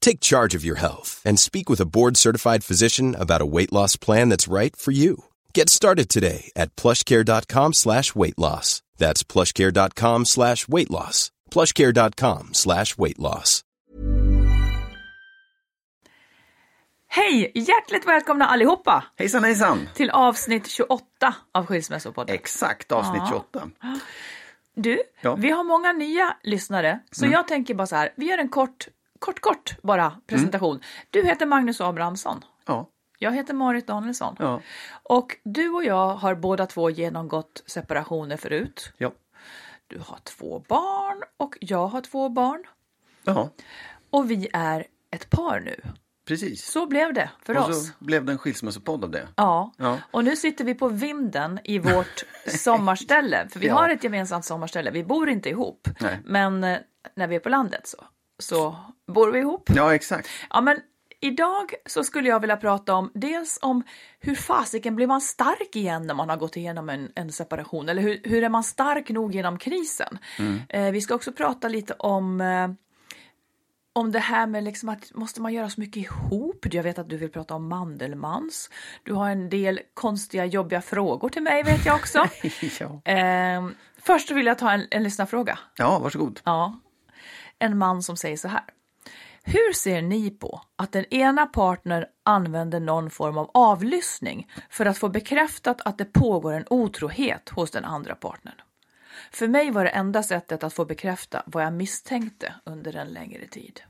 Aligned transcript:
Take 0.00 0.20
charge 0.20 0.54
of 0.58 0.64
your 0.64 0.76
health 0.80 1.20
and 1.26 1.38
speak 1.38 1.70
with 1.70 1.80
a 1.80 1.84
board-certified 1.86 2.64
physician 2.64 3.14
about 3.14 3.42
a 3.42 3.46
weight 3.46 3.72
loss 3.72 3.96
plan 3.98 4.28
that's 4.30 4.48
right 4.52 4.76
for 4.76 4.92
you. 4.92 5.24
Get 5.54 5.68
started 5.70 6.08
today 6.08 6.50
at 6.56 6.76
plushcare.com 6.76 7.72
slash 7.74 8.14
weight 8.14 8.38
loss. 8.38 8.82
That's 8.98 9.22
plushcare.com 9.24 10.24
slash 10.24 10.68
weight 10.68 10.90
loss. 10.90 11.30
plushcare.com 11.50 12.48
slash 12.54 12.98
weight 12.98 13.18
loss. 13.18 13.62
Hej! 17.12 17.50
Hjärtligt 17.54 18.06
välkomna 18.06 18.46
allihopa 18.46 19.04
Hejsan 19.16 19.44
hejsan! 19.44 19.88
till 19.94 20.10
avsnitt 20.10 20.66
28 20.70 21.34
av 21.54 21.66
Skilsmässopodden. 21.66 22.34
Exakt 22.34 22.92
avsnitt 22.92 23.22
28. 23.28 23.70
Du, 24.76 25.02
Ja. 25.22 25.34
vi 25.34 25.50
har 25.50 25.64
många 25.64 25.92
nya 25.92 26.36
lyssnare, 26.42 27.00
så 27.12 27.26
jag 27.26 27.48
tänker 27.48 27.74
bara 27.74 27.86
så 27.86 27.96
här, 27.96 28.12
vi 28.16 28.26
gör 28.26 28.38
en 28.38 28.48
kort, 28.48 28.88
kort, 29.20 29.40
kort 29.40 29.76
bara 29.82 30.12
presentation. 30.26 30.80
Du 31.10 31.22
heter 31.24 31.46
Magnus 31.46 31.80
Abrahamsson. 31.80 32.44
Ja, 32.66 32.88
Jag 33.18 33.32
heter 33.32 33.54
Marit 33.54 33.86
Danielsson. 33.86 34.36
ja, 34.38 34.60
Och 35.02 35.36
du 35.44 35.68
och 35.70 35.84
jag 35.84 36.08
har 36.14 36.34
båda 36.34 36.66
två 36.66 36.90
genomgått 36.90 37.62
separationer 37.66 38.36
förut. 38.36 38.92
ja. 38.98 39.12
Du 39.86 39.98
har 39.98 40.18
två 40.24 40.64
barn 40.68 41.22
och 41.36 41.56
jag 41.60 41.86
har 41.86 42.00
två 42.00 42.28
barn. 42.28 42.64
ja. 43.24 43.50
Och 44.10 44.30
vi 44.30 44.48
är 44.52 44.86
ett 45.10 45.30
par 45.30 45.60
nu. 45.60 45.80
Precis. 46.26 46.64
Så 46.70 46.86
blev 46.86 47.14
det 47.14 47.30
för 47.42 47.56
Och 47.58 47.68
oss. 47.68 47.86
så 47.88 48.04
blev 48.04 48.24
det 48.24 48.32
en 48.32 48.38
skilsmässopodd 48.38 49.04
av 49.04 49.10
det. 49.10 49.28
Ja. 49.36 49.72
Ja. 49.76 49.98
och 50.10 50.24
nu 50.24 50.36
sitter 50.36 50.64
vi 50.64 50.74
på 50.74 50.88
vinden 50.88 51.58
i 51.64 51.78
vårt 51.78 52.24
sommarställe. 52.46 53.48
För 53.48 53.60
vi 53.60 53.66
Ja. 53.66 53.74
har 53.74 53.88
ett 53.88 54.04
gemensamt 54.04 54.44
sommarställe. 54.44 54.90
Vi 54.90 55.04
bor 55.04 55.28
inte 55.28 55.48
ihop. 55.48 55.88
Nej. 56.00 56.18
Men 56.24 56.64
eh, 56.64 56.78
när 57.16 57.26
vi 57.26 57.36
är 57.36 57.40
på 57.40 57.48
landet 57.48 57.86
så, 57.86 58.04
så 58.40 58.76
bor 59.06 59.30
vi 59.30 59.38
ihop. 59.38 59.70
Ja, 59.74 59.94
exakt. 59.94 60.28
Ja, 60.50 60.60
men 60.60 60.80
idag 61.20 61.74
så 61.86 62.04
skulle 62.04 62.28
jag 62.28 62.40
vilja 62.40 62.56
prata 62.56 62.94
om 62.94 63.10
dels 63.14 63.58
om 63.62 63.82
hur 64.20 64.34
fasiken 64.34 64.96
blir 64.96 65.06
man 65.06 65.20
stark 65.20 65.76
igen 65.76 66.06
när 66.06 66.14
man 66.14 66.28
har 66.28 66.36
gått 66.36 66.56
igenom 66.56 66.88
en, 66.88 67.12
en 67.14 67.32
separation? 67.32 67.88
Eller 67.88 68.02
hur, 68.02 68.20
hur 68.24 68.44
är 68.44 68.48
man 68.48 68.64
stark 68.64 69.10
nog 69.10 69.34
genom 69.34 69.58
krisen? 69.58 70.18
Eh, 70.68 70.90
vi 70.90 71.00
ska 71.00 71.14
också 71.14 71.32
prata 71.32 71.68
lite 71.68 71.94
om 71.94 72.40
eh, 72.40 72.68
om 73.92 74.12
det 74.12 74.18
här 74.18 74.46
med 74.46 74.64
liksom 74.64 74.88
att 74.88 75.14
måste 75.14 75.40
man 75.40 75.52
göra 75.52 75.70
så 75.70 75.80
mycket 75.80 75.96
ihop? 75.96 76.66
Jag 76.70 76.82
vet 76.82 76.98
att 76.98 77.08
du 77.08 77.16
vill 77.16 77.30
prata 77.30 77.54
om 77.54 77.68
Mandelmans. 77.68 78.70
Du 79.02 79.12
har 79.12 79.30
en 79.30 79.48
del 79.48 79.80
konstiga, 79.94 80.44
jobbiga 80.44 80.82
frågor 80.82 81.28
till 81.28 81.42
mig 81.42 81.62
vet 81.62 81.86
jag 81.86 81.96
också. 81.96 82.18
ja. 82.80 83.12
eh, 83.12 83.68
först 83.96 84.30
vill 84.30 84.46
jag 84.46 84.58
ta 84.58 84.70
en, 84.70 84.86
en 84.90 85.02
lyssnarfråga. 85.02 85.58
ja, 85.76 85.98
varsågod. 85.98 86.40
Ja. 86.44 86.80
En 87.60 87.78
man 87.78 88.02
som 88.02 88.16
säger 88.16 88.36
så 88.36 88.48
här. 88.48 88.64
Hur 89.42 89.72
ser 89.72 90.02
ni 90.02 90.30
på 90.30 90.62
att 90.76 90.92
den 90.92 91.04
ena 91.04 91.46
partnern 91.46 92.04
använder 92.22 92.80
någon 92.80 93.10
form 93.10 93.38
av 93.38 93.50
avlyssning 93.54 94.50
för 94.70 94.86
att 94.86 94.98
få 94.98 95.08
bekräftat 95.08 95.80
att 95.80 95.98
det 95.98 96.04
pågår 96.04 96.52
en 96.52 96.64
otrohet 96.70 97.48
hos 97.48 97.70
den 97.70 97.84
andra 97.84 98.14
partnern? 98.14 98.54
För 99.32 99.48
mig 99.48 99.70
var 99.70 99.84
det 99.84 99.90
enda 99.90 100.22
sättet 100.22 100.64
att 100.64 100.74
få 100.74 100.84
bekräfta 100.84 101.42
vad 101.46 101.64
jag 101.64 101.72
misstänkte 101.72 102.54
under 102.64 102.96
en 102.96 103.08
längre 103.08 103.46
tid. 103.46 103.80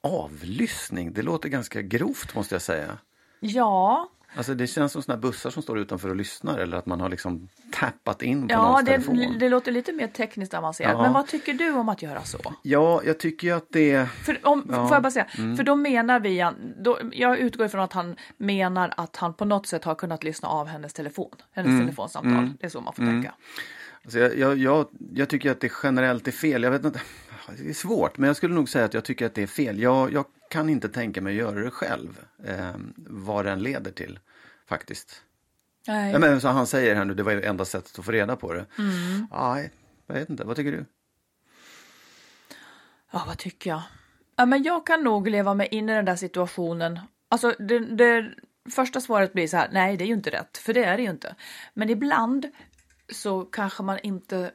Avlyssning, 0.00 1.12
det 1.12 1.22
låter 1.22 1.48
ganska 1.48 1.82
grovt 1.82 2.34
måste 2.34 2.54
jag 2.54 2.62
säga. 2.62 2.98
Ja, 3.40 4.10
Alltså 4.36 4.54
det 4.54 4.66
känns 4.66 4.92
som 4.92 5.02
såna 5.02 5.18
bussar 5.18 5.50
som 5.50 5.62
står 5.62 5.78
utanför 5.78 6.08
och 6.08 6.16
lyssnar 6.16 6.58
eller 6.58 6.76
att 6.76 6.86
man 6.86 7.00
har 7.00 7.08
liksom 7.08 7.48
tappat 7.72 8.22
in 8.22 8.48
på 8.48 8.54
ja 8.54 8.62
någons 8.62 8.84
det, 8.84 8.92
telefon. 8.92 9.38
det 9.38 9.48
låter 9.48 9.72
lite 9.72 9.92
mer 9.92 10.06
tekniskt 10.06 10.54
avancerat. 10.54 10.92
Ja. 10.92 11.02
Men 11.02 11.12
vad 11.12 11.26
tycker 11.26 11.54
du 11.54 11.72
om 11.72 11.88
att 11.88 12.02
göra 12.02 12.22
så? 12.24 12.38
Ja, 12.62 13.02
jag 13.04 13.18
tycker 13.18 13.46
ju 13.46 13.56
att 13.56 13.66
det... 13.70 14.06
För, 14.06 14.38
om, 14.42 14.66
Ja. 14.70 14.88
Får 14.88 14.94
jag 14.94 15.02
bara 15.02 15.10
säga, 15.10 15.26
för 15.56 15.62
då 15.62 15.76
menar 15.76 16.20
vi, 16.20 16.50
då, 16.78 16.98
jag 17.12 17.38
utgår 17.38 17.66
ifrån 17.66 17.80
att 17.80 17.92
han 17.92 18.16
menar 18.36 18.94
att 18.96 19.16
han 19.16 19.34
på 19.34 19.44
något 19.44 19.66
sätt 19.66 19.84
har 19.84 19.94
kunnat 19.94 20.24
lyssna 20.24 20.48
av 20.48 20.66
hennes 20.66 20.92
telefon, 20.92 21.34
hennes 21.52 21.80
telefonsamtal. 21.80 22.52
Det 22.60 22.66
är 22.66 22.70
så 22.70 22.80
man 22.80 22.92
får 22.92 23.02
tänka. 23.02 23.34
Alltså 24.04 24.18
jag, 24.18 24.38
jag, 24.38 24.58
jag, 24.58 24.86
jag 25.14 25.28
tycker 25.28 25.50
att 25.50 25.60
det 25.60 25.72
generellt 25.82 26.28
är 26.28 26.32
fel. 26.32 26.62
Jag 26.62 26.70
vet 26.70 26.84
inte, 26.84 27.00
det 27.58 27.68
är 27.68 27.74
svårt, 27.74 28.18
men 28.18 28.26
jag 28.26 28.36
skulle 28.36 28.54
nog 28.54 28.68
säga 28.68 28.84
att 28.84 28.94
jag 28.94 29.04
tycker 29.04 29.26
att 29.26 29.34
det 29.34 29.42
är 29.42 29.46
fel. 29.46 29.80
Jag, 29.80 30.12
jag 30.12 30.24
kan 30.50 30.68
inte 30.68 30.88
tänka 30.88 31.20
mig 31.20 31.30
att 31.30 31.38
göra 31.38 31.64
det 31.64 31.70
själv, 31.70 32.20
eh, 32.44 32.70
vad 32.96 33.44
den 33.44 33.62
leder 33.62 33.90
till 33.90 34.18
faktiskt. 34.68 35.22
Nej. 35.86 36.12
Ja, 36.12 36.18
men, 36.18 36.40
så 36.40 36.48
han 36.48 36.66
säger 36.66 36.94
här 36.94 37.04
nu, 37.04 37.14
det 37.14 37.22
var 37.22 37.32
ju 37.32 37.42
enda 37.42 37.64
sättet 37.64 37.98
att 37.98 38.04
få 38.04 38.12
reda 38.12 38.36
på 38.36 38.52
det. 38.52 38.66
Nej, 39.30 39.70
jag 40.06 40.14
vet 40.14 40.30
inte, 40.30 40.44
vad 40.44 40.56
tycker 40.56 40.72
du? 40.72 40.84
Ja, 43.12 43.24
vad 43.26 43.38
tycker 43.38 43.70
jag? 43.70 43.82
Ja, 44.36 44.46
men 44.46 44.62
jag 44.62 44.86
kan 44.86 45.04
nog 45.04 45.28
leva 45.28 45.54
mig 45.54 45.68
in 45.70 45.88
i 45.88 45.94
den 45.94 46.04
där 46.04 46.16
situationen. 46.16 47.00
Alltså, 47.28 47.54
det, 47.58 47.78
det 47.78 48.34
första 48.70 49.00
svaret 49.00 49.32
blir 49.32 49.48
så 49.48 49.56
här, 49.56 49.68
nej, 49.72 49.96
det 49.96 50.04
är 50.04 50.06
ju 50.06 50.14
inte 50.14 50.30
rätt, 50.30 50.58
för 50.58 50.74
det 50.74 50.84
är 50.84 50.96
det 50.96 51.02
ju 51.02 51.10
inte. 51.10 51.34
Men 51.74 51.90
ibland 51.90 52.46
så 53.12 53.44
kanske 53.44 53.82
man 53.82 53.98
inte 54.02 54.50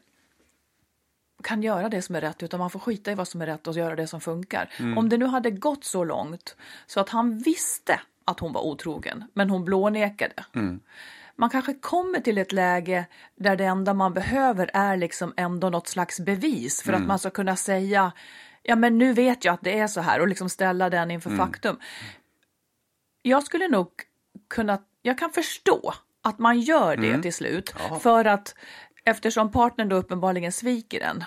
kan 1.44 1.64
göra 1.64 1.90
det 1.90 2.02
som 2.02 2.16
är 2.16 2.22
rätt, 2.22 2.44
utan 2.44 2.60
man 2.60 2.70
får 2.70 2.80
skita 2.80 3.12
i 3.12 3.16
vad 3.16 3.28
som 3.28 3.42
är 3.42 3.46
rätt 3.46 3.68
och 3.68 3.74
göra 3.74 3.96
det 3.96 4.08
som 4.08 4.22
funkar. 4.22 4.74
Om 4.98 5.10
det 5.10 5.18
nu 5.18 5.26
hade 5.26 5.52
gått 5.52 5.84
så 5.84 6.04
långt 6.04 6.56
så 6.86 7.00
att 7.00 7.10
han 7.10 7.38
visste 7.38 8.00
att 8.26 8.40
hon 8.40 8.54
var 8.54 8.62
otrogen, 8.62 9.24
men 9.34 9.50
hon 9.50 9.66
blånekade. 9.66 10.34
Man 11.36 11.50
kanske 11.50 11.74
kommer 11.74 12.20
till 12.20 12.38
ett 12.38 12.52
läge 12.52 13.06
där 13.36 13.56
det 13.56 13.66
enda 13.66 13.94
man 13.94 14.13
behöver 14.13 14.69
är 14.74 14.98
liksom 14.98 15.34
ändå 15.38 15.69
något 15.69 15.88
slags 15.88 16.19
bevis 16.19 16.81
för 16.81 16.94
att 16.94 17.06
man 17.07 17.19
ska 17.19 17.30
kunna 17.30 17.56
säga 17.56 18.12
ja 18.63 18.75
men 18.75 18.98
nu 18.98 19.13
vet 19.13 19.45
jag 19.45 19.54
att 19.54 19.62
det 19.62 19.80
är 19.80 19.88
så 19.88 20.01
här 20.01 20.19
och 20.22 20.28
liksom 20.28 20.50
ställa 20.50 20.90
den 20.90 21.12
inför 21.12 21.30
faktum. 21.38 21.80
Jag 23.22 23.44
skulle 23.44 23.68
nog 23.68 23.88
kunna, 24.50 24.80
jag 25.01 25.18
kan 25.18 25.30
förstå 25.31 25.94
att 26.24 26.40
man 26.40 26.60
gör 26.60 26.98
det 26.98 27.22
till 27.22 27.34
slut 27.34 27.74
för 28.01 28.25
att 28.25 28.56
eftersom 29.06 29.51
partnern 29.51 29.90
då 29.90 29.95
uppenbarligen 29.95 30.51
sviker 30.51 31.01
en 31.01 31.24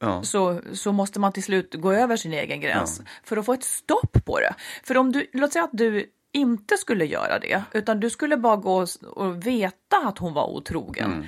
Ja. 0.00 0.22
så, 0.22 0.60
så 0.72 0.92
måste 0.92 1.20
man 1.20 1.32
till 1.32 1.42
slut 1.42 1.74
gå 1.74 1.92
över 1.92 2.16
sin 2.16 2.32
egen 2.32 2.60
gräns 2.60 3.00
för 3.24 3.36
att 3.36 3.46
få 3.46 3.52
ett 3.52 3.64
stopp 3.64 4.24
på 4.24 4.40
det. 4.40 4.54
För 4.84 4.96
om 4.96 5.12
du, 5.12 5.26
låt 5.32 5.52
säga 5.52 5.64
att 5.64 5.70
du 5.72 6.10
inte 6.36 6.76
skulle 6.76 7.04
göra 7.04 7.38
det, 7.38 7.62
utan 7.72 8.00
du 8.00 8.10
skulle 8.10 8.36
bara 8.36 8.56
gå 8.56 8.86
och, 9.06 9.46
veta 9.46 9.96
att 9.96 10.18
hon 10.18 10.34
var 10.34 10.46
otrogen. 10.46 11.26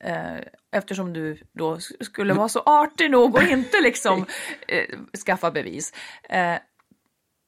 Eh, 0.00 0.38
eftersom 0.72 1.12
du 1.12 1.38
då 1.52 1.78
skulle 2.00 2.34
vara 2.34 2.48
så 2.48 2.60
artig 2.60 3.10
nog 3.10 3.34
och 3.34 3.42
inte 3.42 3.80
liksom 3.82 4.26
eh, 4.68 4.98
skaffa 5.26 5.50
bevis. 5.50 5.92
Eh, 6.28 6.56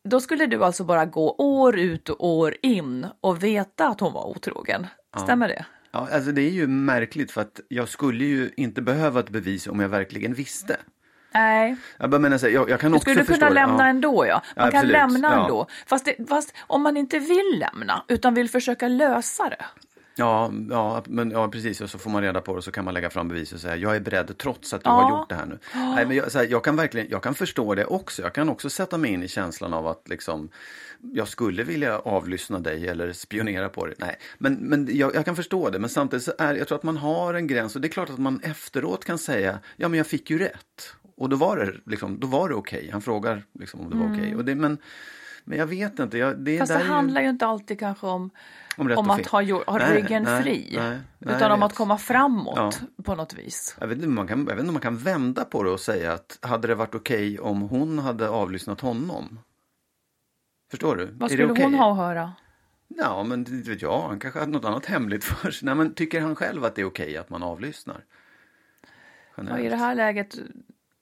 då 0.09 0.21
skulle 0.21 0.47
du 0.47 0.65
alltså 0.65 0.85
bara 0.85 1.05
gå 1.05 1.35
år 1.39 1.79
ut 1.79 2.09
och 2.09 2.27
år 2.27 2.57
in 2.63 3.07
och 3.21 3.45
veta 3.45 3.89
att 3.89 4.01
hon 4.01 4.13
var 4.13 4.27
otrogen. 4.27 4.87
Stämmer 5.17 5.49
det? 5.49 5.67
Ja, 5.91 6.09
alltså 6.13 6.33
det 6.33 6.43
är 6.43 6.51
ju 6.51 6.67
märkligt 6.67 7.31
för 7.31 7.41
att 7.41 7.61
jag 7.69 7.89
skulle 7.89 8.25
ju 8.25 8.51
inte 8.57 8.83
behöva 8.83 9.21
ett 9.21 9.31
bevis 9.31 9.67
om 9.67 9.81
jag 9.81 9.89
verkligen 9.89 10.35
visste. 10.35 10.77
Nej, 11.35 11.77
Jag 11.99 12.11
bara 12.11 12.19
menar 12.19 12.39
så 12.39 12.47
här, 12.47 12.53
jag, 12.53 12.71
jag 12.71 12.81
kan 12.81 12.91
du 12.91 12.97
också 12.97 13.11
skulle 13.11 13.25
kunna 13.25 13.49
lämna 13.49 13.83
ja. 13.85 13.89
ändå 13.91 14.27
ja. 14.27 14.43
Man 14.57 14.65
Ja, 14.67 14.71
kan 14.73 14.89
lämna 14.89 15.29
Ja. 15.33 15.43
ändå. 15.43 15.67
Fast, 15.87 16.05
det, 16.05 16.29
fast 16.29 16.55
om 16.61 16.83
man 16.83 16.97
inte 16.97 17.19
vill 17.19 17.59
lämna 17.73 18.03
utan 18.09 18.35
vill 18.35 18.51
försöka 18.51 18.89
lösa 18.89 19.49
det. 19.49 19.65
Ja, 20.19 20.51
ja, 20.71 21.03
men, 21.07 21.31
ja, 21.31 21.49
precis. 21.49 21.81
Och 21.81 21.91
så 21.91 21.99
får 21.99 22.11
man 22.11 22.23
reda 22.23 22.41
på 22.41 22.53
det 22.53 22.59
och 22.59 22.65
så 22.65 22.73
kan 22.73 22.85
man 22.85 22.95
lägga 22.95 23.11
fram 23.11 23.29
bevis 23.29 23.53
och 23.53 23.61
säga 23.61 23.77
jag 23.77 23.97
är 23.97 24.01
beredd 24.01 24.39
trots 24.39 24.75
att 24.75 24.85
du 24.85 24.91
Ja. 24.91 24.93
har 24.93 25.11
gjort 25.19 25.29
det 25.29 25.35
här 25.35 25.47
nu. 25.47 25.59
Nej, 25.75 26.07
men 26.07 26.17
jag, 26.17 26.25
här, 26.35 26.47
jag 26.51 26.65
kan 26.65 26.77
verkligen 26.77 27.07
jag 27.11 27.23
kan 27.23 27.35
förstå 27.35 27.75
det 27.75 27.85
också. 27.85 28.23
Jag 28.23 28.33
kan 28.33 28.49
också 28.49 28.71
sätta 28.71 28.99
mig 28.99 29.11
in 29.13 29.23
i 29.23 29.29
känslan 29.29 29.75
av 29.75 29.87
att 29.87 30.03
liksom, 30.09 30.49
jag 31.01 31.29
skulle 31.29 31.63
vilja 31.65 31.99
avlyssna 31.99 32.59
dig 32.59 32.89
eller 32.89 33.13
spionera 33.13 33.69
på 33.69 33.87
dig. 33.87 33.95
Nej, 33.99 34.17
men, 34.39 34.55
men 34.55 34.89
jag, 34.97 35.15
jag 35.15 35.25
kan 35.25 35.37
förstå 35.37 35.71
det. 35.71 35.79
Men 35.79 35.91
samtidigt 35.91 36.25
så 36.25 36.33
är 36.39 36.55
jag 36.55 36.69
tror 36.69 36.79
att 36.79 36.85
man 36.85 36.97
har 36.97 37.35
en 37.35 37.47
gräns 37.47 37.75
och 37.75 37.81
det 37.81 37.89
är 37.89 37.93
klart 37.93 38.11
att 38.11 38.19
man 38.19 38.41
efteråt 38.43 39.05
kan 39.05 39.19
säga 39.19 39.59
ja, 39.77 39.89
men 39.89 39.99
jag 39.99 40.07
fick 40.07 40.31
ju 40.31 40.39
rätt. 40.39 40.93
Och 41.17 41.29
då 41.29 41.37
var 41.37 41.57
det, 41.57 41.75
liksom, 41.87 42.21
då 42.21 42.27
var 42.27 42.49
det 42.49 42.55
okej. 42.55 42.91
Han 42.93 43.03
frågar 43.03 43.43
liksom, 43.53 43.81
om 43.81 43.91
det 43.91 43.97
var 43.97 44.13
okej. 44.13 44.37
Och 44.37 44.45
det, 44.45 44.55
men, 44.55 44.79
men 45.45 45.59
jag 45.59 45.67
vet 45.67 45.99
inte. 45.99 46.19
Jag, 46.19 46.39
det, 46.39 46.51
Mm. 46.51 46.67
Fast 46.67 46.73
det 46.73 46.85
handlar 46.85 47.21
ju 47.23 47.29
inte 47.29 47.47
alltid 47.47 47.79
kanske 47.79 48.07
om, 48.07 48.31
Om 48.77 48.93
om 48.97 49.11
att 49.11 49.27
ha, 49.27 49.43
ha 49.67 49.79
Nej, 49.79 49.97
ryggen 49.97 50.23
nej, 50.23 50.43
fri. 50.43 50.73
nej, 50.77 50.99
utan 51.37 51.53
om 51.53 51.63
att 51.63 51.75
komma 51.75 51.99
framåt 51.99 52.81
på 53.05 53.15
något 53.15 53.35
vis. 53.35 53.77
Jag 53.81 53.87
vet, 53.87 53.97
inte, 53.97 54.09
om 54.09 54.15
man 54.15 54.27
kan, 54.29 54.39
jag 54.39 54.45
vet 54.47 54.59
inte 54.59 54.69
om 54.69 54.75
man 54.75 54.83
kan 54.83 54.97
vända 54.99 55.45
på 55.45 55.63
det 55.63 55.71
och 55.71 55.81
säga 55.81 56.13
att 56.13 56.39
hade 56.43 56.69
det 56.69 56.75
varit 56.75 56.95
okej 56.95 57.39
om 57.39 57.61
hon 57.63 57.99
hade 57.99 58.29
avlyssnat 58.29 58.81
honom? 58.81 59.39
Förstår 60.71 60.97
du? 60.97 61.07
Vad 61.13 61.31
skulle 61.31 61.53
okej? 61.53 61.65
hon 61.65 61.75
ha 61.75 61.91
att 61.91 61.97
höra? 61.97 62.33
Ja, 62.89 63.23
men 63.25 63.45
det 63.45 63.51
vet 63.51 63.83
jag. 63.83 64.09
Han 64.09 64.21
kanske 64.21 64.41
hade 64.41 64.53
något 64.53 64.65
annat 64.65 64.87
hemligt 64.87 65.25
för 65.25 65.51
sig. 65.51 65.67
Nej, 65.67 65.75
men 65.75 65.95
tycker 65.95 66.21
han 66.21 66.37
själv 66.37 66.65
att 66.65 66.75
det 66.75 66.81
är 66.81 66.87
okej 66.87 67.17
att 67.17 67.31
man 67.31 67.43
avlyssnar? 67.43 68.05
Ja. 69.35 69.59
I 69.59 69.69
det 69.69 69.77
här 69.77 69.95
läget, 69.95 70.39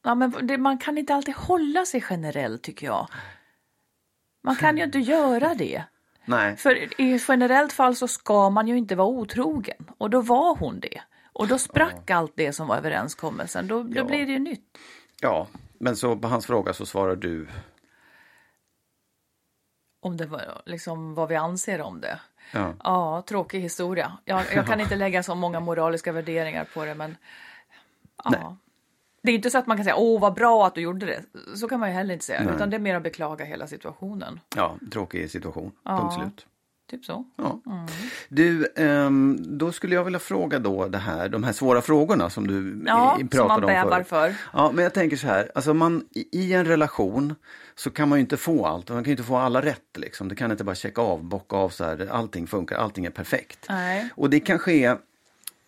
ja, 0.05 0.15
men 0.15 0.47
det, 0.47 0.59
man 0.59 0.79
kan 0.79 0.99
inte 0.99 1.15
alltid 1.15 1.35
hålla 1.35 1.87
sig 1.87 2.01
generell 2.01 2.59
tycker 2.59 2.87
jag. 2.87 3.09
Man 4.43 4.56
kan 4.56 4.77
ju 4.77 4.85
inte 4.85 4.99
göra 5.15 5.55
det. 5.55 5.85
Nej, 6.25 6.56
För 6.56 7.01
i 7.01 7.21
generellt 7.29 7.73
fall 7.73 7.97
så 7.97 8.09
ska 8.09 8.51
man 8.51 8.69
ju 8.69 8.77
inte 8.79 8.95
vara 8.97 9.09
otrogen. 9.09 9.91
Och 9.99 10.11
då 10.11 10.21
var 10.21 10.56
hon 10.56 10.81
det. 10.81 11.01
Och 11.33 11.49
då 11.49 11.59
sprack 11.59 12.11
allt 12.11 12.33
det 12.37 12.53
som 12.53 12.67
var 12.67 12.77
överenskommelsen. 12.77 13.67
Då, 13.69 13.83
då 13.83 13.97
Ja. 13.97 14.05
blir 14.05 14.27
det 14.27 14.33
ju 14.33 14.39
nytt. 14.39 14.79
ja. 15.21 15.47
Men 15.79 15.97
så 15.97 16.17
på 16.17 16.29
hans 16.29 16.47
fråga 16.47 16.73
så 16.73 16.87
svarar 16.87 17.17
du. 17.17 17.49
Om 20.00 20.17
det 20.17 20.27
var 20.27 20.62
liksom 20.67 21.15
vad 21.15 21.29
vi 21.29 21.37
anser 21.37 21.81
om 21.81 22.00
det. 22.00 22.21
Ja. 22.53 22.75
Ja, 22.85 23.23
tråkig 23.27 23.61
historia. 23.61 24.19
Jag, 24.25 24.45
jag 24.55 24.67
kan 24.67 24.81
inte 24.85 24.97
lägga 24.97 25.23
så 25.23 25.35
många 25.35 25.61
moraliska 25.61 26.12
värderingar 26.12 26.65
på 26.75 26.85
det, 26.85 26.95
men 26.95 27.17
ja. 28.25 28.31
Nej. 28.31 28.41
Det 29.25 29.31
är 29.31 29.35
inte 29.35 29.50
så 29.50 29.59
att 29.59 29.67
man 29.67 29.76
kan 29.76 29.85
säga 29.85 29.97
åh 29.97 30.21
vad 30.21 30.35
bra 30.35 30.67
att 30.67 30.75
du 30.75 30.81
gjorde 30.81 31.06
det. 31.06 31.23
Så 31.56 31.69
kan 31.69 31.81
man 31.81 31.88
ju 31.88 31.94
heller 31.94 32.15
inte 32.15 32.25
säga, 32.25 32.43
Nej. 32.44 32.55
utan 32.55 32.71
det 32.71 32.76
är 32.76 32.81
mer 32.81 32.94
att 32.94 33.03
beklaga 33.03 33.44
hela 33.44 33.67
situationen. 33.67 34.41
Ja, 34.56 34.76
tråkig 34.93 35.31
situation. 35.31 35.73
Ja. 35.85 35.99
Punkt 35.99 36.15
slut. 36.15 36.47
Typ 36.91 37.05
så. 37.05 37.25
Ja. 37.37 37.61
Du, 38.29 38.67
ehm, 38.76 39.38
då 39.59 39.73
skulle 39.73 39.94
jag 39.94 40.05
vilja 40.05 40.19
fråga 40.19 40.59
då 40.59 40.88
det 40.88 40.99
här, 40.99 41.29
de 41.29 41.44
här 41.44 41.53
svåra 41.53 41.81
frågorna 41.82 42.31
som 42.31 42.47
du 42.47 42.82
Ja, 42.87 43.17
som 43.19 43.29
pratade 43.29 43.67
man 43.67 43.87
om 43.87 43.91
förut. 43.91 44.06
för. 44.06 44.35
Ja, 44.53 44.71
men 44.75 44.85
jag 44.85 44.94
tänker 44.94 45.17
så 45.17 45.26
här, 45.26 45.50
alltså 45.55 45.75
man, 45.75 46.05
i, 46.32 46.53
en 46.53 46.65
relation 46.65 47.35
så 47.75 47.91
kan 47.91 48.09
man 48.09 48.19
ju 48.19 48.21
inte 48.21 48.37
få 48.37 48.67
allt, 48.67 48.88
man 48.91 49.05
kan 49.05 49.11
ju 49.11 49.12
inte 49.12 49.23
få 49.23 49.37
alla 49.37 49.62
rätt 49.62 49.97
liksom. 49.99 50.29
Det 50.29 50.35
kan 50.35 50.50
inte 50.50 50.65
bara 50.65 50.75
checka 50.75 51.03
av, 51.03 51.25
bocka 51.25 51.56
av 51.56 51.69
så 51.69 51.85
här, 51.85 52.09
allting 52.11 52.47
funkar, 52.47 52.76
allting 52.76 53.05
är 53.05 53.11
perfekt. 53.11 53.67
Nej. 53.69 54.09
Och 54.15 54.31
det 54.31 54.41
kanske 54.41 54.73
är 54.73 54.99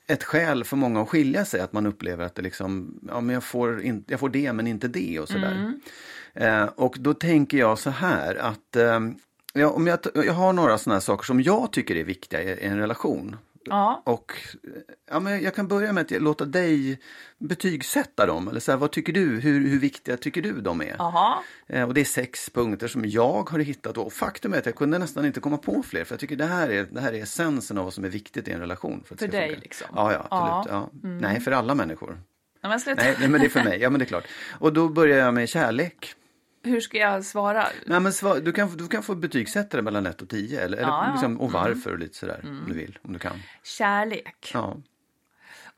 ett 0.06 0.24
skäl 0.24 0.64
för 0.64 0.76
många 0.76 1.02
att 1.02 1.08
skilja 1.08 1.44
sig, 1.44 1.60
att 1.60 1.72
man 1.72 1.86
upplever 1.86 2.24
att 2.24 2.34
det 2.34 2.42
liksom, 2.42 3.00
ja 3.08 3.20
men 3.20 3.34
jag 3.34 3.44
får, 3.44 3.82
in, 3.82 4.04
jag 4.06 4.20
får 4.20 4.28
det 4.28 4.52
men 4.52 4.66
inte 4.66 4.88
det 4.88 5.20
och 5.20 5.28
sådär. 5.28 5.52
Mm. 5.52 5.80
Eh, 6.34 6.68
och 6.74 6.96
då 6.98 7.14
tänker 7.14 7.58
jag 7.58 7.78
så 7.78 7.90
här 7.90 8.34
att 8.34 8.76
eh, 8.76 9.00
ja, 9.52 9.68
om 9.68 9.86
jag, 9.86 9.98
jag 10.14 10.32
har 10.32 10.52
några 10.52 10.78
sådana 10.78 11.00
saker 11.00 11.24
som 11.24 11.40
jag 11.40 11.72
tycker 11.72 11.96
är 11.96 12.04
viktiga 12.04 12.42
i, 12.42 12.46
i 12.46 12.66
en 12.66 12.78
relation. 12.78 13.36
Ja, 13.70 14.02
Och 14.04 14.32
ja, 15.10 15.20
men 15.20 15.42
jag 15.42 15.54
kan 15.54 15.68
börja 15.68 15.92
med 15.92 16.12
att 16.12 16.22
låta 16.22 16.44
dig 16.44 17.00
betygsätta 17.38 18.26
dem. 18.26 18.48
Eller 18.48 18.60
så 18.60 18.72
här, 18.72 18.78
vad 18.78 18.90
tycker 18.92 19.12
du? 19.12 19.40
Hur, 19.40 19.68
hur 19.68 19.78
viktiga 19.78 20.16
tycker 20.16 20.42
du 20.42 20.60
de 20.60 20.80
är? 20.80 20.94
Jaha. 20.98 21.38
Eh, 21.66 21.82
och 21.88 21.94
det 21.94 22.00
är 22.00 22.04
sex 22.04 22.50
punkter 22.50 22.88
som 22.88 23.04
jag 23.04 23.50
har 23.50 23.58
hittat. 23.58 23.98
Och 23.98 24.12
faktum 24.12 24.54
är 24.54 24.58
att 24.58 24.66
jag 24.66 24.74
kunde 24.74 24.98
nästan 24.98 25.26
inte 25.26 25.40
komma 25.40 25.56
på 25.56 25.82
fler. 25.82 26.04
För 26.04 26.12
jag 26.14 26.20
tycker 26.20 26.36
det 26.36 26.46
här 26.46 26.68
är, 26.68 26.86
det 26.90 27.00
här 27.00 27.12
är 27.12 27.22
essensen 27.22 27.78
av 27.78 27.84
vad 27.84 27.94
som 27.94 28.04
är 28.04 28.08
viktigt 28.08 28.48
i 28.48 28.52
en 28.52 28.60
relation. 28.60 29.02
För, 29.06 29.16
För 29.16 29.28
dig, 29.28 29.48
funka. 29.48 29.60
liksom? 29.62 29.88
Ja, 29.94 30.12
ja 30.12 30.26
absolut. 30.30 30.90
Ja. 31.02 31.08
Mm. 31.08 31.18
Nej, 31.18 31.40
för 31.40 31.52
alla 31.52 31.74
människor. 31.74 32.20
Nej, 33.20 33.28
men 33.28 33.40
det 33.40 33.46
är 33.46 33.50
för 33.50 33.64
mig. 33.64 33.78
Ja, 33.80 33.90
men 33.90 33.98
det 33.98 34.04
är 34.04 34.06
klart. 34.06 34.24
Och 34.58 34.72
då 34.72 34.88
börjar 34.88 35.18
jag 35.18 35.34
med 35.34 35.48
kärlek. 35.48 36.14
Hur 36.66 36.80
ska 36.80 36.98
jag 36.98 37.24
svara? 37.24 37.66
Nej, 37.86 38.00
men 38.00 38.12
svar, 38.12 38.40
du, 38.40 38.52
kan, 38.52 38.76
du 38.76 38.88
kan 38.88 39.02
få 39.02 39.14
betygsätta 39.14 39.76
det 39.76 39.82
mellan 39.82 40.06
1 40.06 40.22
och 40.22 40.28
10. 40.28 40.60
Eller, 40.60 40.76
eller 40.78 40.88
Ja, 40.88 41.08
liksom, 41.12 41.40
och 41.40 41.52
varför 41.52 41.92
och 41.92 41.98
lite 41.98 42.16
sådär. 42.16 42.40
Om 42.44 42.64
du 42.68 42.74
vill, 42.74 42.98
om 43.02 43.12
du 43.12 43.18
kan. 43.18 43.40
Kärlek. 43.62 44.50
Ja. 44.54 44.76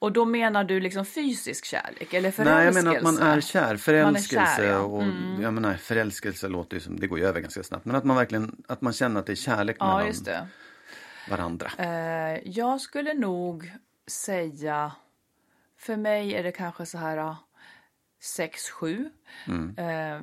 Och 0.01 0.13
då 0.13 0.25
menar 0.25 0.65
du 0.65 0.81
liksom 0.81 1.05
fysisk 1.05 1.65
kärlek 1.65 2.15
eller 2.15 2.23
Nej, 2.23 2.33
förälskelse? 2.33 2.79
jag 2.79 2.85
menar 2.85 2.97
att 2.97 3.03
man 3.03 3.19
är 3.19 3.41
kär. 3.41 3.77
Förälskelse 3.77 4.57
kär, 4.57 4.65
ja. 4.65 4.79
och 4.79 5.05
jag 5.43 5.55
menar, 5.55 5.75
förälskelse 5.75 6.49
låter 6.49 6.75
ju 6.77 6.81
som, 6.81 7.01
det 7.01 7.07
går 7.07 7.19
ju 7.19 7.25
över 7.27 7.41
ganska 7.41 7.63
snabbt. 7.63 7.85
Men 7.85 7.97
att 7.97 8.05
man 8.05 8.17
verkligen, 8.17 8.63
att 8.69 8.81
man 8.81 8.93
känner 8.93 9.21
att 9.21 9.27
det 9.27 9.33
är 9.33 9.37
kärlek 9.37 9.77
Ja, 9.81 9.87
mellan 9.87 10.07
just 10.07 10.25
det. 10.25 10.49
varandra. 11.31 11.71
Eh, 11.79 12.39
jag 12.45 12.81
skulle 12.81 13.15
nog 13.15 13.73
säga, 14.07 14.93
för 15.79 15.97
mig 15.97 16.35
är 16.35 16.43
det 16.43 16.53
kanske 16.53 16.87
så 16.87 16.99
här 16.99 17.37
6-7. 18.39 19.11
Eh, 19.77 20.21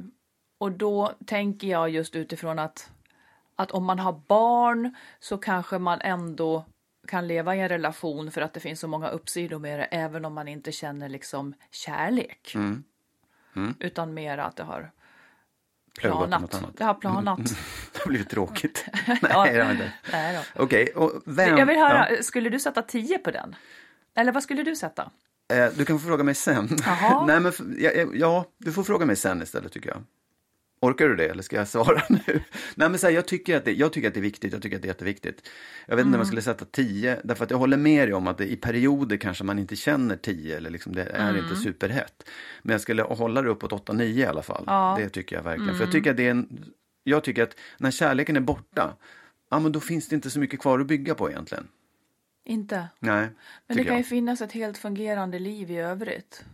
och 0.57 0.72
då 0.72 1.13
tänker 1.25 1.68
jag 1.68 1.90
just 1.90 2.16
utifrån 2.16 2.60
att, 2.60 2.90
att 3.56 3.72
om 3.72 3.86
man 3.86 4.00
har 4.00 4.22
barn 4.28 4.96
så 5.19 5.38
kanske 5.38 5.78
man 5.80 6.02
ändå 6.02 6.66
kan 7.07 7.28
leva 7.28 7.56
i 7.56 7.60
en 7.60 7.69
relation 7.69 8.31
för 8.31 8.42
att 8.42 8.54
det 8.54 8.60
finns 8.60 8.80
så 8.80 8.88
många 8.88 9.10
uppsidor 9.10 9.60
med 9.60 9.80
det 9.80 9.86
även 9.86 10.25
om 10.25 10.34
man 10.34 10.48
inte 10.48 10.72
känner 10.72 11.10
liksom 11.10 11.54
kärlek. 11.72 12.56
Utan 13.80 14.13
mer 14.13 14.38
att 14.38 14.56
det 14.56 14.63
har 14.63 14.92
planat. 16.00 16.63
Det 16.78 16.84
har 16.84 16.94
planat. 16.94 17.40
Det 17.94 18.00
har 18.00 18.07
blivit 18.07 18.30
tråkigt. 18.30 18.86
Ja. 19.07 19.16
Nej, 19.44 19.54
det 19.54 19.63
har 19.63 19.72
inte. 19.72 19.92
Nej 20.12 20.40
då. 20.56 20.63
Okej, 20.63 20.88
och 20.96 21.12
vem... 21.25 21.57
Jag 21.57 21.66
vill 21.66 21.78
höra, 21.78 22.12
Ja. 22.12 22.24
skulle 22.24 22.50
du 22.50 22.60
sätta 22.60 22.81
10 22.81 23.18
på 23.18 23.31
den? 23.31 23.56
Eller 24.16 24.31
vad 24.31 24.44
skulle 24.44 24.63
du 24.63 24.75
sätta? 24.75 25.12
Eh, 25.54 25.68
Du 25.78 25.86
kan 25.86 26.00
få 26.00 26.07
fråga 26.07 26.24
mig 26.24 26.35
sen. 26.35 26.69
Nej, 27.28 27.40
men, 27.40 27.52
ja, 27.78 27.92
ja, 27.92 28.07
ja, 28.14 28.45
du 28.57 28.71
får 28.74 28.83
fråga 28.83 29.06
mig 29.06 29.16
sen 29.16 29.42
istället 29.42 29.71
tycker 29.71 29.90
jag. 29.90 30.04
Orkar 30.85 31.07
du 31.09 31.15
det 31.15 31.25
eller 31.27 31.44
ska 31.44 31.56
jag 31.56 31.68
svara 31.68 32.01
nu? 32.09 32.19
Nej 32.75 32.89
men 32.89 32.97
så 32.99 33.07
här, 33.07 33.13
jag, 33.13 33.25
tycker 33.27 33.57
att 33.57 33.65
det, 33.65 33.73
jag 33.73 33.94
tycker 33.94 34.07
att 34.07 34.13
det 34.13 34.19
är 34.19 34.21
viktigt, 34.21 34.54
jag 34.54 34.61
tycker 34.61 34.75
att 34.75 34.81
det 34.81 34.85
är 34.85 34.89
jätteviktigt. 34.89 35.49
Jag 35.85 35.95
vet 35.95 36.01
inte 36.01 36.07
om 36.07 36.13
Mm. 36.13 36.19
jag 36.19 36.27
skulle 36.27 36.42
sätta 36.42 36.65
10, 36.65 37.19
därför 37.23 37.44
att 37.44 37.51
jag 37.51 37.57
håller 37.57 37.77
med 37.77 38.07
dig 38.07 38.13
om 38.13 38.27
att 38.27 38.37
det, 38.37 38.51
i 38.51 38.56
perioder 38.56 39.18
kanske 39.18 39.44
man 39.44 39.59
inte 39.59 39.75
känner 39.75 40.15
10 40.15 40.57
eller 40.57 40.69
liksom 40.69 40.95
det 40.95 41.04
är 41.04 41.30
Mm. 41.30 41.44
inte 41.44 41.56
superhett. 41.56 42.30
Men 42.61 42.71
jag 42.73 42.81
skulle 42.81 43.01
hålla 43.04 43.42
det 43.42 43.49
uppåt 43.49 43.71
8-9 43.71 44.01
i 44.04 44.25
alla 44.25 44.42
fall. 44.42 44.63
Ja. 44.68 44.92
Mm. 44.95 45.04
Det 45.04 45.09
tycker 45.09 45.35
jag 45.35 45.44
verkligen. 45.44 45.75
För 45.75 45.83
jag 45.83 45.92
tycker 45.92 46.11
att 46.11 46.18
det 46.18 46.27
är 46.27 46.31
en, 46.31 46.65
jag 47.04 47.23
tycker 47.23 47.44
att 47.44 47.56
när 47.77 47.92
kärleken 47.92 48.35
är 48.35 48.39
borta, 48.42 48.95
ja 49.49 49.59
men 49.59 49.71
då 49.71 49.80
finns 49.80 50.07
det 50.09 50.15
inte 50.15 50.30
så 50.30 50.39
mycket 50.39 50.59
kvar 50.59 50.80
att 50.80 50.87
bygga 50.87 51.15
på 51.15 51.30
egentligen. 51.30 51.68
Inte. 52.47 52.87
Nej, 52.99 53.27
Men 53.68 53.77
det 53.77 53.83
kan 53.83 53.94
ju 53.94 53.99
jag. 53.99 54.07
finnas 54.07 54.42
ett 54.42 54.51
helt 54.51 54.77
fungerande 54.77 55.39
liv 55.39 55.71
i 55.71 55.77
övrigt. 55.77 56.45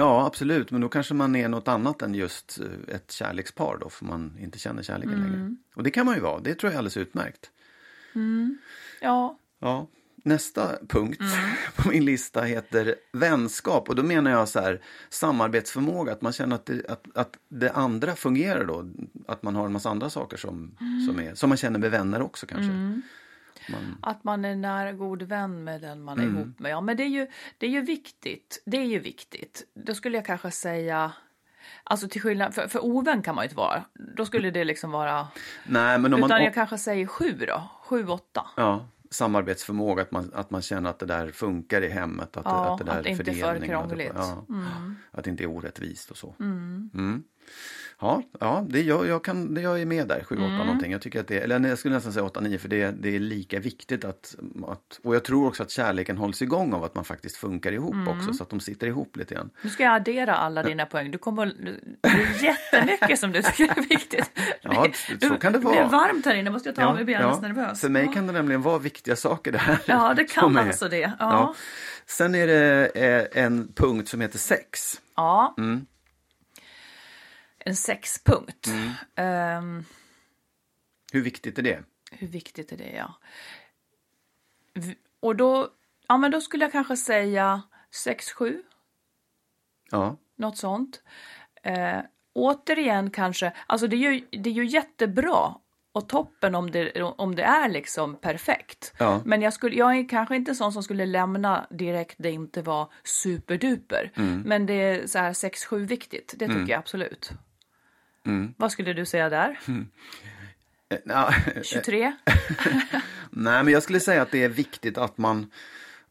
Ja, 0.00 0.26
absolut. 0.26 0.70
Men 0.70 0.80
då 0.80 0.88
kanske 0.88 1.14
man 1.14 1.36
är 1.36 1.48
något 1.48 1.68
annat 1.68 2.02
än 2.02 2.14
just 2.14 2.58
eh, 2.60 2.94
ett 2.94 3.10
kärlekspar 3.12 3.78
då, 3.80 3.88
för 3.90 4.04
man 4.04 4.36
inte 4.40 4.58
känner 4.58 4.82
kärleken 4.82 5.14
Mm. 5.14 5.32
längre. 5.32 5.56
Och 5.74 5.82
det 5.82 5.90
kan 5.90 6.06
man 6.06 6.14
ju 6.14 6.20
vara. 6.20 6.40
Det 6.40 6.54
tror 6.54 6.70
jag 6.70 6.74
är 6.74 6.78
alldeles 6.78 6.96
utmärkt. 6.96 7.50
Ja, 9.00 9.38
Ja. 9.60 9.86
Nästa 10.24 10.68
punkt 10.88 11.20
Mm. 11.20 11.50
på 11.76 11.88
min 11.88 12.04
lista 12.04 12.42
heter 12.42 12.94
vänskap. 13.12 13.88
Och 13.88 13.94
då 13.96 14.02
menar 14.02 14.30
jag 14.30 14.48
så 14.48 14.60
här 14.60 14.80
samarbetsförmåga. 15.08 16.12
Att 16.12 16.22
man 16.22 16.32
känner 16.32 16.54
att 16.56 16.66
det, 16.66 16.86
att, 16.88 17.04
att 17.14 17.36
det 17.48 17.70
andra 17.72 18.16
fungerar 18.16 18.64
då. 18.64 18.90
Att 19.28 19.42
man 19.42 19.54
har 19.54 19.66
en 19.66 19.72
massa 19.72 19.90
andra 19.90 20.10
saker 20.10 20.36
som, 20.36 20.76
Mm. 20.80 21.06
som, 21.06 21.18
är, 21.20 21.34
som 21.34 21.48
man 21.48 21.56
känner 21.58 21.78
med 21.78 21.90
vänner 21.90 22.22
också 22.22 22.46
kanske. 22.46 23.00
Man, 23.72 23.96
att 24.02 24.24
man 24.24 24.44
är 24.44 24.56
nära 24.56 24.92
god 24.92 25.22
vän 25.22 25.64
med 25.64 25.80
den 25.80 26.02
man 26.02 26.18
är 26.18 26.22
Mm. 26.22 26.36
ihop 26.36 26.58
med. 26.58 26.70
Ja, 26.72 26.80
men 26.80 26.96
det 26.96 27.02
är, 27.02 27.08
ju, 27.08 27.26
det 27.58 27.66
är 27.66 27.70
ju 27.70 27.80
viktigt. 27.80 28.62
Det 28.66 28.76
är 28.76 28.84
ju 28.84 28.98
viktigt. 28.98 29.62
Då 29.74 29.94
skulle 29.94 30.16
jag 30.18 30.26
kanske 30.26 30.50
säga, 30.50 31.12
alltså 31.84 32.08
till 32.08 32.20
skillnad, 32.20 32.54
för, 32.54 32.68
för 32.68 32.84
ovän 32.84 33.22
kan 33.22 33.34
man 33.34 33.44
ju 33.44 33.46
inte 33.46 33.56
vara. 33.56 33.84
Då 34.16 34.26
skulle 34.26 34.50
det 34.50 34.64
liksom 34.64 34.90
vara, 34.90 35.28
nej, 35.66 35.98
men 35.98 36.14
om 36.14 36.18
utan 36.18 36.28
man... 36.28 36.44
jag 36.44 36.54
kanske 36.54 36.78
säger 36.78 37.06
sju 37.06 37.32
då, 37.48 37.62
sju, 37.82 38.06
åtta. 38.08 38.46
Ja, 38.56 38.86
samarbetsförmåga, 39.10 40.02
att 40.02 40.10
man, 40.12 40.30
att 40.34 40.50
man 40.50 40.62
känner 40.62 40.90
att 40.90 40.98
det 40.98 41.06
där 41.06 41.30
funkar 41.30 41.82
i 41.82 41.88
hemmet. 41.88 42.36
Att, 42.36 42.44
Ja, 42.44 42.72
att 42.72 42.78
det 42.78 42.84
där 42.84 42.98
att 42.98 43.04
det 43.04 43.10
inte 43.10 43.22
är 43.22 43.34
för 43.34 43.40
fördelningen, 43.40 43.76
att 43.76 43.88
krångligt. 43.88 44.12
Ja, 44.14 44.44
Att 45.10 45.24
det 45.24 45.30
inte 45.30 45.44
är 45.44 45.46
orättvist 45.46 46.10
och 46.10 46.16
så. 46.16 46.34
Mm. 46.40 47.22
Ja, 48.00 48.22
ja 48.40 48.66
det, 48.68 48.82
jag, 48.82 49.06
jag, 49.06 49.24
kan, 49.24 49.56
jag 49.62 49.80
är 49.80 49.86
med 49.86 50.08
där, 50.08 50.24
7, 50.24 50.34
8 50.34 50.44
Mm. 50.44 50.56
någonting. 50.58 50.92
Jag 50.92 51.02
tycker 51.02 51.20
att 51.20 51.28
det, 51.28 51.38
eller 51.40 51.68
jag 51.68 51.78
skulle 51.78 51.94
nästan 51.94 52.12
säga 52.12 52.24
8, 52.24 52.40
9 52.40 52.58
för 52.58 52.68
det, 52.68 52.90
det 52.90 53.16
är 53.16 53.20
lika 53.20 53.58
viktigt 53.60 54.04
att, 54.04 54.34
att... 54.68 55.00
Och 55.04 55.14
jag 55.14 55.24
tror 55.24 55.46
också 55.48 55.62
att 55.62 55.70
kärleken 55.70 56.16
hålls 56.16 56.42
igång 56.42 56.72
av 56.72 56.84
att 56.84 56.94
man 56.94 57.04
faktiskt 57.04 57.36
funkar 57.36 57.72
ihop 57.72 57.94
Mm. 57.94 58.08
också, 58.08 58.32
så 58.32 58.42
att 58.42 58.50
de 58.50 58.60
sitter 58.60 58.86
ihop 58.86 59.16
lite 59.16 59.34
grann. 59.34 59.50
Nu 59.62 59.70
ska 59.70 59.82
jag 59.82 59.94
addera 59.94 60.34
alla 60.34 60.62
dina 60.62 60.86
poäng. 60.86 61.10
Du 61.10 61.18
kommer, 61.18 61.46
det 62.00 62.08
är 62.08 62.44
jättemycket 62.44 63.18
som 63.18 63.32
du 63.32 63.42
tycker 63.42 63.78
är 63.78 63.88
viktigt. 63.88 64.30
Ja, 64.62 64.86
så 65.20 65.34
kan 65.36 65.52
det 65.52 65.58
vara. 65.58 65.74
Det 65.74 65.80
är 65.80 65.88
varmt 65.88 66.26
här 66.26 66.34
inne, 66.34 66.50
måste 66.50 66.68
jag 66.68 66.76
ta 66.76 66.84
av 66.84 66.94
mig, 66.94 67.04
blir 67.04 67.16
alldeles 67.16 67.40
nervös. 67.40 67.80
För 67.80 67.88
mig 67.88 68.04
Ja. 68.06 68.12
kan 68.12 68.26
det 68.26 68.32
nämligen 68.32 68.62
vara 68.62 68.78
viktiga 68.78 69.16
saker 69.16 69.52
det 69.52 69.58
här. 69.58 69.78
Ja, 69.86 70.14
det 70.14 70.24
kan 70.30 70.56
alltså 70.56 70.88
det. 70.88 70.98
Ja. 70.98 71.12
Ja. 71.18 71.54
Sen 72.06 72.34
är 72.34 72.46
det 72.46 72.86
eh, 73.34 73.44
en 73.44 73.72
punkt 73.76 74.08
som 74.08 74.20
heter 74.20 74.38
sex. 74.38 75.00
Ja. 75.16 75.54
Mm. 75.58 75.86
En 77.58 77.76
sexpunkt. 77.76 78.68
Ehm, 79.14 79.84
Hur 81.12 81.22
viktigt 81.22 81.58
är 81.58 81.62
det? 81.62 81.84
hur 82.10 82.28
viktigt 82.28 82.72
är 82.72 82.76
det, 82.76 82.90
ja. 82.96 83.14
Och 85.20 85.36
då, 85.36 85.68
ja 86.08 86.16
men 86.16 86.30
då 86.30 86.40
skulle 86.40 86.64
jag 86.64 86.72
kanske 86.72 86.96
säga 86.96 87.62
6-7, 88.06 88.62
Ja, 89.90 90.16
något 90.36 90.56
sånt. 90.56 91.02
Eh, 91.62 91.98
återigen 92.32 93.10
kanske, 93.10 93.52
alltså 93.66 93.86
det 93.86 93.96
är 93.96 94.12
ju, 94.12 94.26
det 94.30 94.50
är 94.50 94.54
ju 94.54 94.66
jättebra 94.66 95.54
och 95.92 96.08
toppen 96.08 96.54
om 96.54 96.70
det, 96.70 97.02
om 97.02 97.34
det 97.34 97.42
är 97.42 97.68
liksom 97.68 98.16
perfekt. 98.16 98.94
Ja. 98.98 99.22
Men 99.24 99.42
jag, 99.42 99.52
skulle, 99.52 99.76
jag 99.76 99.96
är 99.98 100.08
kanske 100.08 100.36
inte 100.36 100.54
sån 100.54 100.72
som 100.72 100.82
skulle 100.82 101.06
lämna 101.06 101.66
direkt 101.70 102.16
det 102.18 102.30
inte 102.30 102.62
var 102.62 102.92
superduper. 103.04 104.12
Mm. 104.14 104.40
Men 104.40 104.66
det 104.66 104.74
är 104.74 105.06
så 105.06 105.18
här 105.18 105.32
6-7 105.32 105.86
viktigt, 105.86 106.34
det 106.38 106.46
tycker 106.46 106.68
jag 106.68 106.78
absolut. 106.78 107.32
Mm. 108.28 108.54
Vad 108.56 108.72
skulle 108.72 108.92
du 108.92 109.06
säga 109.06 109.28
där? 109.28 109.58
Eh, 110.88 110.98
ja, 111.04 111.34
23? 111.62 112.12
Nej, 113.30 113.64
men 113.64 113.72
jag 113.72 113.82
skulle 113.82 114.00
säga 114.00 114.22
att 114.22 114.30
det 114.30 114.44
är 114.44 114.48
viktigt 114.48 114.98
att 114.98 115.18
man 115.18 115.50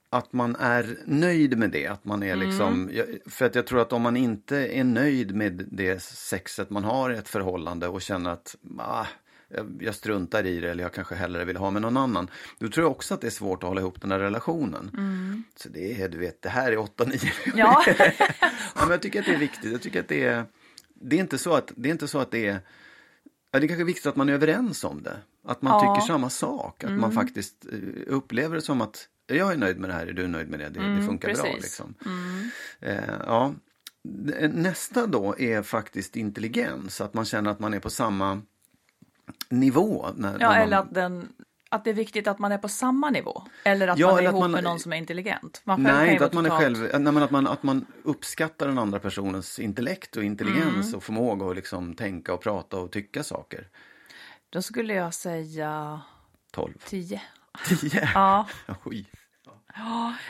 att 0.09 0.33
man 0.33 0.55
är 0.55 0.97
nöjd 1.05 1.57
med 1.57 1.69
det. 1.71 1.87
Att 1.87 2.05
man 2.05 2.23
är 2.23 2.35
liksom, 2.35 2.89
jag- 2.93 3.05
för 3.31 3.45
att 3.45 3.55
jag 3.55 3.67
tror 3.67 3.81
att 3.81 3.93
om 3.93 4.01
man 4.01 4.17
inte 4.17 4.57
är 4.57 4.83
nöjd 4.83 5.35
med 5.35 5.65
det 5.71 6.01
sexet 6.03 6.69
man 6.69 6.83
har 6.83 7.09
i 7.13 7.17
ett 7.17 7.29
förhållande 7.29 7.87
och 7.87 8.01
känner 8.01 8.29
att 8.29 8.55
ah, 8.79 9.05
jag- 9.79 9.95
struntar 9.95 10.45
i 10.45 10.59
det 10.59 10.69
eller 10.71 10.83
jag 10.83 10.93
kanske 10.93 11.15
hellre 11.15 11.45
vill 11.45 11.57
ha 11.57 11.71
med 11.71 11.81
någon 11.81 11.97
annan. 11.97 12.29
Då 12.59 12.67
tror 12.67 12.83
jag 12.85 12.91
också 12.91 13.13
att 13.13 13.21
det 13.21 13.27
är 13.27 13.31
svårt 13.31 13.63
att 13.63 13.67
hålla 13.69 13.81
ihop 13.81 14.01
den 14.01 14.11
här 14.11 14.19
relationen. 14.19 14.91
Så 15.55 15.69
det 15.69 16.01
är, 16.01 16.09
du 16.09 16.17
vet, 16.17 16.41
det 16.41 16.49
här 16.49 16.71
är 16.71 16.77
8-9. 16.77 17.29
Ja. 17.55 17.83
Ja, 18.75 18.81
men 18.81 18.91
jag 18.91 19.01
tycker 19.01 19.19
att 19.19 19.25
det 19.25 19.33
är 19.33 19.37
viktigt. 19.39 19.71
Jag 19.71 19.81
tycker 19.81 19.99
att 19.99 20.07
det 20.07 20.23
är, 20.25 20.45
det 21.01 21.15
är 21.15 21.19
inte 21.19 21.37
så 21.37 21.53
att 21.53 21.71
det 21.75 21.89
är, 21.89 21.91
inte 21.91 22.07
så 22.07 22.19
att 22.19 22.31
det 22.31 22.47
är 22.47 22.59
Ja, 23.51 23.59
det 23.59 23.65
är 23.65 23.67
kanske 23.67 23.83
viktigt 23.83 24.05
att 24.05 24.15
man 24.15 24.29
är 24.29 24.33
överens 24.33 24.83
om 24.83 25.03
det. 25.03 25.17
Att 25.43 25.61
man 25.61 25.73
Ja. 25.73 25.83
Mm. 25.85 25.95
tycker 25.95 26.07
samma 26.13 26.29
sak. 26.29 26.83
Att 26.83 26.91
man 26.91 27.11
faktiskt 27.11 27.65
eh, 27.71 27.79
upplever 28.07 28.55
det 28.55 28.61
som 28.61 28.81
att 28.81 29.07
jag 29.27 29.51
är 29.53 29.57
nöjd 29.57 29.79
med 29.79 29.89
det 29.89 29.93
här, 29.93 30.07
är 30.07 30.13
du 30.13 30.27
nöjd 30.27 30.49
med 30.49 30.59
det? 30.59 30.69
Det, 30.69 30.95
det 30.95 31.01
funkar 31.05 31.33
bra. 31.33 31.45
Mm, 31.45 31.55
precis. 31.55 31.63
Liksom. 31.63 31.93
Eh, 32.79 33.03
ja. 33.25 33.53
Nästa 34.53 35.07
då 35.07 35.39
är 35.39 35.61
faktiskt 35.61 36.15
intelligens. 36.15 37.01
Att 37.01 37.13
man 37.13 37.25
känner 37.25 37.51
att 37.51 37.59
man 37.59 37.73
är 37.73 37.79
på 37.79 37.89
samma 37.89 38.41
nivå. 39.49 40.07
När, 40.15 40.31
Ja, 40.31 40.37
när 40.37 40.47
man, 40.47 40.57
eller 40.57 40.77
att, 40.77 40.93
den, 40.93 41.29
att 41.69 41.83
det 41.83 41.89
är 41.89 41.93
viktigt 41.93 42.27
att 42.27 42.39
man 42.39 42.51
är 42.51 42.57
på 42.57 42.67
samma 42.67 43.09
nivå. 43.09 43.43
Eller 43.63 43.87
att 43.87 43.97
Ja, 43.99 44.07
man 44.11 44.19
är 44.19 44.23
ihop 44.23 44.39
man- 44.39 44.51
med 44.51 44.63
någon 44.63 44.79
som 44.79 44.93
är 44.93 44.97
intelligent. 44.97 45.61
Man 45.63 45.83
Nej, 45.83 46.13
inte 46.13 46.25
att 46.25 46.33
man 46.33 46.45
är 46.45 46.49
själv, 46.49 46.77
nej, 46.99 46.99
men 47.13 47.17
att 47.23 47.31
man, 47.31 47.47
att 47.47 47.63
man 47.63 47.85
uppskattar 48.03 48.67
den 48.67 48.77
andra 48.77 48.99
personens 48.99 49.59
intellekt 49.59 50.15
och 50.17 50.23
intelligens 50.23 50.85
Mm. 50.85 50.95
och 50.95 51.03
förmåga 51.03 51.45
att 51.49 51.55
liksom 51.55 51.93
tänka 51.93 52.33
och 52.33 52.41
prata 52.41 52.77
och 52.77 52.91
tycka 52.91 53.23
saker. 53.23 53.67
Då 54.49 54.61
skulle 54.61 54.93
jag 54.93 55.13
säga 55.13 56.01
12. 56.51 56.73
10. 56.85 57.21
10? 57.67 58.09
Ja. 58.13 58.47
Oj. 58.83 59.05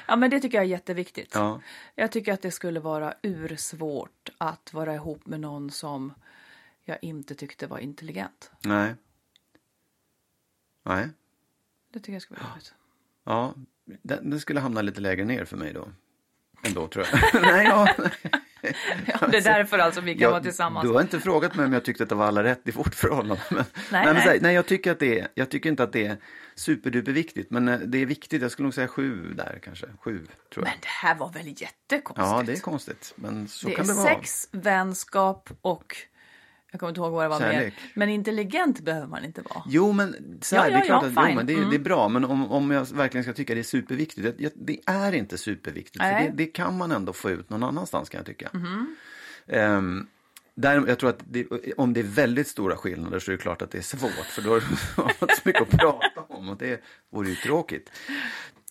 ja, 0.08 0.15
men 0.15 0.29
det 0.29 0.39
tycker 0.39 0.58
jag 0.58 0.65
är 0.65 0.70
jätteviktigt. 0.70 1.32
Ja. 1.36 1.62
Jag 1.96 2.12
tycker 2.12 2.34
att 2.34 2.41
det 2.41 2.51
skulle 2.51 2.79
vara 2.79 3.13
ursvårt 3.22 4.29
att 4.38 4.74
vara 4.74 4.96
ihop 4.96 5.25
med 5.25 5.39
någon 5.39 5.72
som 5.72 6.13
jag 6.86 6.98
inte 7.01 7.36
tyckte 7.36 7.67
var 7.67 7.77
intelligent. 7.79 8.51
Nej. 8.65 8.96
Nej. 10.86 11.10
Det 11.97 12.01
tycker 12.03 12.13
jag 12.13 12.21
skulle 12.21 12.39
vara 12.39 12.49
jobbigt. 12.49 12.73
Ja, 13.25 13.53
den, 14.03 14.29
den 14.29 14.39
skulle 14.39 14.59
hamna 14.59 14.81
lite 14.81 15.01
lägre 15.01 15.25
ner 15.25 15.45
för 15.45 15.57
mig 15.57 15.73
då. 15.73 15.87
Ändå 16.63 16.87
tror 16.87 17.05
jag. 17.11 17.41
nej, 17.41 17.65
ja. 17.65 17.87
Ja, 19.07 19.27
det 19.27 19.37
är 19.37 19.41
därför 19.41 19.79
alltså 19.79 20.01
vi 20.01 20.13
kan 20.13 20.21
Jag- 20.21 20.31
vara 20.31 20.43
tillsammans. 20.43 20.87
Du 20.87 20.93
har 20.93 21.01
inte 21.01 21.19
frågat 21.19 21.55
mig 21.55 21.65
om 21.65 21.73
jag 21.73 21.85
tyckte 21.85 22.03
att 22.03 22.09
det 22.09 22.15
var 22.15 22.25
alla 22.25 22.43
rätt 22.43 22.61
i 22.67 22.71
vårt 22.71 22.95
förhållande. 22.95 23.41
Men, 23.51 23.63
nej, 23.91 24.13
nej. 24.13 24.23
så 24.23 24.29
här, 24.29 24.37
nej, 24.41 24.55
jag 24.55 24.65
tycker 24.65 24.91
att 24.91 24.99
det 24.99 25.19
är, 25.19 25.27
jag 25.33 25.49
tycker 25.49 25.69
inte 25.69 25.83
att 25.83 25.93
det 25.93 26.05
är 26.05 26.17
superduper 26.55 27.11
viktigt. 27.11 27.51
Men 27.51 27.67
eh, 27.67 27.79
det 27.79 27.97
är 27.97 28.05
viktigt, 28.05 28.41
jag 28.41 28.51
skulle 28.51 28.63
nog 28.65 28.73
säga 28.73 28.87
sju 28.87 29.33
där 29.33 29.59
kanske. 29.63 29.87
Sju, 30.03 30.17
tror 30.53 30.65
jag. 30.65 30.71
Men 30.71 30.79
det 30.81 30.87
här 30.87 31.15
var 31.15 31.31
väl 31.31 31.47
jättekonstigt? 31.47 32.29
ja, 32.31 32.43
det 32.45 32.51
är 32.53 32.59
konstigt. 32.59 33.13
Men 33.15 33.47
så 33.47 33.67
det 33.67 33.73
kan 33.75 33.85
är 33.85 33.87
det 33.87 33.93
vara. 33.93 34.15
sex, 34.15 34.49
vänskap 34.51 35.49
och 35.61 35.95
jag 36.71 36.79
kommer 36.79 36.89
inte 36.89 37.01
ihåg 37.01 37.12
vad 37.12 37.24
det 37.25 37.29
var 37.29 37.39
Kärlek. 37.39 37.59
mer. 37.63 37.91
Men 37.93 38.09
intelligent 38.09 38.79
behöver 38.79 39.07
man 39.07 39.25
inte 39.25 39.41
vara. 39.41 39.63
Jo, 39.67 39.91
men, 39.91 40.15
så 40.41 40.55
här, 40.55 40.63
Ja, 40.63 40.69
det 40.69 40.75
är 40.75 40.79
ja, 40.79 40.86
klart 40.86 41.03
ja, 41.03 41.07
att 41.09 41.13
jo, 41.15 41.21
fine. 41.27 41.36
men 41.36 41.45
det, 41.45 41.53
är- 41.53 41.57
Mm. 41.57 41.69
det 41.69 41.75
är 41.75 41.79
bra. 41.79 42.09
Men 42.09 42.25
om, 42.25 42.51
om 42.51 42.71
jag 42.71 42.86
verkligen 42.86 43.24
ska 43.24 43.33
tycka 43.33 43.53
det 43.53 43.62
är 43.62 43.63
superviktigt. 43.63 44.38
Det, 44.38 44.53
det 44.55 44.79
är 44.86 45.12
inte 45.13 45.38
superviktigt. 45.38 46.03
För 46.03 46.12
det, 46.12 46.31
det 46.36 46.45
kan 46.45 46.77
man 46.77 46.91
ändå 46.91 47.13
få 47.13 47.29
ut 47.29 47.50
någon 47.50 47.63
annanstans 47.63 48.09
kan 48.09 48.17
jag 48.19 48.25
tycka. 48.25 48.50
Mhm. 48.53 48.95
Ehm, 49.47 50.07
där, 50.57 50.83
jag 50.87 50.99
tror 50.99 51.09
att 51.09 51.23
det, 51.29 51.47
om 51.77 51.93
det 51.93 51.99
är 51.99 52.03
väldigt 52.03 52.47
stora 52.47 52.77
skillnader 52.77 53.19
så 53.19 53.31
är 53.31 53.35
det 53.35 53.41
klart 53.41 53.61
att 53.61 53.71
det 53.71 53.77
är 53.77 53.81
svårt. 53.81 54.25
För 54.25 54.41
då 54.41 54.49
har 54.49 54.63
man 54.97 55.11
inte 55.21 55.35
så 55.35 55.41
mycket 55.43 55.61
att 55.61 55.69
prata 55.69 56.21
om 56.27 56.49
och 56.49 56.57
det 56.57 56.83
vore 57.09 57.29
ju 57.29 57.35
tråkigt. 57.35 57.91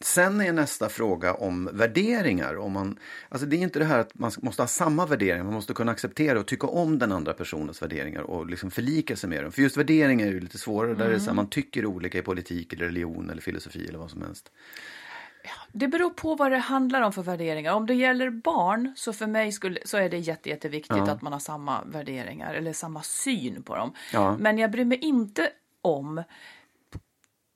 Sen 0.00 0.40
är 0.40 0.52
nästa 0.52 0.88
fråga 0.88 1.34
om 1.34 1.70
värderingar. 1.72 2.56
Om 2.56 2.72
man, 2.72 2.98
alltså 3.28 3.46
det 3.46 3.56
är 3.56 3.58
inte 3.58 3.78
det 3.78 3.84
här 3.84 3.98
att 3.98 4.18
man 4.18 4.32
måste 4.42 4.62
ha 4.62 4.66
samma 4.66 5.06
värderingar, 5.06 5.44
man 5.44 5.54
måste 5.54 5.74
kunna 5.74 5.92
acceptera 5.92 6.40
och 6.40 6.46
tycka 6.46 6.66
om 6.66 6.98
den 6.98 7.12
andra 7.12 7.32
personens 7.32 7.82
värderingar 7.82 8.22
och 8.22 8.50
liksom 8.50 8.70
förlika 8.70 9.16
sig 9.16 9.30
med 9.30 9.44
dem. 9.44 9.52
För 9.52 9.62
just 9.62 9.76
värderingar 9.76 10.26
är 10.26 10.30
ju 10.30 10.40
lite 10.40 10.58
svårare, 10.58 10.94
där 10.94 11.10
är 11.10 11.18
så 11.18 11.26
här, 11.26 11.34
man 11.34 11.50
tycker 11.50 11.86
olika 11.86 12.18
i 12.18 12.22
politik, 12.22 12.72
eller 12.72 12.84
religion 12.84 13.30
eller 13.30 13.42
filosofi 13.42 13.86
eller 13.88 13.98
vad 13.98 14.10
som 14.10 14.22
helst. 14.22 14.50
Det 15.72 15.88
beror 15.88 16.10
på 16.10 16.34
vad 16.34 16.50
det 16.52 16.58
handlar 16.58 17.00
om 17.02 17.12
för 17.12 17.22
värderingar. 17.22 17.72
Om 17.72 17.86
det 17.86 17.94
gäller 17.94 18.30
barn 18.30 18.92
så 18.96 19.12
för 19.12 19.26
mig 19.26 19.52
skulle, 19.52 19.80
så 19.84 19.96
är 19.96 20.08
det 20.10 20.18
jätte, 20.18 20.48
jätteviktigt 20.48 20.96
Ja. 20.96 21.10
att 21.10 21.22
man 21.22 21.32
har 21.32 21.40
samma 21.40 21.84
värderingar 21.84 22.54
eller 22.54 22.72
samma 22.72 23.02
syn 23.02 23.62
på 23.62 23.76
dem. 23.76 23.92
Ja. 24.12 24.36
Men 24.38 24.58
jag 24.58 24.70
bryr 24.70 24.84
mig 24.84 24.98
inte 24.98 25.50
om 25.82 26.22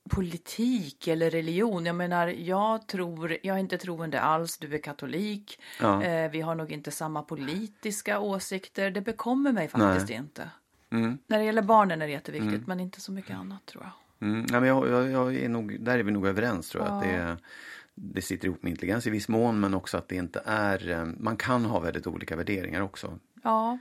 politik 0.09 1.07
eller 1.07 1.29
religion. 1.29 1.85
Jag 1.85 1.95
menar, 1.95 2.27
jag 2.27 2.87
tror, 2.87 3.37
jag 3.43 3.55
är 3.55 3.59
inte 3.59 3.77
troende 3.77 4.21
alls, 4.21 4.57
du 4.57 4.73
är 4.75 4.77
katolik. 4.77 5.59
Ja. 5.79 6.03
Eh, 6.03 6.31
vi 6.31 6.41
har 6.41 6.55
nog 6.55 6.71
inte 6.71 6.91
samma 6.91 7.21
politiska 7.23 8.19
åsikter. 8.19 8.91
Det 8.91 9.01
bekommer 9.01 9.51
mig 9.51 9.67
faktiskt 9.67 10.09
inte. 10.09 10.49
Mm. 10.91 11.17
När 11.27 11.37
det 11.39 11.43
gäller 11.45 11.61
barnen 11.61 12.01
är 12.01 12.05
det 12.05 12.11
jätteviktigt, 12.13 12.67
men 12.67 12.79
inte 12.79 13.01
så 13.01 13.11
mycket 13.11 13.35
annat 13.35 13.65
tror 13.65 13.83
jag. 13.83 14.27
Mm, 14.29 14.45
nej, 14.49 14.59
men 14.59 14.69
jag, 14.69 14.89
jag, 14.89 15.11
jag 15.11 15.35
är 15.35 15.49
nog, 15.49 15.77
där 15.79 15.99
är 15.99 16.03
vi 16.03 16.11
nog 16.11 16.27
överens 16.27 16.69
tror 16.69 16.85
jag. 16.85 16.93
Att 16.93 17.03
det, 17.03 17.09
är- 17.09 17.37
det 18.01 18.21
sitter 18.21 18.47
ihop 18.47 18.63
med 18.63 18.69
intelligens 18.69 19.07
i 19.07 19.09
viss 19.09 19.27
mån 19.27 19.59
men 19.59 19.73
också 19.73 19.97
att 19.97 20.07
det 20.07 20.15
inte 20.15 20.41
är, 20.45 20.89
eh, 20.89 21.05
man 21.17 21.37
kan 21.37 21.65
ha 21.65 21.79
väldigt 21.79 22.07
olika 22.07 22.35
värderingar 22.35 22.81
också. 22.81 23.19
Ja, 23.43 23.77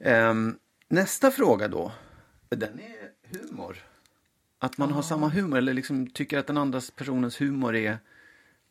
Ehm, 0.00 0.58
nästa 0.88 1.30
fråga 1.30 1.68
då, 1.68 1.92
den 2.48 2.80
är 2.80 3.10
humor. 3.38 3.76
Att 4.58 4.78
man 4.78 4.92
har 4.92 5.02
samma 5.02 5.28
humor 5.28 5.58
eller 5.58 5.74
liksom 5.74 6.10
tycker 6.10 6.38
att 6.38 6.46
den 6.46 6.58
andra 6.58 6.80
personens 6.96 7.40
humor 7.40 7.76
är 7.76 7.98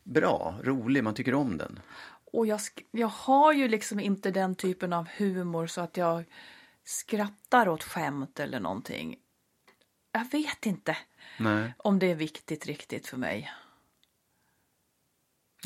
bra, 0.03 0.59
rolig, 0.63 1.03
man 1.03 1.13
tycker 1.13 1.33
om 1.33 1.57
den. 1.57 1.79
Och 2.31 2.47
jag, 2.47 2.59
jag 2.91 3.07
har 3.07 3.53
ju 3.53 3.67
liksom 3.67 3.99
inte 3.99 4.31
den 4.31 4.55
typen 4.55 4.93
av 4.93 5.07
humor 5.17 5.67
så 5.67 5.81
att 5.81 5.97
jag 5.97 6.23
skrattar 6.83 7.69
åt 7.69 7.83
skämt 7.83 8.39
eller 8.39 8.59
någonting. 8.59 9.15
Jag 10.11 10.31
vet 10.31 10.65
inte 10.65 10.97
Nej. 11.39 11.73
om 11.77 11.99
det 11.99 12.11
är 12.11 12.15
viktigt 12.15 12.65
riktigt 12.65 13.07
för 13.07 13.17
mig. 13.17 13.51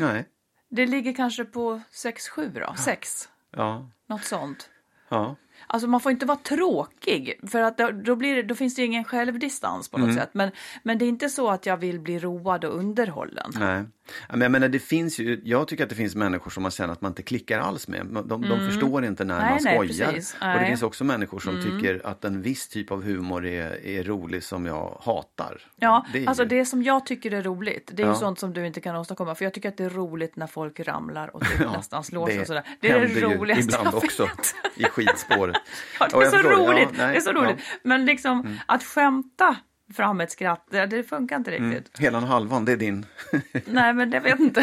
Nej. 0.02 0.26
Det 0.70 0.86
ligger 0.86 1.14
kanske 1.14 1.46
på 1.46 1.82
6-7 1.92 2.60
då, 2.68 2.74
6, 2.78 3.30
Ja. 3.56 3.90
något 4.08 4.24
sånt. 4.24 4.70
Ja. 5.10 5.36
Alltså 5.68 5.88
man 5.88 6.00
får 6.00 6.12
inte 6.12 6.26
vara 6.26 6.38
tråkig 6.38 7.40
för 7.52 7.62
att 7.62 7.78
då, 7.78 7.92
då, 7.92 8.16
blir 8.16 8.44
då 8.44 8.56
finns 8.56 8.76
det 8.76 8.84
ingen 8.86 9.04
självdistans 9.04 9.90
på 9.90 9.98
något 9.98 10.06
Mm. 10.06 10.18
sätt. 10.18 10.30
Men, 10.34 10.52
men 10.84 10.98
det 10.98 11.06
är 11.06 11.10
inte 11.10 11.30
så 11.30 11.50
att 11.50 11.66
jag 11.66 11.78
vill 11.78 12.00
bli 12.00 12.20
road 12.20 12.66
och 12.66 12.76
underhållen. 12.78 13.52
Nej. 13.60 13.84
Ja, 14.30 14.36
Men 14.36 14.42
jag 14.42 14.52
menar, 14.52 14.68
det 14.68 14.80
finns 14.80 15.20
ju, 15.20 15.42
jag 15.44 15.68
tycker 15.68 15.84
att 15.84 15.90
det 15.90 15.96
finns 15.96 16.16
människor 16.16 16.52
som 16.52 16.64
man 16.64 16.72
känner 16.72 16.94
att 16.94 17.02
man 17.02 17.12
inte 17.12 17.24
klickar 17.24 17.60
alls 17.60 17.88
med. 17.88 18.06
De, 18.06 18.28
de, 18.28 18.42
de 18.42 18.68
förstår 18.70 19.06
inte 19.06 19.24
när 19.26 19.36
Mm. 19.36 19.46
Nej, 19.46 19.76
man 19.76 19.86
nej, 19.88 19.90
skojar. 19.90 20.12
precis. 20.12 20.34
och 20.34 20.40
det 20.40 20.46
Nej. 20.48 20.58
Mm. 20.58 20.68
finns 20.70 20.84
också 20.84 21.04
människor 21.04 21.40
som 21.40 21.62
tycker 21.64 22.02
att 22.08 22.26
en 22.26 22.42
viss 22.42 22.68
typ 22.68 22.92
av 22.92 23.04
humor 23.04 23.46
är, 23.46 23.86
är 23.86 24.04
rolig 24.04 24.44
som 24.44 24.66
jag 24.66 25.02
hatar. 25.04 25.62
Ja, 25.76 26.06
det 26.14 26.28
alltså 26.28 26.44
ju- 26.44 26.50
det 26.50 26.66
som 26.66 26.84
jag 26.84 27.06
tycker 27.06 27.32
är 27.34 27.42
roligt, 27.42 27.92
det 27.94 28.04
är 28.04 28.08
Ja. 28.08 28.14
ju 28.14 28.20
sånt 28.20 28.40
som 28.40 28.54
du 28.54 28.68
inte 28.68 28.82
kan 28.82 28.96
åstadkomma. 28.96 29.36
För 29.36 29.46
jag 29.46 29.54
tycker 29.54 29.70
att 29.70 29.78
det 29.78 29.84
är 29.84 29.90
roligt 29.90 30.36
när 30.36 30.48
folk 30.48 30.80
ramlar 30.80 31.36
och 31.36 31.42
typ 31.42 31.60
nästan 31.76 32.04
slår 32.04 32.28
sig 32.28 32.36
det 32.36 32.42
och 32.42 32.48
sådär. 32.48 32.64
Det 32.82 32.90
är 32.90 33.00
det 33.00 33.22
roligaste 33.22 33.64
ibland 33.64 33.88
jag 33.88 33.96
också 33.96 34.24
vet. 34.26 34.56
i 34.76 34.84
skidspåret. 34.84 35.56
Ja, 36.00 36.08
det 36.20 36.26
är 36.26 36.30
så 36.30 36.36
det. 36.36 36.44
Ja, 36.44 36.58
roligt. 36.58 36.90
nej, 36.98 37.12
det 37.12 37.18
är 37.18 37.20
så 37.22 37.30
ja. 37.30 37.38
Mm. 37.38 37.46
roligt. 37.46 37.60
Men 37.84 38.06
liksom 38.06 38.58
att 38.66 38.84
skämta 38.84 39.56
fram 39.94 40.22
ett 40.22 40.32
skratt, 40.32 40.68
det, 40.70 41.04
funkar 41.10 41.36
inte 41.36 41.52
riktigt. 41.52 42.00
Hela 42.00 42.18
och 42.18 42.24
halvan, 42.24 42.66
det 42.66 42.72
är 42.72 42.78
din. 42.78 43.06
Nej, 43.66 43.94
men 43.94 44.10
det 44.10 44.20
vet 44.20 44.40
inte. 44.40 44.62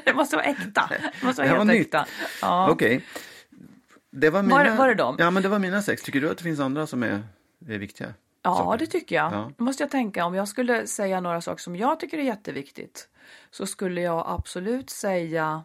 det 0.04 0.14
måste 0.14 0.36
vara 0.36 0.46
äkta. 0.46 0.90
Det 0.90 1.26
måste 1.26 1.42
vara 1.42 1.48
Det 1.52 1.56
helt 1.56 1.58
var 1.58 1.64
nytt. 1.74 1.86
äkta. 1.86 2.06
Ja. 2.42 2.70
Okej. 2.70 3.04
Det 4.10 4.30
var 4.30 4.42
Var- 4.42 4.64
mina... 4.64 4.76
var 4.76 4.88
det 4.88 4.94
dem? 4.94 5.16
Ja, 5.18 5.30
men 5.30 5.42
det 5.42 5.48
var 5.48 5.58
mina 5.58 5.82
sex. 5.82 6.02
Tycker 6.02 6.20
du 6.20 6.30
att 6.30 6.36
det 6.38 6.42
finns 6.44 6.60
andra 6.60 6.86
som 6.86 7.02
är, 7.02 7.22
är 7.68 7.78
viktiga? 7.78 8.14
Ja, 8.42 8.54
saker? 8.56 8.78
det 8.78 8.86
tycker 8.86 9.16
jag. 9.16 9.32
Ja. 9.32 9.50
Måste 9.58 9.82
jag 9.82 9.90
tänka, 9.90 10.24
om 10.24 10.34
jag 10.34 10.48
skulle 10.48 10.86
säga 10.86 11.20
några 11.20 11.40
saker 11.40 11.62
som 11.62 11.76
jag 11.76 12.00
tycker 12.00 12.18
är 12.18 12.22
jätteviktigt 12.22 13.08
så 13.50 13.66
skulle 13.66 14.00
jag 14.00 14.24
absolut 14.28 14.90
säga 14.90 15.64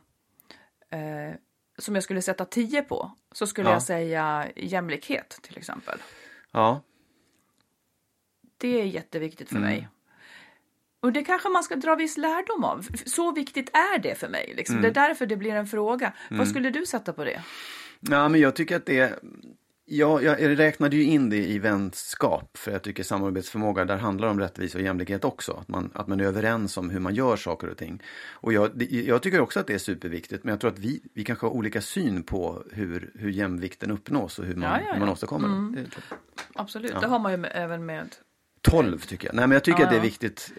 eh, 0.90 1.36
som 1.78 1.96
jag 1.96 2.04
skulle 2.04 2.22
sätta 2.22 2.46
10 2.46 2.82
på 2.82 3.12
så 3.32 3.48
skulle 3.48 3.70
Ja. 3.70 3.74
jag 3.76 3.84
säga 3.84 4.48
jämlikhet 4.56 5.40
till 5.42 5.58
exempel. 5.58 6.00
Ja, 6.52 6.82
Det 8.62 8.82
är 8.82 8.86
jätteviktigt 8.86 9.52
Mm. 9.52 9.64
för 9.64 9.70
mig. 9.70 9.88
Och 11.00 11.12
det 11.14 11.24
kanske 11.24 11.50
man 11.50 11.64
ska 11.64 11.76
dra 11.76 11.96
viss 11.96 12.18
lärdom 12.18 12.64
av. 12.64 12.88
Så 13.06 13.32
viktigt 13.32 13.70
är 13.74 14.00
det 14.00 14.16
för 14.16 14.28
mig. 14.30 14.54
Liksom. 14.58 14.76
Mm. 14.78 14.82
Det 14.94 15.00
är 15.00 15.08
därför 15.08 15.26
det 15.26 15.38
blir 15.38 15.56
en 15.56 15.68
fråga. 15.68 16.14
Vad 16.30 16.48
skulle 16.48 16.70
du 16.70 16.86
sätta 16.86 17.14
på 17.14 17.24
det? 17.24 17.42
Ja, 18.00 18.28
men 18.30 18.42
jag 18.42 18.56
tycker 18.56 18.76
att 18.76 18.86
det 18.86 19.20
Ja, 19.94 20.22
jag 20.22 20.60
räknade 20.60 20.96
ju 20.96 21.04
in 21.04 21.30
det 21.30 21.38
i 21.38 21.60
vänskap, 21.60 22.58
för 22.58 22.72
jag 22.72 22.82
tycker 22.82 23.04
samarbetsförmåga, 23.04 23.86
där 23.86 23.98
handlar 23.98 24.28
om 24.28 24.40
rättvisa 24.40 24.78
och 24.78 24.84
jämlikhet 24.84 25.26
också. 25.26 25.52
Att 25.52 25.68
man, 25.68 25.92
att 25.94 26.08
man 26.08 26.20
är 26.20 26.24
överens 26.24 26.78
om 26.78 26.90
hur 26.90 27.00
man 27.00 27.16
gör 27.16 27.36
saker 27.36 27.68
och 27.70 27.78
ting. 27.78 28.02
Och 28.32 28.54
jag, 28.54 28.84
jag 28.92 29.22
tycker 29.22 29.42
också 29.42 29.60
att 29.60 29.68
det 29.68 29.74
är 29.74 29.78
superviktigt, 29.78 30.44
men 30.44 30.52
jag 30.52 30.60
tror 30.62 30.72
att 30.72 30.80
vi, 30.80 31.02
vi 31.14 31.24
kanske 31.24 31.46
har 31.46 31.52
olika 31.54 31.82
syn 31.82 32.24
på 32.24 32.64
hur, 32.72 33.12
hur 33.16 33.30
jämvikten 33.30 33.92
uppnås 33.92 34.40
och 34.40 34.46
hur 34.46 34.56
man, 34.56 34.64
Ja, 34.70 34.80
ja, 34.88 34.94
hur 34.94 35.00
man 35.00 35.08
ja. 35.08 35.14
åstadkommer 35.14 35.76
det. 35.76 35.82
det. 35.82 35.90
Absolut, 36.54 36.96
det 37.02 37.08
har 37.08 37.20
man 37.20 37.32
ju 37.32 37.38
med, 37.38 37.52
även 37.54 37.86
med 37.86 38.16
12 38.62 39.00
tycker 39.00 39.28
jag. 39.28 39.36
Nej, 39.36 39.48
men 39.48 39.56
jag 39.56 39.64
tycker 39.64 39.80
Ja, 39.80 39.86
att 39.86 39.92
det 39.92 39.98
är 39.98 40.02
viktigt. 40.02 40.54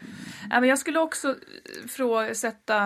Ja, 0.50 0.60
men 0.60 0.68
jag 0.68 0.78
skulle 0.78 0.98
också 0.98 1.28
eh, 1.28 1.36
fråsätta, 1.88 2.84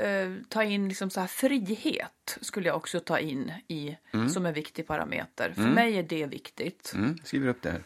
eh, 0.00 0.34
ta 0.48 0.64
in 0.64 0.88
liksom 0.88 1.10
så 1.10 1.20
här 1.20 1.26
frihet 1.26 2.38
skulle 2.40 2.66
jag 2.68 2.76
också 2.76 3.00
ta 3.00 3.18
in 3.18 3.52
i 3.68 3.96
som 4.30 4.46
en 4.46 4.54
viktig 4.54 4.86
parameter. 4.86 5.52
För 5.52 5.62
mig 5.62 5.98
är 5.98 6.02
det 6.02 6.26
viktigt. 6.26 6.92
Mm, 6.94 7.18
skriver 7.24 7.48
upp 7.48 7.62
det 7.62 7.70
här. 7.70 7.82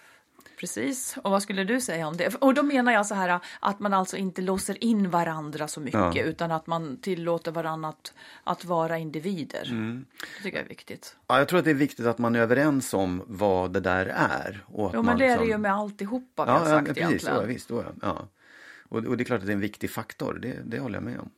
Precis. 0.62 1.16
Och 1.22 1.30
vad 1.30 1.42
skulle 1.42 1.64
du 1.64 1.80
säga 1.80 2.06
om 2.08 2.16
det? 2.16 2.34
Och 2.34 2.54
då 2.54 2.62
menar 2.62 2.92
jag 2.92 3.06
så 3.06 3.14
här 3.14 3.40
att 3.60 3.80
man 3.80 3.94
alltså 3.94 4.16
inte 4.16 4.42
låser 4.42 4.84
in 4.84 5.10
varandra 5.10 5.68
så 5.68 5.80
mycket 5.80 6.14
Ja. 6.14 6.22
utan 6.22 6.50
att 6.52 6.66
man 6.66 6.96
tillåter 6.96 7.50
varandra 7.52 7.88
att, 7.88 8.12
att 8.44 8.64
vara 8.64 8.98
individer. 8.98 9.64
Det 10.36 10.42
tycker 10.42 10.58
jag 10.58 10.64
är 10.64 10.68
viktigt. 10.68 11.16
Ja, 11.26 11.38
jag 11.38 11.48
tror 11.48 11.58
att 11.58 11.64
det 11.64 11.70
är 11.70 11.74
viktigt 11.74 12.06
att 12.06 12.18
man 12.18 12.34
är 12.36 12.40
överens 12.40 12.94
om 12.94 13.22
vad 13.26 13.72
det 13.72 13.80
där 13.80 14.06
är. 14.06 14.64
Och 14.66 14.86
att 14.86 14.92
Jo, 14.94 14.98
men 15.02 15.06
man 15.06 15.18
det 15.18 15.24
är 15.24 15.28
det 15.28 15.34
liksom- 15.34 15.48
ju 15.48 15.58
med 15.58 15.72
alltihopa 15.74 16.44
vi 16.44 16.50
Ja, 16.50 16.58
har 16.58 16.64
ja 16.68 16.70
sagt 16.74 16.86
precis. 16.88 17.02
egentligen. 17.02 17.36
Ja, 17.36 17.42
visst, 17.42 17.68
då, 17.68 17.82
ja. 17.82 17.92
ja. 18.02 18.28
Och, 18.88 18.98
och 19.04 19.16
det 19.16 19.22
är 19.22 19.24
klart 19.24 19.40
att 19.40 19.46
det 19.46 19.52
är 19.52 19.54
en 19.54 19.60
viktig 19.60 19.90
faktor, 19.90 20.38
det, 20.42 20.58
det 20.64 20.78
håller 20.78 20.96
jag 20.96 21.04
med 21.04 21.18
om. 21.20 21.30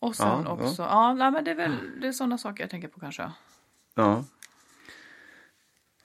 Och 0.00 0.16
sen 0.16 0.26
Ja, 0.44 0.50
också, 0.50 0.82
ja, 0.82 1.14
nej, 1.14 1.30
men 1.30 1.44
det 1.44 1.50
är 1.50 1.54
väl 1.54 1.76
det 2.00 2.06
är 2.08 2.12
sådana 2.12 2.38
saker 2.38 2.62
jag 2.62 2.70
tänker 2.70 2.88
på 2.88 3.00
kanske. 3.00 3.30
Ja. 3.94 4.24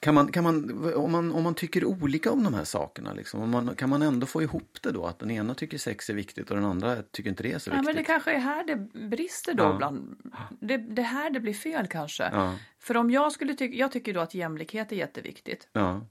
Kan 0.00 0.14
man, 0.14 0.32
kan 0.32 0.44
man, 0.44 0.84
om, 0.94 1.12
man, 1.12 1.32
om 1.32 1.42
man 1.42 1.54
tycker 1.54 1.84
olika 1.84 2.32
om 2.32 2.44
de 2.44 2.54
här 2.54 2.64
sakerna, 2.64 3.12
liksom, 3.12 3.40
om 3.42 3.50
man, 3.50 3.74
kan 3.74 3.88
man 3.88 4.02
ändå 4.02 4.26
få 4.26 4.42
ihop 4.42 4.78
det 4.82 4.92
då? 4.92 5.06
Att 5.06 5.18
den 5.18 5.30
ena 5.30 5.54
tycker 5.54 5.78
sex 5.78 6.10
är 6.10 6.14
viktigt 6.14 6.50
och 6.50 6.56
den 6.56 6.64
andra 6.64 7.02
tycker 7.02 7.30
inte 7.30 7.42
det 7.42 7.52
är 7.52 7.58
så 7.58 7.70
viktigt? 7.70 7.86
men 7.86 7.96
det 7.96 8.04
kanske 8.04 8.32
är 8.32 8.38
här 8.38 8.64
det 8.64 8.76
brister 9.08 9.54
då. 9.54 9.64
Ja. 9.64 9.76
Bland, 9.76 10.16
det, 10.60 10.76
det 10.76 11.02
här 11.02 11.30
det 11.30 11.40
blir 11.40 11.54
fel 11.54 11.86
kanske. 11.86 12.30
Ja. 12.32 12.54
För 12.78 12.96
om 12.96 13.10
jag 13.10 13.32
skulle 13.32 13.54
tycka, 13.54 13.76
jag 13.76 13.92
tycker 13.92 14.14
då 14.14 14.20
att 14.20 14.34
jämlikhet 14.34 14.92
är 14.92 14.96
jätteviktigt. 14.96 15.68
Ja. 15.72 16.06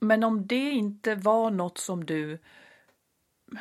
Men 0.00 0.24
om 0.24 0.46
det 0.46 0.70
inte 0.70 1.14
var 1.14 1.50
något 1.50 1.78
som 1.78 2.06
du 2.06 2.38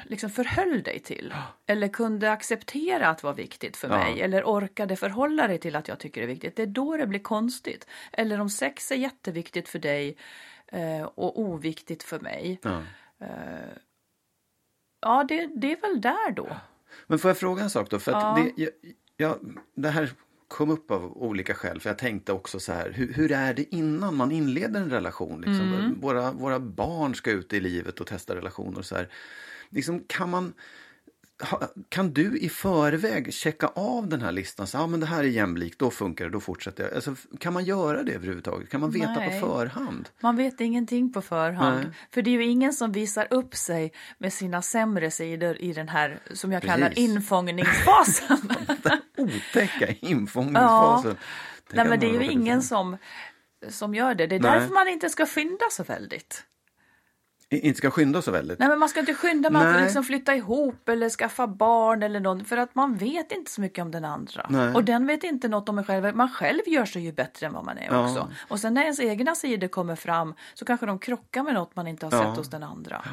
liksom 0.06 0.30
förhöll 0.30 0.84
dig 0.84 1.00
till 1.00 1.34
eller 1.66 1.88
kunde 1.88 2.32
acceptera 2.32 3.08
att 3.08 3.24
var 3.24 3.34
viktigt 3.34 3.78
för 3.78 3.90
Ja. 3.90 3.98
mig 3.98 4.22
eller 4.22 4.44
orkade 4.44 4.96
förhålla 4.96 5.48
dig 5.48 5.58
till 5.58 5.76
att 5.76 5.88
jag 5.88 6.00
tycker 6.00 6.22
det 6.22 6.26
är 6.26 6.34
viktigt. 6.34 6.56
Det 6.56 6.62
är 6.64 6.68
då 6.68 6.98
det 6.98 7.08
blir 7.08 7.20
konstigt. 7.20 7.88
Eller 8.14 8.40
om 8.42 8.50
sex 8.50 8.92
är 8.92 8.96
jätteviktigt 8.96 9.70
för 9.70 9.80
dig 9.80 10.18
eh, 10.68 11.01
och 11.04 11.40
oviktigt 11.40 12.04
för 12.04 12.20
mig. 12.20 12.60
Ja. 12.64 12.82
Ja, 15.01 15.24
det, 15.30 15.48
det 15.56 15.72
är 15.72 15.82
väl 15.82 16.01
där 16.01 16.32
då. 16.32 16.58
Men 17.08 17.20
får 17.20 17.30
jag 17.30 17.38
fråga 17.38 17.64
en 17.64 17.70
sak 17.70 17.90
då? 17.90 18.00
För 18.00 18.12
Ja. 18.12 18.40
det, 18.56 18.64
jag, 18.64 18.72
jag, 19.18 19.38
det 19.75 19.90
här 19.90 20.12
kom 20.48 20.70
upp 20.70 20.92
av 20.92 21.18
olika 21.18 21.54
skäl. 21.54 21.80
För 21.82 21.90
jag 21.90 21.98
tänkte 21.98 22.34
också 22.34 22.60
så 22.60 22.74
här, 22.74 22.92
hur, 22.92 23.14
hur 23.14 23.32
är 23.32 23.54
det 23.54 23.75
innan 23.75 24.16
man 24.16 24.32
inleder 24.32 24.82
en 24.82 24.90
relation? 24.90 25.42
Liksom, 25.42 25.74
Mm. 25.74 26.00
våra, 26.00 26.32
våra 26.32 26.60
barn 26.60 27.16
ska 27.16 27.32
ut 27.32 27.54
i 27.54 27.60
livet 27.60 28.00
och 28.00 28.08
testa 28.08 28.36
relationer 28.36 28.82
så 28.82 28.96
här. 28.96 29.10
Liksom, 29.72 30.03
kan 30.07 30.29
man... 30.29 30.53
Kan 31.90 32.14
du 32.14 32.38
i 32.38 32.50
förväg 32.50 33.34
checka 33.34 33.68
av 33.68 34.07
den 34.07 34.22
här 34.22 34.31
listan? 34.31 34.68
Så, 34.68 34.77
ja, 34.77 34.88
men 34.88 35.00
det 35.00 35.05
här 35.05 35.20
är 35.20 35.27
jämlikt, 35.27 35.79
då 35.79 35.92
funkar 35.92 36.25
det, 36.25 36.31
då 36.31 36.40
fortsätter 36.40 36.84
jag. 36.84 36.94
Alltså, 36.94 37.16
kan 37.40 37.53
man 37.53 37.66
göra 37.66 38.03
det 38.03 38.12
överhuvudtaget? 38.12 38.70
Kan 38.70 38.81
man 38.81 38.92
veta 38.92 39.14
Nej. 39.14 39.42
på 39.42 39.48
förhand? 39.48 40.10
Man 40.20 40.36
vet 40.36 40.62
ingenting 40.62 41.14
på 41.14 41.22
förhand. 41.22 41.79
Nej. 41.84 41.94
För 42.12 42.22
det 42.22 42.29
är 42.29 42.31
ju 42.31 42.46
ingen 42.46 42.74
som 42.74 42.92
visar 42.92 43.27
upp 43.31 43.55
sig 43.55 43.94
med 44.18 44.34
sina 44.34 44.62
sämre 44.62 45.12
sidor 45.12 45.57
i 45.62 45.74
den 45.74 45.90
här, 45.90 46.20
som 46.34 46.51
jag 46.51 46.62
kallar 46.64 46.90
Precis. 46.90 47.10
infångningsfasen. 47.10 48.38
Otäcka 49.18 49.88
infångningsfasen. 49.88 51.18
Tänk 51.68 51.77
Nej, 51.77 51.90
men 51.90 52.00
det 52.00 52.10
är 52.10 52.22
ju 52.22 52.31
ingen 52.31 52.62
som, 52.62 52.98
som 53.70 53.96
gör 53.96 54.16
det. 54.16 54.27
Det 54.27 54.36
är 54.36 54.40
Nej. 54.40 54.51
därför 54.51 54.74
man 54.74 54.88
inte 54.88 55.10
ska 55.10 55.25
skynda 55.25 55.66
så 55.72 55.84
väldigt. 55.84 56.44
Inte 57.51 57.77
ska 57.77 57.92
skynda 57.92 58.22
så 58.22 58.31
väldigt. 58.31 58.59
Nej, 58.59 58.70
men 58.70 58.79
man 58.79 58.90
ska 58.90 59.00
inte 59.00 59.14
skynda 59.14 59.50
med 59.50 59.61
att 59.61 59.74
Nej. 59.74 59.83
liksom 59.83 60.03
flytta 60.03 60.35
ihop 60.35 60.90
eller 60.90 61.09
skaffa 61.09 61.48
barn 61.48 62.03
eller 62.03 62.20
något. 62.20 62.48
För 62.48 62.57
att 62.57 62.75
man 62.75 62.96
vet 62.96 63.31
inte 63.31 63.51
så 63.51 63.61
mycket 63.61 63.81
om 63.81 63.92
den 63.92 64.05
andra. 64.05 64.46
Nej. 64.50 64.74
Och 64.74 64.83
den 64.83 65.07
vet 65.07 65.24
inte 65.24 65.48
något 65.48 65.70
om 65.70 65.77
en 65.77 65.83
själv. 65.85 66.16
Man 66.16 66.29
själv 66.29 66.59
gör 66.66 66.85
sig 66.85 67.01
ju 67.03 67.11
bättre 67.11 67.46
än 67.48 67.53
vad 67.53 67.66
man 67.66 67.77
är 67.77 67.87
Ja. 67.92 68.03
också. 68.09 68.31
Och 68.48 68.59
sen 68.59 68.74
när 68.74 68.81
ens 68.81 69.00
egna 69.00 69.35
sidor 69.35 69.68
kommer 69.68 69.96
fram 69.96 70.33
så 70.53 70.66
kanske 70.66 70.85
de 70.85 71.00
krockar 71.00 71.44
med 71.44 71.53
något 71.53 71.75
man 71.75 71.87
inte 71.87 72.05
har 72.05 72.14
Ja. 72.14 72.24
sett 72.29 72.37
hos 72.37 72.50
den 72.50 72.64
andra. 72.64 73.05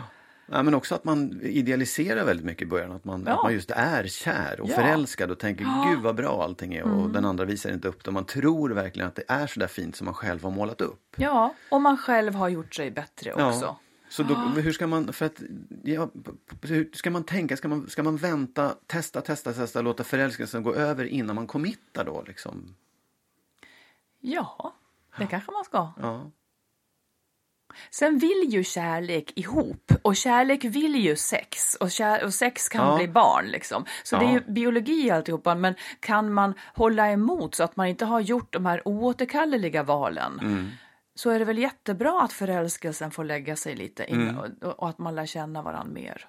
Ja, 0.53 0.62
men 0.62 0.74
också 0.74 0.94
att 0.94 1.05
man 1.05 1.40
idealiserar 1.42 2.24
väldigt 2.24 2.46
mycket 2.46 2.62
i 2.62 2.66
början. 2.66 2.92
Att 2.92 3.05
man, 3.05 3.24
Ja. 3.27 3.33
att 3.33 3.42
man 3.42 3.53
just 3.53 3.70
är 3.70 4.07
kär 4.07 4.61
och 4.61 4.68
Ja. 4.68 4.74
förälskad 4.74 5.31
och 5.31 5.38
tänker 5.38 5.64
gud 5.90 6.01
vad 6.01 6.14
bra 6.14 6.42
allting 6.44 6.74
är 6.74 6.83
och 6.83 7.11
den 7.11 7.24
andra 7.24 7.44
visar 7.44 7.70
inte 7.72 7.88
upp 7.88 8.05
det. 8.05 8.11
Man 8.11 8.24
tror 8.24 8.70
verkligen 8.70 9.09
att 9.09 9.14
det 9.14 9.22
är 9.29 9.46
så 9.46 9.61
där 9.61 9.66
fint 9.66 9.96
som 9.96 10.05
man 10.05 10.14
själv 10.14 10.42
har 10.42 10.51
målat 10.51 10.81
upp. 10.81 11.01
Ja, 11.16 11.55
och 11.70 11.81
man 11.83 11.96
själv 11.96 12.35
har 12.35 12.48
gjort 12.48 12.74
sig 12.74 12.90
bättre 12.90 13.33
också. 13.33 13.77
Ja. 14.09 14.12
Så 14.12 14.23
då, 14.23 14.35
hur 14.35 14.73
ska 14.73 14.87
man, 14.87 15.12
för 15.12 15.27
att, 15.27 15.42
ja, 15.85 16.09
hur 16.62 16.90
ska 16.92 17.11
man 17.11 17.25
tänka? 17.25 17.57
Ska 17.57 17.68
man, 17.68 17.88
ska 17.88 18.03
man 18.03 18.16
vänta, 18.16 18.75
testa, 18.87 19.21
testa, 19.21 19.53
testa, 19.53 19.83
låta 19.83 20.05
förälskelsen 20.05 20.62
gå 20.62 20.75
över 20.75 21.05
innan 21.05 21.37
man 21.37 21.47
committar 21.47 22.05
då 22.05 22.25
liksom? 22.27 22.75
Ja, 24.21 24.75
det 25.18 25.27
kanske 25.27 25.53
man 25.53 25.64
ska. 25.64 25.92
Ja. 26.01 26.31
Sen 27.90 28.18
vill 28.18 28.44
ju 28.49 28.64
kärlek 28.64 29.33
ihop 29.37 29.92
och 30.03 30.16
kärlek 30.16 30.64
vill 30.64 30.94
ju 30.94 31.16
sex 31.16 31.75
och, 31.75 31.90
kär, 31.90 32.25
och 32.25 32.35
sex 32.35 32.68
kan 32.68 32.87
Ja. 32.87 32.97
bli 32.97 33.09
barn 33.09 33.47
liksom. 33.47 33.85
Så 34.05 34.16
det 34.18 34.25
är 34.25 34.29
ju 34.33 34.42
Ja. 34.47 34.53
biologi 34.53 35.11
alltihopa 35.11 35.55
men 35.55 35.75
kan 36.01 36.33
man 36.33 36.55
hålla 36.75 37.11
emot 37.11 37.55
så 37.55 37.64
att 37.64 37.77
man 37.77 37.87
inte 37.87 38.05
har 38.05 38.21
gjort 38.21 38.53
de 38.53 38.66
här 38.66 38.88
oåterkalleliga 38.88 39.83
valen 39.83 40.38
Mm. 40.42 40.66
Så 41.18 41.31
är 41.31 41.38
det 41.38 41.44
väl 41.44 41.59
jättebra 41.59 42.22
att 42.22 42.33
förälskelsen 42.33 43.11
får 43.11 43.24
lägga 43.24 43.57
sig 43.57 43.76
lite 43.76 44.04
in 44.04 44.20
Mm. 44.20 44.37
och, 44.38 44.78
och 44.83 44.88
att 44.88 44.98
man 44.98 45.14
lär 45.14 45.26
känna 45.26 45.62
varandra 45.62 45.92
mer. 45.94 46.28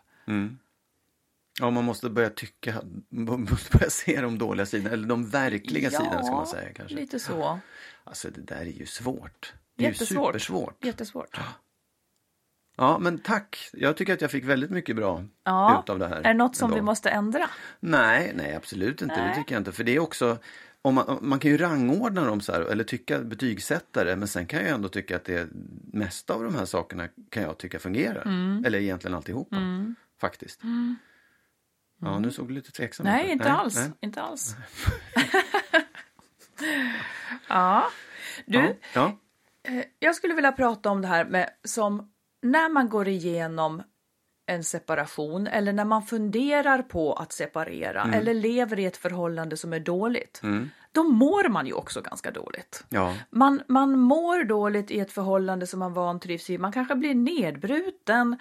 Ja, 1.59 1.69
man 1.69 1.83
måste 1.83 2.09
börja 2.09 2.29
tycka, 2.29 2.81
man 3.09 3.41
måste 3.51 3.77
börja 3.77 3.89
se 3.89 4.21
de 4.21 4.37
dåliga 4.37 4.65
sidorna, 4.65 4.93
eller 4.93 5.07
de 5.07 5.29
verkliga 5.29 5.89
sidorna 5.89 6.23
ska 6.23 6.35
man 6.35 6.47
säga 6.47 6.73
kanske. 6.73 6.95
lite 6.95 7.19
så. 7.19 7.59
Alltså 8.03 8.29
det 8.29 8.41
där 8.41 8.61
är 8.61 8.65
ju 8.65 8.85
svårt. 8.85 9.53
Det 9.75 9.83
är 9.83 9.87
ju 9.87 9.93
Jättesvårt. 9.93 10.27
supersvårt. 10.27 10.85
Jättesvårt. 10.85 11.39
Ja, 12.77 12.99
men 12.99 13.19
tack. 13.19 13.69
Jag 13.73 13.97
tycker 13.97 14.13
att 14.13 14.21
jag 14.21 14.31
fick 14.31 14.43
väldigt 14.45 14.69
mycket 14.69 14.95
bra 14.95 15.23
Ja. 15.43 15.79
ut 15.83 15.89
av 15.89 15.99
det 15.99 16.07
här. 16.07 16.15
Är 16.19 16.23
det 16.23 16.33
något 16.33 16.55
som 16.55 16.65
ändå. 16.65 16.75
vi 16.75 16.81
måste 16.81 17.09
ändra? 17.09 17.49
Nej, 17.79 18.31
nej 18.35 18.55
absolut 18.55 19.01
inte. 19.01 19.15
Det 19.15 19.21
Nej. 19.21 19.35
tycker 19.35 19.55
jag 19.55 19.59
inte. 19.59 19.71
För 19.71 19.83
det 19.83 19.95
är 19.95 19.99
också, 19.99 20.37
om 20.81 20.95
man, 20.95 21.19
man 21.21 21.39
kan 21.39 21.51
ju 21.51 21.57
rangordna 21.57 22.25
dem 22.25 22.41
så 22.41 22.51
här, 22.51 22.61
eller 22.61 22.83
tycka 22.83 23.19
betygsätta 23.19 24.03
det, 24.03 24.15
men 24.15 24.27
sen 24.27 24.45
kan 24.45 24.59
jag 24.59 24.69
ändå 24.69 24.89
tycka 24.89 25.15
att 25.15 25.25
det 25.25 25.49
mesta 25.93 26.33
av 26.33 26.43
de 26.43 26.55
här 26.55 26.65
sakerna 26.65 27.07
kan 27.29 27.43
jag 27.43 27.57
tycka 27.57 27.79
fungerar. 27.79 28.21
Mm. 28.25 28.65
Eller 28.65 28.79
egentligen 28.79 29.15
alltihopa, 29.15 29.55
faktiskt. 30.21 30.61
Ja, 32.01 32.19
nu 32.19 32.31
såg 32.31 32.47
du 32.47 32.53
lite 32.53 32.71
tveksam 32.71 33.05
ut. 33.05 33.11
Nej, 33.13 33.31
inte 33.31 33.51
alls. 33.51 33.75
nej. 33.75 33.91
Inte 34.01 34.21
alls. 34.21 34.55
ja. 37.47 37.89
Du, 38.45 38.57
Ja, 38.57 38.73
ja. 38.93 39.17
eh, 39.63 39.83
jag 39.99 40.15
skulle 40.15 40.33
vilja 40.33 40.51
prata 40.51 40.89
om 40.89 41.01
det 41.01 41.07
här 41.07 41.25
med 41.25 41.49
som 41.63 42.11
när 42.41 42.69
man 42.69 42.89
går 42.89 43.07
igenom 43.07 43.83
en 44.49 44.63
separation 44.63 45.47
eller 45.47 45.73
när 45.73 45.85
man 45.85 46.03
funderar 46.03 46.81
på 46.81 47.13
att 47.13 47.31
separera 47.31 48.01
Mm. 48.01 48.13
eller 48.13 48.33
lever 48.33 48.79
i 48.79 48.85
ett 48.85 48.97
förhållande 48.97 49.57
som 49.57 49.73
är 49.73 49.79
dåligt. 49.79 50.41
Då 50.91 51.03
mår 51.03 51.49
man 51.49 51.67
ju 51.67 51.73
också 51.73 52.01
ganska 52.01 52.31
dåligt. 52.31 52.83
ja. 52.89 53.15
Man, 53.29 53.61
man 53.67 53.99
mår 53.99 54.43
dåligt 54.43 54.91
i 54.91 54.99
ett 54.99 55.11
förhållande 55.11 55.67
som 55.67 55.79
man 55.79 55.93
vantrivs 55.93 56.49
i. 56.49 56.57
Man 56.57 56.71
kanske 56.71 56.95
blir 56.95 57.15
nedbruten. 57.15 58.37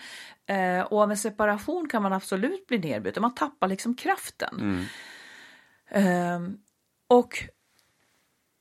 Eh, 0.47 0.81
och 0.81 1.01
av 1.03 1.11
en 1.11 1.17
separation 1.17 1.89
kan 1.89 2.03
man 2.03 2.13
absolut 2.13 2.67
bli 2.67 2.79
nedbruten. 2.79 3.21
Man 3.21 3.35
tappar 3.35 3.69
liksom 3.69 3.95
kraften. 3.95 4.85
Eh, 5.91 6.41
och 7.09 7.39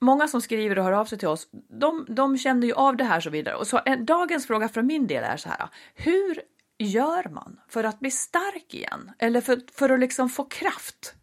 många 0.02 0.28
som 0.28 0.42
skriver 0.42 0.78
och 0.80 0.84
hör 0.86 0.92
av 0.92 1.06
sig 1.06 1.18
till 1.18 1.28
oss, 1.28 1.48
de, 1.70 2.06
de 2.10 2.38
känner 2.38 2.68
ju 2.68 2.74
av 2.74 2.98
det 2.98 3.04
här 3.04 3.20
så 3.20 3.30
vidare. 3.30 3.56
Och 3.56 3.68
så 3.68 3.80
en, 3.86 4.06
dagens 4.06 4.48
fråga 4.48 4.70
från 4.70 4.88
min 4.88 5.08
del 5.08 5.24
är 5.24 5.38
så 5.38 5.50
här. 5.50 5.70
Hur 5.96 6.42
gör 6.78 7.30
man 7.30 7.60
för 7.70 7.84
att 7.84 8.00
bli 8.00 8.12
stark 8.12 8.74
igen? 8.74 9.12
Eller 9.20 9.42
för, 9.42 9.62
för 9.74 9.90
att 9.90 10.00
liksom 10.00 10.30
få 10.30 10.44
kraft? 10.44 11.16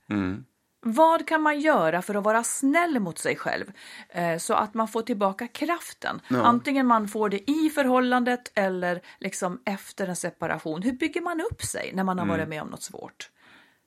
Vad 0.86 1.28
kan 1.28 1.42
man 1.42 1.60
göra 1.60 2.02
för 2.02 2.14
att 2.14 2.24
vara 2.24 2.44
snäll 2.44 3.00
mot 3.00 3.18
sig 3.18 3.36
själv 3.36 3.72
eh, 4.08 4.38
så 4.38 4.54
att 4.54 4.74
man 4.74 4.88
får 4.88 5.02
tillbaka 5.02 5.48
kraften? 5.48 6.20
Antingen 6.44 6.86
man 6.86 7.08
får 7.08 7.28
det 7.28 7.50
i 7.50 7.70
förhållandet 7.70 8.52
eller 8.54 9.00
liksom 9.20 9.60
efter 9.64 10.06
en 10.06 10.16
separation. 10.16 10.82
Hur 10.82 10.92
bygger 10.92 11.20
man 11.20 11.40
upp 11.40 11.62
sig 11.62 11.90
när 11.94 12.04
man 12.04 12.18
har 12.18 12.26
varit 12.26 12.48
med 12.48 12.62
om 12.62 12.68
något 12.68 12.82
svårt? 12.82 13.30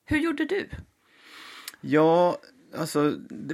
Hur 0.06 0.17
gjorde 0.17 0.45
du? 0.45 0.69
Ja, 1.82 2.38
alltså 2.77 3.12
det, 3.30 3.53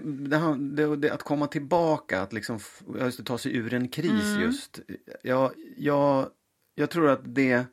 det, 0.56 0.96
det, 0.96 1.10
att 1.10 1.24
komma 1.24 1.48
tillbaka, 1.48 2.22
att 2.22 2.34
liksom 2.34 2.60
just 3.00 3.26
ta 3.26 3.38
sig 3.38 3.56
ur 3.56 3.74
en 3.74 3.88
kris 3.88 4.38
just. 4.40 4.80
Ja, 5.24 5.52
jag, 5.78 6.30
jag 6.76 6.90
tror 6.90 7.10
att 7.10 7.22
det, 7.24 7.66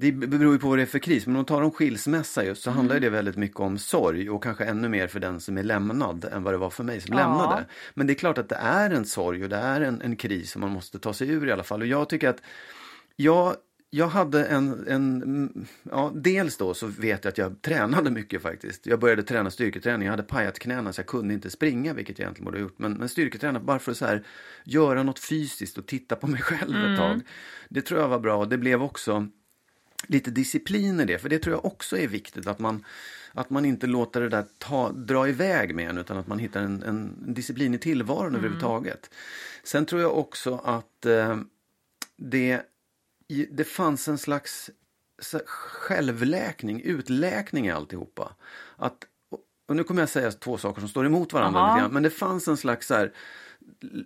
det 0.00 0.12
beror 0.12 0.52
ju 0.52 0.58
på 0.58 0.68
vad 0.68 0.78
det 0.78 0.82
är 0.82 0.86
för 0.86 0.98
kris, 0.98 1.26
men 1.26 1.34
om 1.34 1.38
man 1.38 1.44
tar 1.44 1.62
om 1.62 1.70
skilsmässa 1.70 2.44
just 2.44 2.62
så 2.62 2.70
handlar 2.70 2.94
ju 2.94 3.00
det 3.00 3.10
väldigt 3.10 3.36
mycket 3.36 3.60
om 3.60 3.78
sorg 3.78 4.30
och 4.30 4.42
kanske 4.42 4.64
ännu 4.64 4.88
mer 4.88 5.06
för 5.08 5.20
den 5.20 5.40
som 5.40 5.58
är 5.58 5.62
lämnad 5.62 6.24
än 6.32 6.42
vad 6.42 6.54
det 6.54 6.58
var 6.58 6.70
för 6.70 6.84
mig 6.84 7.00
som 7.00 7.14
Ja. 7.18 7.20
lämnade. 7.20 7.66
Men 7.94 8.06
det 8.06 8.12
är 8.12 8.14
klart 8.14 8.38
att 8.38 8.48
det 8.48 8.54
är 8.56 8.90
en 8.90 9.04
sorg 9.04 9.42
och 9.42 9.48
det 9.48 9.56
är 9.56 9.80
en, 9.80 10.00
en 10.02 10.16
kris 10.16 10.50
som 10.50 10.60
man 10.60 10.70
måste 10.70 10.98
ta 10.98 11.12
sig 11.12 11.28
ur 11.28 11.48
i 11.48 11.52
alla 11.52 11.62
fall. 11.64 11.80
Och 11.80 11.86
jag 11.86 12.08
tycker 12.08 12.28
att 12.28 12.42
jag, 13.16 13.54
jag 13.90 14.08
hade 14.08 14.44
en, 14.44 14.86
en, 14.88 15.22
mm, 15.22 15.66
ja 15.82 16.12
dels 16.14 16.56
då 16.56 16.74
så 16.74 16.86
vet 16.86 17.24
jag 17.24 17.30
att 17.32 17.38
jag 17.38 17.62
tränade 17.62 18.10
mycket 18.10 18.42
faktiskt. 18.42 18.86
Jag 18.86 19.00
började 19.00 19.22
träna 19.22 19.50
styrketräning, 19.50 20.06
jag 20.06 20.12
hade 20.12 20.22
pajat 20.22 20.58
knäna 20.58 20.92
så 20.92 21.00
jag 21.00 21.06
kunde 21.06 21.34
inte 21.34 21.50
springa, 21.50 21.94
vilket 21.94 22.18
jag 22.18 22.24
egentligen 22.24 22.44
borde 22.44 22.58
ha 22.58 22.62
gjort. 22.62 22.78
Men, 22.78 22.92
men 22.92 23.08
styrketräna 23.08 23.60
bara 23.60 23.78
för 23.78 23.90
att 23.92 23.98
så 23.98 24.06
här, 24.06 24.22
göra 24.64 25.02
något 25.02 25.18
fysiskt 25.18 25.78
och 25.78 25.86
titta 25.86 26.16
på 26.16 26.26
mig 26.26 26.40
själv 26.42 26.76
ett 26.92 26.98
tag. 26.98 27.20
Det 27.68 27.82
tror 27.82 28.00
jag 28.00 28.08
var 28.08 28.18
bra 28.20 28.36
och 28.36 28.48
det 28.48 28.58
blev 28.58 28.82
också 28.82 29.28
lite 30.06 30.30
disciplin 30.30 31.00
i 31.00 31.04
det, 31.04 31.18
för 31.18 31.28
det 31.28 31.38
tror 31.38 31.54
jag 31.54 31.64
också 31.64 31.98
är 31.98 32.08
viktigt 32.08 32.46
att 32.46 32.58
man 32.58 32.84
att 33.32 33.50
man 33.50 33.64
inte 33.64 33.86
låter 33.86 34.20
det 34.20 34.28
där 34.28 34.46
ta, 34.58 34.92
dra 34.92 35.28
iväg 35.28 35.74
med 35.74 35.90
en 35.90 35.98
utan 35.98 36.16
att 36.16 36.26
man 36.26 36.38
hittar 36.38 36.62
en, 36.62 36.82
en 36.82 37.34
disciplin 37.34 37.74
i 37.74 37.78
tillvaron 37.78 38.34
överhuvudtaget. 38.34 39.10
Sen 39.62 39.86
tror 39.86 40.00
jag 40.00 40.18
också 40.18 40.56
att 40.64 41.06
eh, 41.06 41.36
det, 42.16 42.62
det 43.50 43.64
fanns 43.64 44.08
en 44.08 44.18
slags 44.18 44.70
självläkning, 45.44 46.80
utläkning 46.82 47.66
i 47.66 47.70
alltihopa. 47.70 48.34
Att, 48.76 49.04
och 49.66 49.76
nu 49.76 49.84
kommer 49.84 50.02
jag 50.02 50.08
säga 50.08 50.32
två 50.32 50.58
saker 50.58 50.80
som 50.80 50.88
står 50.88 51.06
emot 51.06 51.32
varandra, 51.32 51.78
grann, 51.78 51.92
men 51.92 52.02
det 52.02 52.10
fanns 52.10 52.48
en 52.48 52.56
slags 52.56 52.86
så 52.86 52.94
här, 52.94 53.12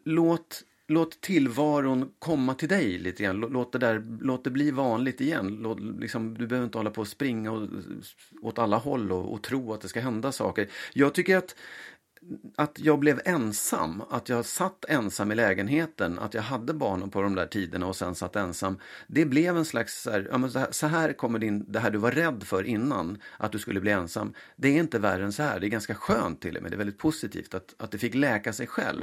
låt, 0.05 0.63
låt 0.89 1.21
tillvaron 1.21 2.11
komma 2.19 2.55
till 2.55 2.69
dig 2.69 2.99
lite 2.99 3.23
grann. 3.23 3.41
Låt 3.41 3.73
det, 3.73 3.79
där, 3.79 4.19
låt 4.21 4.45
det 4.45 4.51
bli 4.51 4.71
vanligt 4.71 5.21
igen. 5.21 5.59
Låt, 5.61 5.81
liksom, 5.81 6.39
du 6.39 6.47
behöver 6.47 6.65
inte 6.65 6.79
hålla 6.79 6.91
på 6.91 7.01
och 7.01 7.09
springa 7.09 7.53
och, 7.53 7.69
åt 8.43 8.59
alla 8.59 8.77
håll 8.77 9.13
och, 9.13 9.33
och 9.33 9.43
tro 9.43 9.73
att 9.73 9.81
det 9.81 9.89
ska 9.89 10.01
hända 10.01 10.33
saker. 10.33 10.69
Jag 10.93 11.15
tycker 11.15 11.37
att 11.37 11.57
att 12.57 12.79
jag 12.79 12.99
blev 12.99 13.21
ensam, 13.25 14.03
att 14.11 14.29
jag 14.29 14.45
satt 14.45 14.85
ensam 14.89 15.33
i 15.33 15.35
lägenheten, 15.35 16.19
att 16.19 16.35
jag 16.35 16.43
hade 16.43 16.75
barnen 16.75 17.11
på 17.11 17.23
de 17.23 17.35
där 17.35 17.47
tiderna 17.47 17.87
och 17.87 17.97
sen 17.97 18.15
satt 18.15 18.37
ensam. 18.37 18.79
Det 19.07 19.25
blev 19.25 19.57
en 19.57 19.65
slags, 19.65 20.03
så 20.03 20.11
här, 20.11 20.29
ja, 20.33 20.49
så 20.49 20.59
här, 20.59 20.69
så 20.71 20.87
här 20.87 21.13
kommer 21.13 21.39
din, 21.39 21.73
det 21.73 21.79
här 21.79 21.91
du 21.91 21.99
var 21.99 22.11
rädd 22.11 22.43
för 22.43 22.65
innan, 22.65 23.19
att 23.37 23.53
du 23.53 23.59
skulle 23.59 23.81
bli 23.81 23.91
ensam. 23.91 24.33
Det 24.57 24.69
är 24.69 24.81
inte 24.81 24.99
värre 24.99 25.25
än 25.25 25.33
så 25.33 25.43
här, 25.43 25.61
det 25.61 25.67
är 25.67 25.69
ganska 25.69 25.95
skönt 25.95 26.41
till 26.41 26.57
och 26.57 26.63
med, 26.63 26.73
det 26.73 26.77
är 26.77 26.79
väldigt 26.79 26.99
positivt 26.99 27.55
att, 27.55 27.75
att 27.79 27.91
det 27.91 27.99
fick 27.99 28.15
läka 28.15 28.53
sig 28.53 28.67
själv. 28.67 29.03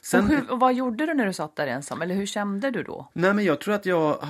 Sen, 0.00 0.24
och, 0.24 0.30
hur, 0.30 0.50
och 0.50 0.60
vad 0.60 0.74
gjorde 0.74 1.06
du 1.06 1.14
när 1.14 1.26
du 1.26 1.32
satt 1.32 1.56
där 1.56 1.66
ensam? 1.66 2.02
Eller 2.02 2.14
hur 2.14 2.26
kände 2.26 2.70
du 2.70 2.82
då? 2.82 3.10
Nej 3.12 3.34
men 3.34 3.44
jag 3.44 3.60
tror 3.60 3.74
att 3.74 3.86
jag, 3.86 4.28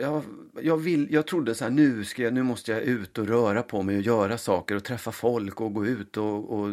jag, 0.00 0.22
jag, 0.60 0.76
vill, 0.76 1.08
jag 1.10 1.26
trodde 1.26 1.54
så 1.54 1.64
här, 1.64 1.70
nu, 1.70 2.04
ska 2.04 2.22
jag, 2.22 2.32
nu 2.32 2.42
måste 2.42 2.72
jag 2.72 2.82
ut 2.82 3.18
och 3.18 3.26
röra 3.26 3.62
på 3.62 3.82
mig 3.82 3.96
och 3.96 4.02
göra 4.02 4.38
saker 4.38 4.76
och 4.76 4.84
träffa 4.84 5.12
folk 5.12 5.60
och 5.60 5.74
gå 5.74 5.86
ut 5.86 6.16
och, 6.16 6.58
och 6.58 6.68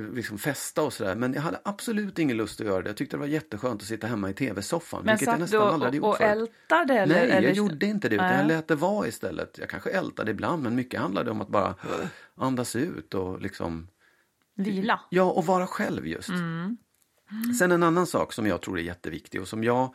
liksom 0.00 0.38
festa 0.38 0.82
och 0.82 0.92
sådär. 0.92 1.14
Men 1.14 1.32
jag 1.32 1.42
hade 1.42 1.60
absolut 1.64 2.18
ingen 2.18 2.36
lust 2.36 2.60
att 2.60 2.66
göra 2.66 2.82
det. 2.82 2.88
Jag 2.88 2.96
tyckte 2.96 3.16
det 3.16 3.20
var 3.20 3.26
jätteskönt 3.26 3.82
att 3.82 3.88
sitta 3.88 4.06
hemma 4.06 4.30
i 4.30 4.34
tv-soffan. 4.34 5.04
Men 5.04 5.14
vilket 5.14 5.28
jag 5.28 5.40
nästan 5.40 5.62
aldrig 5.62 5.82
hade 5.82 5.88
och, 5.88 5.94
gjort 5.94 6.04
och 6.04 6.16
förut. 6.16 6.30
ältade? 6.30 6.94
Eller, 6.94 7.14
Nej, 7.14 7.30
eller, 7.30 7.48
jag 7.48 7.56
gjorde 7.56 7.86
inte 7.86 8.08
det. 8.08 8.14
Utan 8.14 8.34
jag 8.34 8.46
lät 8.46 8.68
det 8.68 8.74
vara 8.74 9.08
istället. 9.08 9.58
Jag 9.58 9.68
kanske 9.68 9.90
ältade 9.90 10.30
ibland, 10.30 10.62
men 10.62 10.74
mycket 10.74 11.00
handlade 11.00 11.30
om 11.30 11.40
att 11.40 11.48
bara 11.48 11.74
andas 12.36 12.76
ut 12.76 13.14
och 13.14 13.40
liksom 13.40 13.88
Vila? 14.58 15.00
Ja, 15.10 15.22
och 15.22 15.46
vara 15.46 15.66
själv 15.66 16.06
just. 16.06 16.30
Sen 17.58 17.72
en 17.72 17.82
annan 17.82 18.06
sak 18.06 18.32
som 18.32 18.46
jag 18.46 18.62
tror 18.62 18.78
är 18.78 18.82
jätteviktig 18.82 19.40
och 19.40 19.48
som 19.48 19.64
jag 19.64 19.94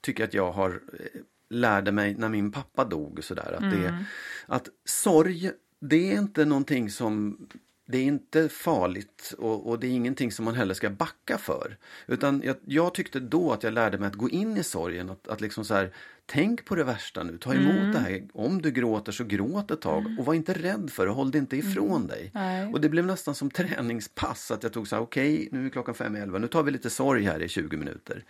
tycker 0.00 0.24
att 0.24 0.34
jag 0.34 0.52
har 0.52 0.70
eh, 0.70 1.20
lärde 1.50 1.92
mig 1.92 2.14
när 2.14 2.28
min 2.28 2.52
pappa 2.52 2.84
dog 2.84 3.18
och 3.18 3.24
sådär. 3.24 3.52
Att, 3.52 3.70
det, 3.70 4.04
att 4.46 4.68
sorg, 4.84 5.50
det 5.80 6.12
är 6.12 6.18
inte 6.18 6.44
någonting 6.44 6.90
som 6.90 7.46
det 7.90 7.98
är 7.98 8.04
inte 8.04 8.48
farligt 8.48 9.34
och, 9.38 9.68
och 9.68 9.80
det 9.80 9.86
är 9.86 9.90
ingenting 9.90 10.32
som 10.32 10.44
man 10.44 10.54
heller 10.54 10.74
ska 10.74 10.90
backa 10.90 11.38
för. 11.38 11.76
Utan 12.06 12.42
jag, 12.44 12.56
jag 12.64 12.94
tyckte 12.94 13.20
då 13.20 13.52
att 13.52 13.62
jag 13.62 13.72
lärde 13.72 13.98
mig 13.98 14.06
att 14.06 14.14
gå 14.14 14.28
in 14.28 14.56
i 14.56 14.62
sorgen. 14.62 15.10
Att, 15.10 15.28
att 15.28 15.40
liksom 15.40 15.64
så 15.64 15.74
här, 15.74 15.92
tänk 16.26 16.64
på 16.64 16.74
det 16.74 16.84
värsta 16.84 17.22
nu, 17.22 17.38
ta 17.38 17.54
emot 17.54 17.94
det 17.94 17.98
här. 17.98 18.28
Om 18.32 18.62
du 18.62 18.70
gråter 18.70 19.12
så 19.12 19.24
gråt 19.24 19.70
ett 19.70 19.80
tag 19.80 20.16
och 20.18 20.26
var 20.26 20.34
inte 20.34 20.52
rädd 20.52 20.90
för 20.92 21.06
det, 21.06 21.12
håll 21.12 21.30
det 21.30 21.38
inte 21.38 21.56
ifrån 21.56 22.06
dig. 22.06 22.30
Nej. 22.34 22.72
Och 22.72 22.80
det 22.80 22.88
blev 22.88 23.06
nästan 23.06 23.34
som 23.34 23.50
träningspass 23.50 24.50
att 24.50 24.62
jag 24.62 24.72
tog 24.72 24.88
så 24.88 24.96
här, 24.96 25.02
okej 25.02 25.48
nu 25.52 25.66
är 25.66 25.70
klockan 25.70 25.94
fem 25.94 26.16
i 26.16 26.20
elva, 26.20 26.38
nu 26.38 26.48
tar 26.48 26.62
vi 26.62 26.70
lite 26.70 26.90
sorg 26.90 27.24
här 27.24 27.42
i 27.42 27.48
20 27.48 27.76
minuter. 27.76 28.24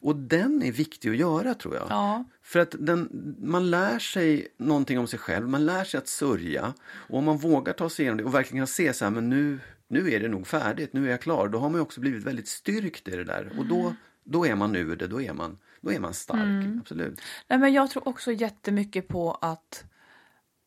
Och 0.00 0.16
den 0.16 0.62
är 0.62 0.72
viktig 0.72 1.10
att 1.10 1.16
göra 1.16 1.54
tror 1.54 1.74
jag. 1.74 1.86
Ja. 1.90 2.24
För 2.42 2.58
att 2.58 2.74
den, 2.78 3.34
man 3.40 3.70
lär 3.70 3.98
sig 3.98 4.48
någonting 4.56 4.98
om 4.98 5.06
sig 5.06 5.18
själv, 5.18 5.48
man 5.48 5.66
lär 5.66 5.84
sig 5.84 5.98
att 5.98 6.08
sörja. 6.08 6.74
Och 7.08 7.18
om 7.18 7.24
man 7.24 7.36
vågar 7.36 7.72
ta 7.72 7.90
sig 7.90 8.02
igenom 8.02 8.18
det 8.18 8.24
och 8.24 8.34
verkligen 8.34 8.60
kan 8.60 8.66
se 8.66 8.92
så 8.92 9.04
här, 9.04 9.12
men 9.12 9.28
nu, 9.28 9.60
nu 9.88 10.10
är 10.12 10.20
det 10.20 10.28
nog 10.28 10.46
färdigt, 10.46 10.92
nu 10.92 11.06
är 11.06 11.10
jag 11.10 11.20
klar. 11.20 11.48
Då 11.48 11.58
har 11.58 11.70
man 11.70 11.80
också 11.80 12.00
blivit 12.00 12.24
väldigt 12.24 12.48
styrkt 12.48 13.08
i 13.08 13.10
det 13.10 13.24
där. 13.24 13.52
Och 13.58 13.66
då, 13.66 13.94
då 14.24 14.46
är 14.46 14.54
man 14.54 14.76
ur 14.76 14.96
det, 14.96 15.06
då 15.06 15.22
är 15.22 15.32
man, 15.32 15.58
då 15.80 15.92
är 15.92 16.00
man 16.00 16.14
stark. 16.14 16.80
Absolut. 16.80 17.20
Nej, 17.48 17.58
men 17.58 17.72
jag 17.72 17.90
tror 17.90 18.08
också 18.08 18.32
jättemycket 18.32 19.08
på 19.08 19.32
att, 19.32 19.84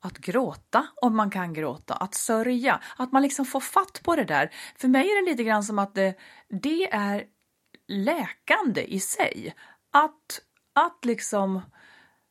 att 0.01 0.17
gråta, 0.17 0.87
om 0.95 1.15
man 1.15 1.29
kan 1.29 1.53
gråta, 1.53 1.93
att 1.93 2.15
sörja, 2.15 2.81
att 2.97 3.11
man 3.11 3.21
liksom 3.21 3.45
får 3.45 3.59
fatt 3.59 4.01
på 4.03 4.15
det 4.15 4.25
där. 4.25 4.51
För 4.77 4.87
mig 4.87 5.01
är 5.01 5.25
det 5.25 5.31
lite 5.31 5.43
grann 5.43 5.63
som 5.63 5.79
att 5.79 5.95
det, 5.95 6.15
det 6.49 6.93
är 6.93 7.23
läkande 7.91 8.93
i 8.93 8.99
sig. 8.99 9.55
Att, 9.91 10.41
att 10.73 11.05
liksom, 11.05 11.61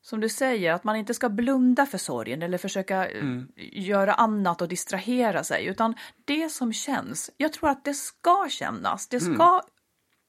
som 0.03 0.21
du 0.21 0.29
säger, 0.29 0.73
att 0.73 0.85
man 0.85 0.97
inte 0.97 1.15
ska 1.15 1.29
blunda 1.29 1.87
för 1.87 1.99
sorgen 1.99 2.43
eller 2.43 2.59
försöka 2.59 3.09
eh, 3.09 3.25
göra 3.57 4.15
annat 4.15 4.63
och 4.63 4.69
distrahera 4.69 5.45
sig, 5.45 5.67
utan 5.67 5.95
det 6.25 6.49
som 6.49 6.73
känns, 6.73 7.31
jag 7.37 7.53
tror 7.53 7.71
att 7.71 7.85
det 7.85 7.95
ska 7.95 8.47
kännas, 8.51 9.09
det 9.09 9.21
ska 9.21 9.63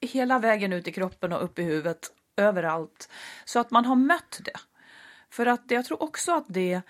hela 0.02 0.40
vägen 0.40 0.74
ut 0.74 0.88
i 0.88 0.92
kroppen 0.92 1.34
och 1.34 1.44
upp 1.44 1.60
i 1.60 1.64
huvudet, 1.64 2.12
överallt, 2.38 3.10
så 3.46 3.60
att 3.60 3.72
man 3.72 3.86
har 3.86 3.96
mött 3.96 4.42
det. 4.46 4.60
För 5.30 5.46
att 5.46 5.72
jag 5.72 5.86
tror 5.86 6.04
också 6.04 6.32
att 6.32 6.46
det 6.48 6.82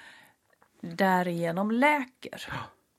därigenom 0.82 1.71
läker. 1.71 2.54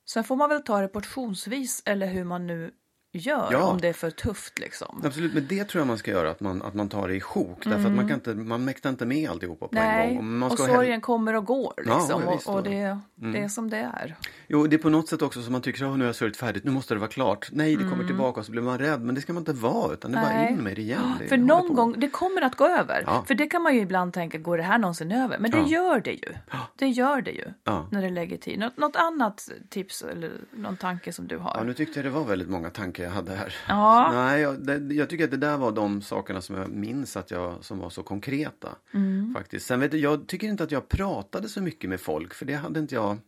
Sen 0.05 0.25
får 0.25 0.37
man 0.37 0.49
väl 0.49 0.63
ta 0.63 0.81
det 0.81 0.89
portionsvis 0.89 1.83
eller 1.85 2.07
hur 2.07 2.25
man 2.25 2.47
nu 2.47 2.75
gör 3.13 3.49
Ja. 3.53 3.63
om 3.63 3.81
det 3.81 3.89
är 3.89 3.93
för 3.93 4.11
tufft 4.11 4.59
liksom. 4.59 5.03
Absolut, 5.05 5.35
men 5.35 5.47
det 5.49 5.65
tror 5.65 5.81
jag 5.81 5.87
man 5.87 5.99
ska 5.99 6.11
göra, 6.11 6.31
att 6.31 6.41
man, 6.41 6.63
att 6.63 6.75
man 6.75 6.89
tar 6.89 7.09
det 7.09 7.15
i 7.15 7.21
sjok. 7.21 7.65
Därför 7.65 7.87
att 7.87 7.93
man, 7.97 8.09
kan 8.09 8.15
inte, 8.15 8.35
man 8.35 8.65
mäktar 8.65 8.91
inte 8.91 9.07
med 9.07 9.31
alltihopa 9.31 9.69
på 9.69 9.77
en 9.77 9.83
Mm. 9.83 9.97
Nej, 10.07 10.17
gång. 10.17 10.39
Man 10.39 10.51
och 10.51 10.59
ska 10.59 10.67
hell- 10.67 10.75
sorgen 10.75 11.01
kommer 11.01 11.35
och 11.35 11.45
går 11.45 11.73
liksom. 11.77 12.23
ja, 12.27 12.41
och 12.47 12.55
och 12.57 12.63
det, 12.63 12.99
det 13.15 13.39
är 13.39 13.49
som 13.49 13.71
det 13.71 13.77
är. 13.77 14.17
Jo, 14.49 14.67
det 14.67 14.77
är 14.77 14.79
på 14.79 14.89
något 14.89 15.09
sätt 15.09 15.23
också 15.23 15.43
som 15.43 15.53
man 15.53 15.63
tycker, 15.63 15.85
att 15.85 15.93
nu 15.99 15.99
har 16.05 16.07
jag 16.07 16.15
sörjt 16.17 16.37
färdigt, 16.37 16.65
nu 16.65 16.71
måste 16.71 16.95
det 16.95 17.01
vara 17.01 17.11
klart. 17.11 17.49
Nej, 17.53 17.77
det 17.77 17.85
kommer 17.91 18.05
tillbaka 18.05 18.41
och 18.41 18.47
så 18.47 18.53
blir 18.53 18.63
man 18.63 18.79
rädd. 18.79 19.01
Men 19.03 19.15
det 19.15 19.21
ska 19.21 19.33
man 19.33 19.41
inte 19.41 19.53
vara, 19.53 19.93
utan 19.93 20.13
det 20.13 20.19
är 20.19 20.23
bara 20.23 20.33
Mm. 20.33 20.55
In 20.55 20.65
med 20.65 20.77
det 20.77 20.83
igen. 20.83 21.13
Det 21.19 21.29
För 21.29 21.37
någon 21.37 21.75
gång, 21.75 21.95
det 22.01 22.09
kommer 22.11 22.43
att 22.43 22.57
gå 22.57 22.67
över. 22.69 23.03
Ja. 23.07 23.25
För 23.29 23.35
det 23.35 23.47
kan 23.47 23.63
man 23.63 23.75
ju 23.75 23.81
ibland 23.81 24.13
tänka, 24.13 24.39
går 24.39 24.57
det 24.57 24.63
här 24.63 24.79
någonsin 24.79 25.13
över? 25.13 25.39
Men 25.39 25.51
det 25.51 25.59
Ja. 25.59 25.67
gör 25.69 26.01
det 26.01 26.13
ju. 26.13 26.33
Det 26.77 26.89
gör 26.89 27.21
det 27.23 27.31
ju. 27.31 27.45
När 27.91 28.03
det 28.03 28.11
lägger 28.11 28.37
tid. 28.37 28.59
Något, 28.59 28.77
något 28.77 28.97
annat 28.97 29.49
tips 29.71 30.03
eller 30.03 30.31
någon 30.53 30.77
tanke 30.77 31.13
som 31.13 31.27
du 31.29 31.37
har? 31.39 31.55
Ja, 31.59 31.65
nu 31.65 31.75
tyckte 31.75 31.99
jag 31.99 32.07
det 32.07 32.11
var 32.11 32.25
väldigt 32.25 32.49
många 32.49 32.71
tankar 32.71 33.02
jag 33.03 33.11
hade 33.11 33.35
här. 33.35 33.55
Ja. 33.69 34.11
Nej, 34.13 34.41
jag, 34.41 34.67
det, 34.67 34.95
jag 34.95 35.09
tycker 35.09 35.25
att 35.25 35.31
det 35.31 35.37
där 35.37 35.57
var 35.57 35.73
de 35.73 36.03
sakerna 36.03 36.41
som 36.41 36.57
jag 36.57 36.69
minns 36.69 37.17
att 37.17 37.31
jag, 37.31 37.65
som 37.65 37.79
var 37.79 37.91
så 37.91 38.03
konkreta. 38.03 38.69
Mm. 38.95 39.35
Faktiskt. 39.35 39.67
Sen 39.67 39.81
vet 39.81 39.91
du, 39.91 39.99
jag 39.99 40.27
tycker 40.27 40.47
inte 40.47 40.65
att 40.65 40.71
jag 40.71 40.89
pratade 40.89 41.49
så 41.49 41.63
mycket 41.63 41.91
med 41.91 42.01
folk, 42.01 42.35
för 42.35 42.47
det 42.47 42.55
hade 42.55 42.81
inte 42.81 42.95
jag 42.95 43.19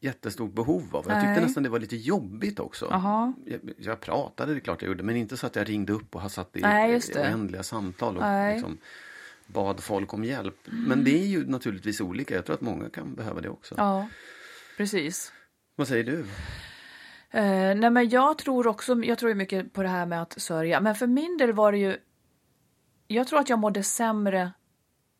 jättestort 0.00 0.52
behov 0.52 0.96
av. 0.96 1.04
Jag 1.08 1.16
tyckte 1.16 1.32
Nej. 1.32 1.42
nästan 1.42 1.62
det 1.62 1.68
var 1.68 1.78
lite 1.78 1.96
jobbigt 1.96 2.60
också. 2.60 2.86
Jag, 3.44 3.60
jag 3.78 4.00
pratade, 4.00 4.52
det 4.52 4.58
är 4.58 4.60
klart 4.60 4.82
jag 4.82 4.88
gjorde, 4.88 5.02
men 5.02 5.16
inte 5.16 5.36
så 5.36 5.46
att 5.46 5.56
jag 5.56 5.68
ringde 5.68 5.92
upp 5.92 6.14
och 6.14 6.20
har 6.20 6.28
satt 6.28 6.56
i 6.56 6.60
Nej, 6.60 7.00
oändliga 7.16 7.62
samtal 7.62 8.16
och 8.16 8.52
liksom 8.54 8.78
bad 9.46 9.82
folk 9.82 10.14
om 10.14 10.24
hjälp. 10.24 10.56
Men 10.64 11.04
det 11.04 11.22
är 11.22 11.26
ju 11.26 11.46
naturligtvis 11.46 12.00
olika. 12.00 12.34
Jag 12.34 12.44
tror 12.44 12.54
att 12.54 12.60
många 12.60 12.90
kan 12.90 13.14
behöva 13.14 13.40
det 13.40 13.48
också. 13.48 13.74
Ja, 13.78 14.08
precis. 14.76 15.32
Vad 15.76 15.88
säger 15.88 16.04
du? 16.04 16.24
Eh, 17.36 17.74
nej 17.76 17.90
men 17.90 18.08
jag 18.08 18.38
tror 18.38 18.66
också, 18.66 18.94
jag 18.94 19.18
tror 19.18 19.28
ju 19.28 19.34
mycket 19.34 19.72
på 19.72 19.82
det 19.82 19.88
här 19.88 20.06
med 20.06 20.22
att 20.22 20.40
sörja. 20.40 20.80
Men 20.80 20.94
för 20.94 21.06
min 21.06 21.36
del 21.36 21.52
var 21.52 21.72
det 21.72 21.78
ju, 21.78 21.96
jag 23.06 23.26
tror 23.26 23.38
att 23.38 23.48
jag 23.48 23.58
mådde 23.58 23.82
sämre 23.82 24.52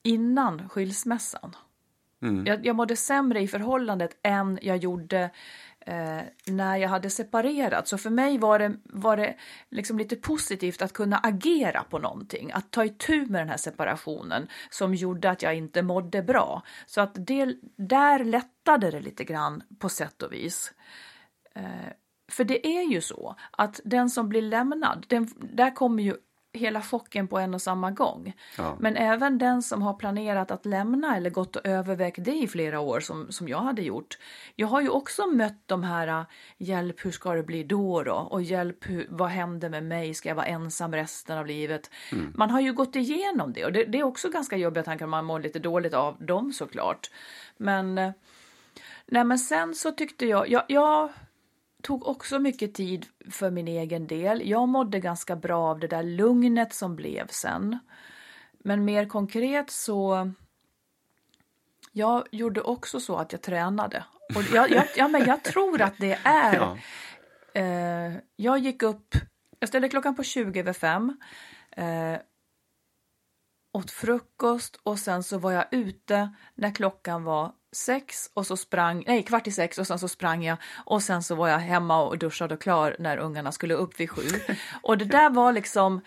innan 0.02 0.68
skilsmässan. 0.68 1.56
Mm. 2.22 2.46
Jag, 2.46 2.66
jag 2.66 2.76
mådde 2.76 2.96
sämre 2.96 3.40
i 3.40 3.48
förhållandet 3.48 4.16
än 4.22 4.58
jag 4.62 4.76
gjorde 4.76 5.30
eh, 5.80 6.20
när 6.46 6.76
jag 6.76 6.88
hade 6.88 7.10
separerat. 7.10 7.88
Så 7.88 7.98
för 7.98 8.10
mig 8.10 8.38
var 8.38 8.58
det, 8.58 8.76
var 8.84 9.16
det 9.16 9.36
liksom 9.70 9.98
lite 9.98 10.16
positivt 10.16 10.82
att 10.82 10.92
kunna 10.92 11.18
agera 11.18 11.84
på 11.90 11.98
någonting. 11.98 12.52
Att 12.52 12.70
ta 12.70 12.84
itu 12.84 13.26
med 13.26 13.40
den 13.40 13.48
här 13.48 13.56
separationen 13.56 14.48
som 14.70 14.94
gjorde 14.94 15.30
att 15.30 15.42
jag 15.42 15.54
inte 15.54 15.82
mådde 15.82 16.22
bra. 16.22 16.62
Så 16.86 17.00
att 17.00 17.12
det, 17.14 17.56
där 17.76 18.24
lättade 18.24 18.90
det 18.90 19.00
lite 19.00 19.24
grann 19.24 19.62
på 19.78 19.88
sätt 19.88 20.22
och 20.22 20.32
vis. 20.32 20.72
Eh, 21.54 21.92
för 22.28 22.44
det 22.44 22.66
är 22.66 22.82
ju 22.82 23.00
så 23.00 23.36
att 23.50 23.80
den 23.84 24.10
som 24.10 24.28
blir 24.28 24.42
lämnad, 24.42 25.06
den, 25.08 25.28
där 25.36 25.74
kommer 25.74 26.02
ju 26.02 26.16
hela 26.56 26.82
chocken 26.82 27.28
på 27.28 27.38
en 27.38 27.54
och 27.54 27.62
samma 27.62 27.90
gång. 27.90 28.32
Ja. 28.58 28.76
Men 28.80 28.96
även 28.96 29.38
den 29.38 29.62
som 29.62 29.82
har 29.82 29.94
planerat 29.94 30.50
att 30.50 30.66
lämna 30.66 31.16
eller 31.16 31.30
gått 31.30 31.56
och 31.56 31.66
övervägt 31.66 32.24
det 32.24 32.34
i 32.34 32.48
flera 32.48 32.80
år 32.80 33.00
som, 33.00 33.32
som 33.32 33.48
jag 33.48 33.58
hade 33.58 33.82
gjort. 33.82 34.18
Jag 34.54 34.66
har 34.66 34.80
ju 34.80 34.88
också 34.88 35.26
mött 35.26 35.62
de 35.66 35.82
här 35.82 36.08
äh, 36.08 36.22
hjälp, 36.58 37.04
hur 37.04 37.10
ska 37.10 37.34
det 37.34 37.42
bli 37.42 37.64
då 37.64 38.02
då? 38.02 38.14
Och 38.14 38.42
hjälp, 38.42 38.88
hur, 38.88 39.06
vad 39.10 39.28
händer 39.28 39.68
med 39.68 39.84
mig? 39.84 40.14
Ska 40.14 40.28
jag 40.28 40.36
vara 40.36 40.46
ensam 40.46 40.94
resten 40.94 41.38
av 41.38 41.46
livet? 41.46 41.90
Man 42.34 42.50
har 42.50 42.60
ju 42.60 42.72
gått 42.72 42.96
igenom 42.96 43.52
det 43.52 43.64
och 43.64 43.72
det, 43.72 43.84
det 43.84 43.98
är 43.98 44.04
också 44.04 44.28
ganska 44.28 44.56
jobbiga 44.56 44.84
tankar. 44.84 45.06
Man 45.06 45.24
mår 45.24 45.40
lite 45.40 45.58
dåligt 45.58 45.94
av 45.94 46.16
dem 46.24 46.52
såklart. 46.52 47.10
Men, 47.56 47.98
eh, 47.98 48.10
nej, 49.06 49.24
men 49.24 49.38
sen 49.38 49.74
så 49.74 49.92
tyckte 49.92 50.26
jag, 50.26 50.48
jag, 50.48 50.62
jag 50.68 51.10
tog 51.86 52.06
också 52.06 52.38
mycket 52.38 52.74
tid 52.74 53.06
för 53.30 53.50
min 53.50 53.68
egen 53.68 54.06
del. 54.06 54.48
Jag 54.48 54.68
mådde 54.68 55.00
ganska 55.00 55.36
bra 55.36 55.70
av 55.70 55.78
det 55.78 55.86
där 55.86 56.02
lugnet 56.02 56.74
som 56.74 56.96
blev 56.96 57.26
sen. 57.28 57.78
Men 58.58 58.84
mer 58.84 59.06
konkret 59.06 59.70
så... 59.70 60.30
Jag 61.92 62.26
gjorde 62.30 62.60
också 62.60 63.00
så 63.00 63.16
att 63.16 63.32
jag 63.32 63.42
tränade. 63.42 64.04
Och 64.34 64.42
jag, 64.52 64.70
jag, 64.70 64.86
ja, 64.96 65.08
men 65.08 65.24
jag 65.26 65.42
tror 65.42 65.82
att 65.82 65.98
det 65.98 66.18
är... 66.24 66.54
Ja. 67.52 67.60
Eh, 67.60 68.12
jag 68.36 68.58
gick 68.58 68.82
upp... 68.82 69.14
Jag 69.60 69.68
ställde 69.68 69.88
klockan 69.88 70.16
på 70.16 70.22
20 70.22 70.60
över 70.60 70.72
fem. 70.72 71.20
Eh, 71.70 72.16
åt 73.72 73.90
frukost 73.90 74.80
och 74.82 74.98
sen 74.98 75.22
så 75.22 75.38
var 75.38 75.52
jag 75.52 75.64
ute 75.70 76.34
när 76.54 76.70
klockan 76.70 77.24
var 77.24 77.52
sex 77.76 78.30
och 78.34 78.46
så 78.46 78.56
sprang, 78.56 79.04
nej 79.06 79.22
kvart 79.22 79.46
i 79.46 79.52
sex 79.52 79.78
och 79.78 79.86
sen 79.86 79.98
så 79.98 80.08
sprang 80.08 80.44
jag 80.44 80.58
och 80.84 81.02
sen 81.02 81.22
så 81.22 81.34
var 81.34 81.48
jag 81.48 81.58
hemma 81.58 82.02
och 82.02 82.18
duschade 82.18 82.54
och 82.54 82.60
klar 82.60 82.96
när 82.98 83.16
ungarna 83.18 83.52
skulle 83.52 83.74
upp 83.74 84.00
vid 84.00 84.10
sju. 84.10 84.22
Och 84.82 84.98
det 84.98 85.04
där 85.04 85.30
var 85.30 85.52
liksom 85.52 86.00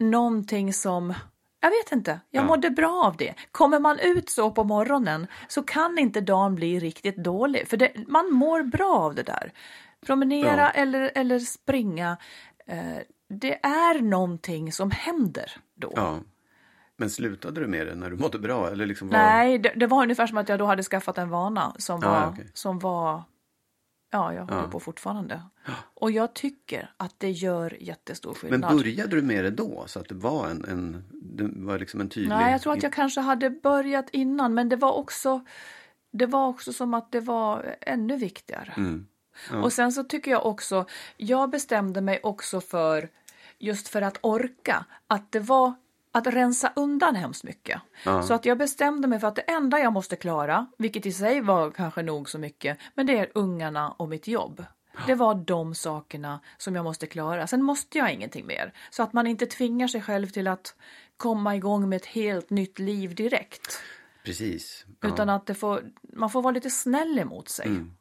någonting 0.00 0.72
som 0.72 1.14
jag 1.60 1.70
vet 1.70 1.92
inte, 1.92 2.20
jag 2.30 2.42
Ja. 2.42 2.46
mådde 2.46 2.70
bra 2.70 3.04
av 3.04 3.16
det. 3.16 3.34
Kommer 3.52 3.80
man 3.80 3.98
ut 3.98 4.30
så 4.30 4.50
på 4.50 4.64
morgonen 4.64 5.26
så 5.48 5.62
kan 5.62 5.98
inte 5.98 6.20
dagen 6.20 6.54
bli 6.54 6.78
riktigt 6.80 7.16
dålig 7.16 7.68
för 7.68 7.76
det, 7.76 7.92
man 8.08 8.32
mår 8.32 8.62
bra 8.62 8.94
av 8.98 9.14
det 9.14 9.22
där. 9.22 9.52
Promenera 10.06 10.60
Ja. 10.60 10.70
eller, 10.70 11.10
eller 11.14 11.38
springa, 11.38 12.16
eh, 12.66 12.98
det 13.28 13.54
är 13.66 14.00
någonting 14.02 14.72
som 14.72 14.90
händer 14.90 15.52
då. 15.76 15.92
Ja. 15.96 16.18
Men 16.96 17.10
slutade 17.10 17.60
du 17.60 17.66
med 17.66 17.86
det 17.86 17.94
när 17.94 18.10
du 18.10 18.16
mådde 18.16 18.38
bra? 18.38 18.70
Eller 18.70 18.86
liksom 18.86 19.08
var... 19.08 19.18
Nej, 19.18 19.58
det, 19.58 19.72
det 19.76 19.86
var 19.86 20.02
ungefär 20.02 20.26
som 20.26 20.38
att 20.38 20.48
jag 20.48 20.58
då 20.58 20.64
hade 20.66 20.82
skaffat 20.82 21.18
en 21.18 21.28
vana 21.30 21.74
som 21.78 22.00
Ja, 22.02 22.10
var, 22.10 22.28
okej. 22.32 22.50
som 22.54 22.78
var 22.78 23.22
ja, 24.10 24.34
jag 24.34 24.40
håller 24.44 24.62
Ja. 24.62 24.68
på 24.70 24.80
fortfarande. 24.80 25.42
Och 25.94 26.10
jag 26.10 26.34
tycker 26.34 26.90
att 26.96 27.14
det 27.18 27.30
gör 27.30 27.82
jättestor 27.82 28.36
Men 28.42 28.50
skillnad. 28.50 28.76
började 28.76 29.16
du 29.16 29.22
med 29.22 29.44
det 29.44 29.50
då? 29.50 29.84
Så 29.86 30.00
att 30.00 30.08
det 30.08 30.14
var 30.14 30.48
en, 30.48 30.64
en, 30.64 31.04
det 31.10 31.48
var 31.66 31.78
liksom 31.78 32.00
en 32.00 32.08
tydlig... 32.08 32.28
Nej, 32.28 32.52
jag 32.52 32.62
tror 32.62 32.72
att 32.72 32.82
jag 32.82 32.92
kanske 32.92 33.20
hade 33.20 33.50
börjat 33.50 34.10
innan, 34.10 34.54
men 34.54 34.68
det 34.68 34.76
var 34.76 34.92
också, 34.92 35.44
det 36.12 36.26
var 36.26 36.46
också 36.48 36.72
som 36.72 36.94
att 36.94 37.12
det 37.12 37.20
var 37.20 37.76
ännu 37.80 38.16
viktigare. 38.16 38.72
Mm. 38.76 39.06
Och 39.62 39.72
sen 39.72 39.92
så 39.92 40.04
tycker 40.04 40.30
jag 40.30 40.46
också, 40.46 40.86
jag 41.16 41.50
bestämde 41.50 42.00
mig 42.00 42.20
också 42.22 42.60
för, 42.60 43.08
just 43.58 43.88
för 43.88 44.02
att 44.02 44.18
orka, 44.20 44.84
att 45.06 45.32
det 45.32 45.40
var 45.40 45.72
att 46.14 46.26
rensa 46.26 46.72
undan 46.76 47.14
hemskt 47.14 47.44
mycket. 47.44 47.80
Ja. 48.04 48.22
Så 48.22 48.34
att 48.34 48.44
jag 48.44 48.58
bestämde 48.58 49.08
mig 49.08 49.20
för 49.20 49.28
att 49.28 49.36
det 49.36 49.42
enda 49.42 49.78
jag 49.78 49.92
måste 49.92 50.16
klara, 50.16 50.66
vilket 50.78 51.06
i 51.06 51.12
sig 51.12 51.40
var 51.40 51.70
kanske 51.70 52.02
nog 52.02 52.30
så 52.30 52.38
mycket, 52.38 52.78
men 52.94 53.06
det 53.06 53.18
är 53.18 53.30
ungarna 53.34 53.90
och 53.90 54.08
mitt 54.08 54.28
jobb. 54.28 54.64
Det 55.06 55.14
var 55.14 55.34
de 55.34 55.74
sakerna 55.74 56.40
som 56.58 56.74
jag 56.74 56.84
måste 56.84 57.06
klara. 57.06 57.46
Sen 57.46 57.62
måste 57.62 57.98
jag 57.98 58.12
ingenting 58.12 58.46
mer. 58.46 58.72
Så 58.90 59.02
att 59.02 59.12
man 59.12 59.26
inte 59.26 59.46
tvingar 59.46 59.88
sig 59.88 60.02
själv 60.02 60.26
till 60.26 60.46
att 60.46 60.74
komma 61.16 61.56
igång 61.56 61.88
med 61.88 61.96
ett 61.96 62.06
helt 62.06 62.50
nytt 62.50 62.78
liv 62.78 63.14
direkt. 63.14 63.80
Precis. 64.24 64.84
Ja. 65.00 65.08
Utan 65.08 65.28
att 65.28 65.58
får, 65.58 65.82
man 66.02 66.30
får 66.30 66.42
vara 66.42 66.54
lite 66.54 66.70
snäll 66.70 67.18
emot 67.18 67.48
sig. 67.48 67.66
Mm. 67.66 67.94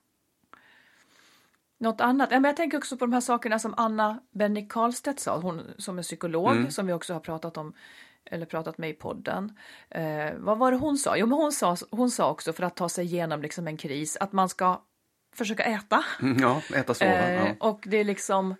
Något 1.83 2.01
annat? 2.01 2.29
Ja, 2.31 2.39
men 2.39 2.49
jag 2.49 2.55
tänker 2.57 2.77
också 2.77 2.97
på 2.97 3.05
de 3.05 3.13
här 3.13 3.21
sakerna 3.21 3.59
som 3.59 3.73
Anna 3.77 4.19
Benny 4.31 4.67
Karlstedt 4.67 5.19
sa, 5.19 5.37
hon 5.39 5.61
som 5.77 5.97
är 5.99 6.03
psykolog, 6.03 6.51
Mm. 6.51 6.71
som 6.71 6.87
vi 6.87 6.93
också 6.93 7.13
har 7.13 7.19
pratat 7.19 7.57
om 7.57 7.73
eller 8.25 8.45
pratat 8.45 8.77
med 8.77 8.89
i 8.89 8.93
podden. 8.93 9.57
Eh, 9.89 10.31
vad 10.37 10.57
var 10.57 10.71
det 10.71 10.77
hon 10.77 10.97
sa? 10.97 11.17
Jo, 11.17 11.25
men 11.27 11.37
hon 11.37 11.51
sa, 11.51 11.77
hon 11.91 12.11
sa 12.11 12.31
också 12.31 12.53
för 12.53 12.63
att 12.63 12.75
ta 12.75 12.89
sig 12.89 13.05
igenom 13.05 13.41
liksom 13.41 13.67
en 13.67 13.77
kris 13.77 14.17
att 14.19 14.31
man 14.33 14.49
ska 14.49 14.81
försöka 15.35 15.63
äta. 15.63 16.03
Mm, 16.21 16.37
Ja, 16.41 16.61
äta, 16.75 16.93
sova. 16.93 17.11
Eh, 17.11 17.35
ja. 17.35 17.47
Och 17.59 17.83
det 17.87 17.97
är 17.97 18.03
liksom, 18.03 18.55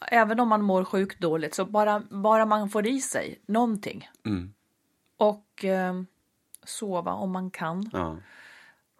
även 0.00 0.40
om 0.40 0.48
man 0.48 0.62
mår 0.62 0.84
sjukt 0.84 1.20
dåligt, 1.20 1.54
så 1.54 1.64
bara, 1.64 2.00
bara 2.10 2.46
man 2.46 2.68
får 2.70 2.86
i 2.86 3.00
sig 3.00 3.40
någonting. 3.46 4.08
Mm. 4.26 4.54
Och 5.16 5.64
eh, 5.64 5.94
sova 6.64 7.12
om 7.12 7.30
man 7.32 7.50
kan. 7.50 7.90
Ja. 7.92 8.16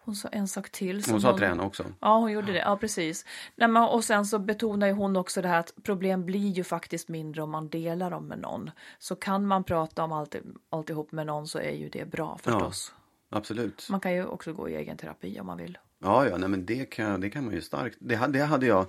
Hon 0.05 0.15
sa 0.15 0.27
en 0.27 0.47
sak 0.47 0.69
till. 0.69 1.03
Hon 1.09 1.21
sa 1.21 1.37
träna 1.37 1.63
också. 1.63 1.85
Ja, 1.99 2.17
hon 2.17 2.31
gjorde 2.31 2.51
det. 2.51 2.59
Ja, 2.59 2.77
precis. 2.77 3.25
Nej, 3.55 3.67
men, 3.67 3.83
och 3.83 4.03
sen 4.03 4.25
så 4.25 4.39
betonar 4.39 4.87
ju 4.87 4.93
hon 4.93 5.15
också 5.17 5.41
det 5.41 5.47
här 5.47 5.59
att 5.59 5.73
problem 5.83 6.25
blir 6.25 6.49
ju 6.49 6.63
faktiskt 6.63 7.09
mindre 7.09 7.41
om 7.41 7.51
man 7.51 7.69
delar 7.69 8.11
dem 8.11 8.27
med 8.27 8.39
någon. 8.39 8.71
Så 8.99 9.15
kan 9.15 9.47
man 9.47 9.63
prata 9.63 10.03
om 10.03 10.11
allt, 10.11 10.35
alltihop 10.69 11.11
med 11.11 11.27
någon 11.27 11.47
så 11.47 11.59
är 11.59 11.71
ju 11.71 11.89
det 11.89 12.05
bra 12.05 12.37
förstås. 12.41 12.93
Absolut. 13.29 13.87
Man 13.89 13.99
kan 13.99 14.13
ju 14.13 14.25
också 14.25 14.53
gå 14.53 14.69
i 14.69 14.75
egen 14.75 14.97
terapi 14.97 15.39
om 15.39 15.47
man 15.47 15.57
vill. 15.57 15.77
Ja, 16.03 16.27
ja, 16.29 16.37
nej, 16.37 16.49
men 16.49 16.65
det 16.65 16.85
kan, 16.85 17.21
det 17.21 17.29
kan 17.29 17.45
man 17.45 17.53
ju 17.53 17.61
starkt. 17.61 17.97
Det, 17.99 18.27
det 18.27 18.39
hade 18.39 18.65
jag 18.65 18.85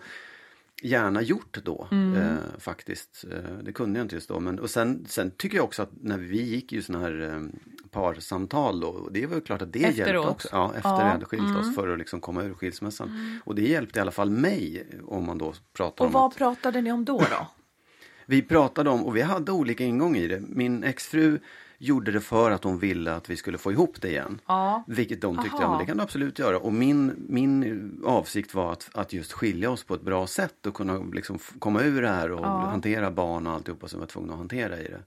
gärna 0.82 1.22
gjort 1.22 1.58
då 1.64 1.88
Mm. 1.90 2.14
eh, 2.16 2.36
faktiskt. 2.58 3.24
Eh, 3.32 3.58
det 3.62 3.72
kunde 3.72 3.98
jag 3.98 4.04
inte 4.04 4.14
just 4.14 4.28
då. 4.28 4.40
Men, 4.40 4.58
och 4.58 4.70
sen, 4.70 5.04
sen 5.08 5.30
tycker 5.30 5.56
jag 5.56 5.64
också 5.64 5.82
att 5.82 5.90
när 6.00 6.18
vi 6.18 6.42
gick 6.42 6.72
ju 6.72 6.82
sådana 6.82 7.04
här 7.04 7.20
eh, 7.34 7.42
parsamtal 7.90 8.80
då, 8.80 8.88
och 8.88 9.12
det 9.12 9.26
var 9.26 9.34
ju 9.34 9.40
klart 9.40 9.62
att 9.62 9.72
det 9.72 9.78
hjälpte 9.78 10.02
Efteråt. 10.02 10.26
också. 10.26 10.48
Ja, 10.52 10.72
efter 10.76 10.88
Ja, 10.90 10.94
Mm. 10.94 11.06
vi 11.06 11.10
hade 11.12 11.24
skilt 11.24 11.56
oss 11.56 11.74
för 11.74 11.88
att 11.88 11.98
liksom 11.98 12.20
komma 12.20 12.42
ur 12.42 12.54
skilsmässan. 12.54 13.40
Och 13.44 13.54
det 13.54 13.62
hjälpte 13.68 13.98
i 13.98 14.02
alla 14.02 14.10
fall 14.10 14.30
mig 14.30 14.86
om 15.06 15.26
man 15.26 15.38
då 15.38 15.54
pratar 15.72 16.04
Och 16.04 16.06
om 16.08 16.12
vad 16.12 16.26
att 16.32 16.36
pratade 16.38 16.80
ni 16.80 16.92
om 16.92 17.04
då? 17.04 17.18
då? 17.18 17.46
vi 18.26 18.42
pratade 18.42 18.90
om, 18.90 19.04
och 19.04 19.16
vi 19.16 19.22
hade 19.22 19.52
olika 19.52 19.84
ingång 19.84 20.16
i 20.16 20.26
det. 20.28 20.40
Min 20.48 20.84
exfru 20.84 21.38
gjorde 21.84 22.12
det 22.12 22.20
för 22.20 22.50
att 22.50 22.64
hon 22.64 22.78
ville 22.78 23.14
att 23.14 23.30
vi 23.30 23.36
skulle 23.36 23.58
få 23.58 23.72
ihop 23.72 24.00
det 24.00 24.08
igen. 24.08 24.40
Ja. 24.46 24.84
Vilket 24.86 25.20
de 25.20 25.36
tyckte, 25.42 25.56
Aha. 25.56 25.62
ja 25.62 25.70
men 25.70 25.78
det 25.78 25.86
kan 25.86 25.96
du 25.96 26.02
absolut 26.02 26.38
göra. 26.38 26.58
Och 26.58 26.72
min, 26.72 27.24
min 27.28 28.02
avsikt 28.06 28.54
var 28.54 28.72
att, 28.72 28.90
att 28.94 29.12
just 29.12 29.32
skilja 29.32 29.70
oss 29.70 29.84
på 29.84 29.94
ett 29.94 30.02
bra 30.02 30.26
sätt 30.26 30.66
och 30.66 30.74
kunna 30.74 30.98
liksom 31.12 31.38
komma 31.58 31.82
ur 31.82 32.02
det 32.02 32.08
här 32.08 32.30
och 32.32 32.46
hantera 32.46 33.10
barn 33.10 33.46
och 33.46 33.52
alltihopa 33.52 33.88
som 33.88 33.98
vi 33.98 34.00
var 34.00 34.06
tvungna 34.06 34.32
att 34.32 34.38
hantera 34.38 34.80
i 34.80 34.82
det. 34.88 35.00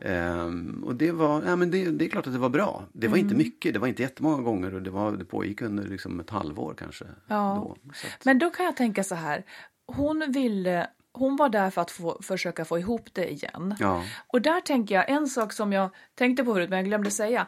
Ehm, 0.00 0.84
och 0.86 0.94
det 0.94 1.12
var, 1.12 1.42
ja 1.46 1.56
men 1.56 1.70
det, 1.70 1.84
det 1.90 2.04
är 2.04 2.08
klart 2.08 2.26
att 2.26 2.32
det 2.32 2.38
var 2.38 2.48
bra. 2.48 2.84
Det 2.92 3.08
var 3.08 3.16
inte 3.16 3.34
Mm. 3.34 3.38
mycket, 3.38 3.72
det 3.72 3.78
var 3.78 3.88
inte 3.88 4.02
jättemånga 4.02 4.42
gånger 4.42 4.74
och 4.74 4.82
det, 4.82 4.90
var, 4.90 5.12
det 5.12 5.24
pågick 5.24 5.62
under 5.62 5.84
liksom 5.88 6.20
ett 6.20 6.30
halvår 6.30 6.74
kanske. 6.78 7.04
Ja. 7.26 7.62
Då. 7.82 7.90
Att, 7.90 8.24
Men 8.24 8.38
då 8.38 8.50
kan 8.50 8.64
jag 8.66 8.76
tänka 8.76 9.04
så 9.04 9.14
här. 9.14 9.44
Hon 9.86 10.32
ville, 10.32 10.86
hon 11.12 11.36
var 11.36 11.48
där 11.48 11.70
för 11.70 11.82
att 11.82 11.90
få, 11.90 12.22
försöka 12.22 12.64
få 12.64 12.78
ihop 12.78 13.14
det 13.14 13.32
igen. 13.32 13.76
ja. 13.78 14.04
Och 14.26 14.42
där 14.42 14.60
tänker 14.60 14.94
jag 14.94 15.10
en 15.10 15.26
sak 15.26 15.52
som 15.52 15.72
jag 15.72 15.90
tänkte 16.14 16.44
på 16.44 16.54
förut 16.54 16.70
men 16.70 16.78
jag 16.78 16.86
glömde 16.86 17.10
säga. 17.10 17.46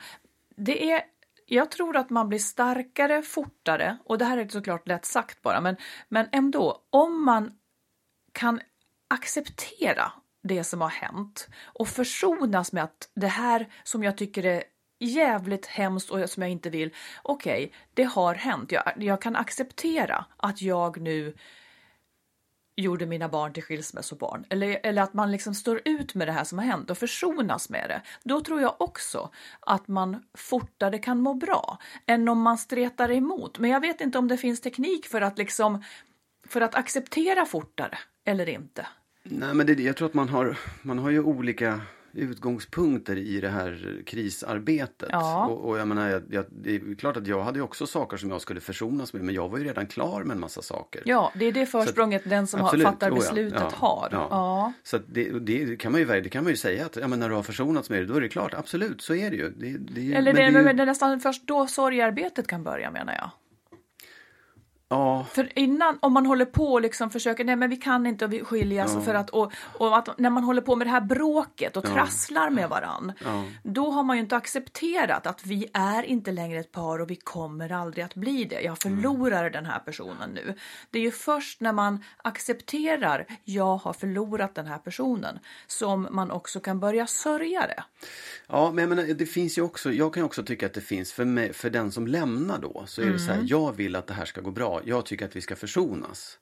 Det 0.57 0.91
är, 0.93 1.03
jag 1.47 1.71
tror 1.71 1.97
att 1.97 2.11
man 2.11 2.29
blir 2.29 2.39
starkare 2.39 3.23
fortare 3.23 3.99
och 4.05 4.19
det 4.19 4.25
här 4.25 4.39
är 4.39 4.49
såklart 4.49 4.89
lätt 4.89 5.05
sagt 5.05 5.43
bara 5.43 5.61
men, 5.61 5.77
men 6.09 6.29
ändå 6.33 6.83
om 6.91 7.25
man 7.25 7.53
kan 8.33 8.61
acceptera 9.09 10.13
det 10.43 10.65
som 10.65 10.81
har 10.81 10.89
hänt 10.89 11.49
och 11.63 11.89
försonas 11.89 12.73
med 12.73 12.85
att 12.85 13.11
det 13.15 13.27
här 13.27 13.69
som 13.83 14.03
jag 14.03 14.17
tycker 14.17 14.47
är 14.47 14.63
jävligt 15.01 15.67
hemskt 15.67 16.11
och 16.11 16.31
som 16.31 16.43
jag 16.43 16.53
inte 16.53 16.71
vill, 16.71 16.95
okej, 17.23 17.73
det 17.95 18.05
har 18.05 18.35
hänt. 18.35 18.73
Jag, 18.73 18.93
jag 18.97 19.23
kan 19.23 19.37
acceptera 19.37 20.25
att 20.37 20.63
jag 20.63 21.01
nu 21.01 21.35
gjorde 22.81 23.07
mina 23.07 23.29
barn 23.29 23.53
till 23.53 23.63
skilsmässobarn. 23.63 24.45
Eller, 24.49 24.81
eller 24.83 25.03
att 25.03 25.15
man 25.15 25.33
liksom 25.33 25.55
står 25.55 25.81
ut 25.85 26.15
med 26.15 26.29
det 26.29 26.33
här 26.33 26.45
som 26.45 26.59
har 26.59 26.67
hänt 26.67 26.91
och 26.91 26.99
försonas 26.99 27.71
med 27.71 27.89
det. 27.89 28.03
Då 28.25 28.41
tror 28.41 28.61
jag 28.61 28.75
också 28.79 29.31
att 29.61 29.89
man 29.89 30.23
fortare 30.35 30.99
kan 30.99 31.21
må 31.21 31.35
bra 31.35 31.79
än 32.07 32.29
om 32.29 32.41
man 32.41 32.59
stretar 32.59 33.11
emot. 33.11 33.59
Men 33.59 33.71
jag 33.71 33.81
vet 33.81 34.01
inte 34.01 34.19
om 34.19 34.29
det 34.29 34.37
finns 34.37 34.61
teknik 34.61 35.07
för 35.07 35.21
att 35.21 35.39
liksom 35.39 35.83
för 36.49 36.61
att 36.61 36.75
acceptera 36.75 37.47
fortare 37.47 37.99
eller 38.25 38.49
inte. 38.49 38.87
Nej 39.23 39.55
men 39.55 39.67
det, 39.67 39.73
jag 39.73 39.97
tror 39.97 40.09
att 40.09 40.15
man 40.15 40.29
har, 40.29 40.59
man 40.83 40.99
har 40.99 41.11
ju 41.11 41.21
olika 41.21 41.81
utgångspunkter 42.13 43.17
i 43.17 43.41
det 43.41 43.49
här 43.49 44.03
krisarbetet. 44.07 45.09
Ja. 45.13 45.47
Och, 45.47 45.69
och 45.69 45.79
jag 45.79 45.89
menar, 45.89 46.09
jag, 46.09 46.23
jag, 46.31 46.45
det 46.51 46.75
är 46.75 46.95
klart 46.95 47.17
att 47.17 47.27
jag 47.27 47.43
hade 47.43 47.61
också 47.61 47.87
saker 47.87 48.17
som 48.17 48.31
jag 48.31 48.41
skulle 48.41 48.61
försonas 48.61 49.13
med 49.13 49.23
men 49.23 49.35
jag 49.35 49.49
var 49.49 49.59
ju 49.59 49.65
redan 49.65 49.87
klar 49.87 50.25
med 50.25 50.35
en 50.35 50.41
massa 50.41 50.63
saker. 50.63 51.03
Ja, 51.05 51.33
det 51.35 51.45
är 51.45 51.53
det 51.53 51.67
försprånget 51.67 52.23
den 52.25 52.47
som 52.47 52.61
har, 52.61 52.67
Absolut, 52.67 52.87
fattar 52.87 53.11
oh 53.11 53.15
ja, 53.15 53.21
beslutet 53.21 53.61
ja, 53.61 53.73
har. 53.77 54.09
ja. 54.13 54.73
Så 54.83 54.97
att 54.97 55.03
det, 55.07 55.39
det, 55.39 55.77
kan 55.77 55.93
man 55.93 56.01
ju, 56.01 56.07
det 56.21 56.29
kan 56.29 56.45
man 56.45 56.51
ju 56.51 56.57
säga 56.57 56.87
att 56.87 56.97
ja, 56.97 57.09
men 57.09 57.21
när 57.21 57.29
du 57.29 57.35
har 57.35 57.43
försonats 57.43 57.91
med 57.91 57.99
det, 58.03 58.07
då 58.07 58.15
är 58.15 58.21
det 58.21 58.29
klart. 58.29 58.55
Absolut, 58.55 59.03
så 59.03 59.15
är 59.15 59.31
det 59.31 59.37
ju. 59.37 59.51
Det, 59.51 59.79
det, 59.79 60.15
Eller 60.15 60.33
men 60.33 60.53
det, 60.55 60.61
är 60.61 60.75
ju- 60.75 60.85
nästan 60.87 61.21
först 61.21 61.47
då 61.47 61.67
sorgearbetet 61.67 62.47
kan 62.47 62.63
börja 62.63 62.91
menar 62.91 63.13
jag. 63.13 63.31
Ja, 64.93 65.27
För 65.33 65.59
innan, 65.59 65.99
om 66.03 66.13
man 66.13 66.27
håller 66.27 66.45
på 66.45 66.73
och 66.73 66.81
liksom 66.81 67.11
försöker, 67.11 67.45
nej 67.45 67.57
men 67.57 67.71
vi 67.71 67.77
kan 67.77 68.07
inte 68.07 68.25
och 68.25 68.33
vi 68.33 68.45
skiljas 68.45 69.05
för 69.05 69.15
att, 69.15 69.31
och, 69.31 69.53
och 69.79 69.99
att 69.99 70.19
när 70.19 70.31
man 70.31 70.45
håller 70.45 70.63
på 70.63 70.77
med 70.77 70.87
det 70.87 70.91
här 70.91 71.01
bråket 71.01 71.77
och 71.77 71.85
trasslar 71.85 72.51
med 72.51 72.69
varann, 72.69 73.13
Ja. 73.25 73.45
då 73.63 73.91
har 73.91 74.03
man 74.03 74.17
ju 74.17 74.23
inte 74.23 74.37
accepterat 74.37 75.27
att 75.27 75.47
vi 75.47 75.67
är 75.75 76.03
inte 76.03 76.33
längre 76.33 76.61
ett 76.61 76.73
par 76.73 76.99
och 77.01 77.11
vi 77.11 77.17
kommer 77.17 77.73
aldrig 77.73 78.05
att 78.05 78.15
bli 78.15 78.45
det. 78.45 78.61
Jag 78.61 78.79
förlorar 78.79 79.51
den 79.51 79.67
här 79.67 79.79
personen 79.79 80.31
nu. 80.31 80.55
Det 80.91 80.99
är 80.99 81.03
ju 81.03 81.11
först 81.11 81.61
när 81.61 81.73
man 81.73 82.05
accepterar, 82.23 83.27
jag 83.45 83.77
har 83.77 83.93
förlorat 83.93 84.55
den 84.55 84.67
här 84.67 84.79
personen, 84.79 85.39
som 85.67 86.09
man 86.11 86.31
också 86.31 86.61
kan 86.61 86.81
börja 86.81 87.07
sörja 87.07 87.61
det. 87.61 87.83
Ja, 88.49 88.71
men 88.75 88.83
jag 88.83 88.89
menar, 88.97 89.15
det 89.15 89.27
finns 89.27 89.59
ju 89.59 89.63
också, 89.63 89.93
jag 89.93 90.15
kan 90.15 90.23
också 90.23 90.43
tycka 90.43 90.67
att 90.67 90.75
det 90.75 90.81
finns 90.81 91.13
för, 91.13 91.25
mig, 91.25 91.53
för 91.53 91.71
den 91.71 91.93
som 91.93 92.07
lämnar 92.07 92.59
då, 92.59 92.85
så 92.87 93.03
är 93.03 93.07
det 93.07 93.19
så 93.19 93.31
Mm. 93.31 93.37
här, 93.41 93.47
jag 93.51 93.73
vill 93.77 93.97
att 93.97 94.07
det 94.07 94.15
här 94.15 94.25
ska 94.25 94.41
gå 94.41 94.51
bra, 94.51 94.80
jag 94.85 95.07
tycker 95.07 95.25
att 95.25 95.37
vi 95.37 95.41
ska 95.41 95.57
försonas. 95.57 96.39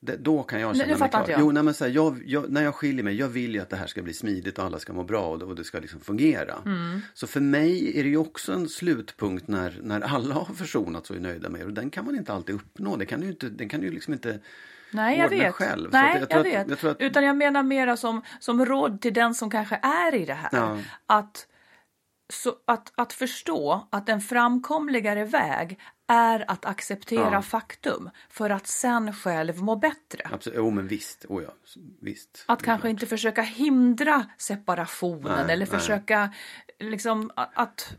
Det, 0.00 0.16
då 0.16 0.42
kan 0.42 0.60
jag 0.60 0.68
Nej, 0.68 0.76
känna 0.86 0.92
det 0.94 1.00
mig 1.00 1.08
klar. 1.10 1.24
jag. 1.28 1.40
Jo, 1.40 1.50
nej, 1.52 1.62
men 1.62 1.74
så 1.74 1.84
här, 1.84 1.92
jag, 1.92 2.22
jag, 2.26 2.50
när 2.50 2.62
jag 2.62 2.74
skiljer 2.74 3.04
mig, 3.04 3.14
jag 3.14 3.28
vill 3.28 3.54
ju 3.54 3.60
att 3.60 3.70
det 3.70 3.76
här 3.76 3.86
ska 3.86 4.02
bli 4.02 4.12
smidigt 4.14 4.58
och 4.58 4.64
alla 4.64 4.78
ska 4.78 4.92
må 4.92 5.04
bra 5.04 5.26
och 5.28 5.38
det, 5.38 5.44
och 5.44 5.56
det 5.56 5.64
ska 5.64 5.78
liksom 5.78 6.00
fungera. 6.00 6.54
Mm. 6.64 7.00
Så 7.14 7.26
för 7.26 7.40
mig 7.40 7.98
är 8.00 8.02
det 8.02 8.08
ju 8.08 8.16
också 8.16 8.52
en 8.52 8.68
slutpunkt 8.68 9.48
när, 9.48 9.78
när 9.82 10.00
alla 10.00 10.34
har 10.34 10.54
försonats 10.54 11.10
och 11.10 11.16
är 11.16 11.20
nöjda 11.20 11.48
med 11.48 11.60
det. 11.60 11.64
Och 11.64 11.72
den 11.72 11.90
kan 11.90 12.04
man 12.04 12.16
inte 12.16 12.32
alltid 12.32 12.54
uppnå, 12.54 12.96
det 12.96 13.06
kan 13.06 13.20
du 13.20 13.26
inte, 13.28 13.48
den 13.48 13.68
kan 13.68 13.80
du 13.80 13.90
liksom 13.90 14.12
inte 14.12 14.40
Nej, 14.90 15.18
jag 15.18 15.28
vet. 15.28 15.54
själv. 15.54 15.88
Nej, 15.92 16.12
att 16.14 16.20
jag, 16.20 16.28
tror 16.30 16.40
att- 16.40 16.46
vet. 16.46 16.82
jag 16.82 16.90
att- 16.90 17.00
Utan 17.00 17.24
jag 17.24 17.36
menar 17.36 17.62
mera 17.62 17.96
som, 17.96 18.22
som 18.40 18.66
råd 18.66 19.00
till 19.00 19.14
den 19.14 19.34
som 19.34 19.50
kanske 19.50 19.76
är 19.82 20.14
i 20.14 20.24
det 20.24 20.34
här. 20.34 20.48
Ja. 20.52 20.78
Att, 21.06 21.46
så, 22.32 22.54
att, 22.66 22.92
att 22.94 23.12
förstå 23.12 23.88
att 23.92 24.08
en 24.08 24.20
framkomligare 24.20 25.24
väg 25.24 25.78
är 26.06 26.50
att 26.50 26.64
acceptera 26.64 27.32
Ja. 27.32 27.42
faktum 27.42 28.10
för 28.28 28.50
att 28.50 28.66
sen 28.66 29.12
själv 29.12 29.62
må 29.62 29.76
bättre. 29.76 30.28
Absolut, 30.32 30.56
jo 30.58 30.70
men 30.70 30.88
visst, 30.88 31.24
oh 31.28 31.42
ja, 31.42 31.50
visst. 32.00 32.44
Att 32.48 32.62
kanske 32.62 32.90
inte 32.90 33.06
försöka 33.06 33.42
hindra 33.42 34.26
separationen 34.38 35.46
Nej, 35.46 35.54
eller 35.54 35.66
nej. 35.66 35.80
försöka 35.80 36.32
liksom 36.78 37.30
att 37.34 37.96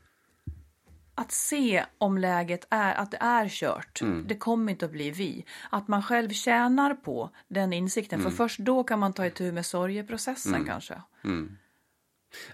att 1.16 1.32
se 1.32 1.86
om 1.98 2.18
läget 2.18 2.68
är 2.70 2.96
att 2.96 3.12
det 3.12 3.18
är 3.18 3.50
kört. 3.50 4.02
Mm. 4.02 4.26
Det 4.28 4.36
kommer 4.36 4.72
inte 4.72 4.86
att 4.86 4.92
bli 4.92 5.12
vi. 5.12 5.46
Att 5.70 5.88
man 5.88 6.04
själv 6.04 6.30
tjänar 6.30 6.94
på 6.94 7.30
den 7.48 7.74
insikten. 7.74 8.20
Mm. 8.20 8.32
För 8.32 8.38
först 8.38 8.60
då 8.60 8.84
kan 8.84 9.00
man 9.00 9.14
ta 9.14 9.26
itu 9.26 9.52
med 9.52 9.66
sorgeprocessen 9.66 10.66
kanske. 10.66 11.02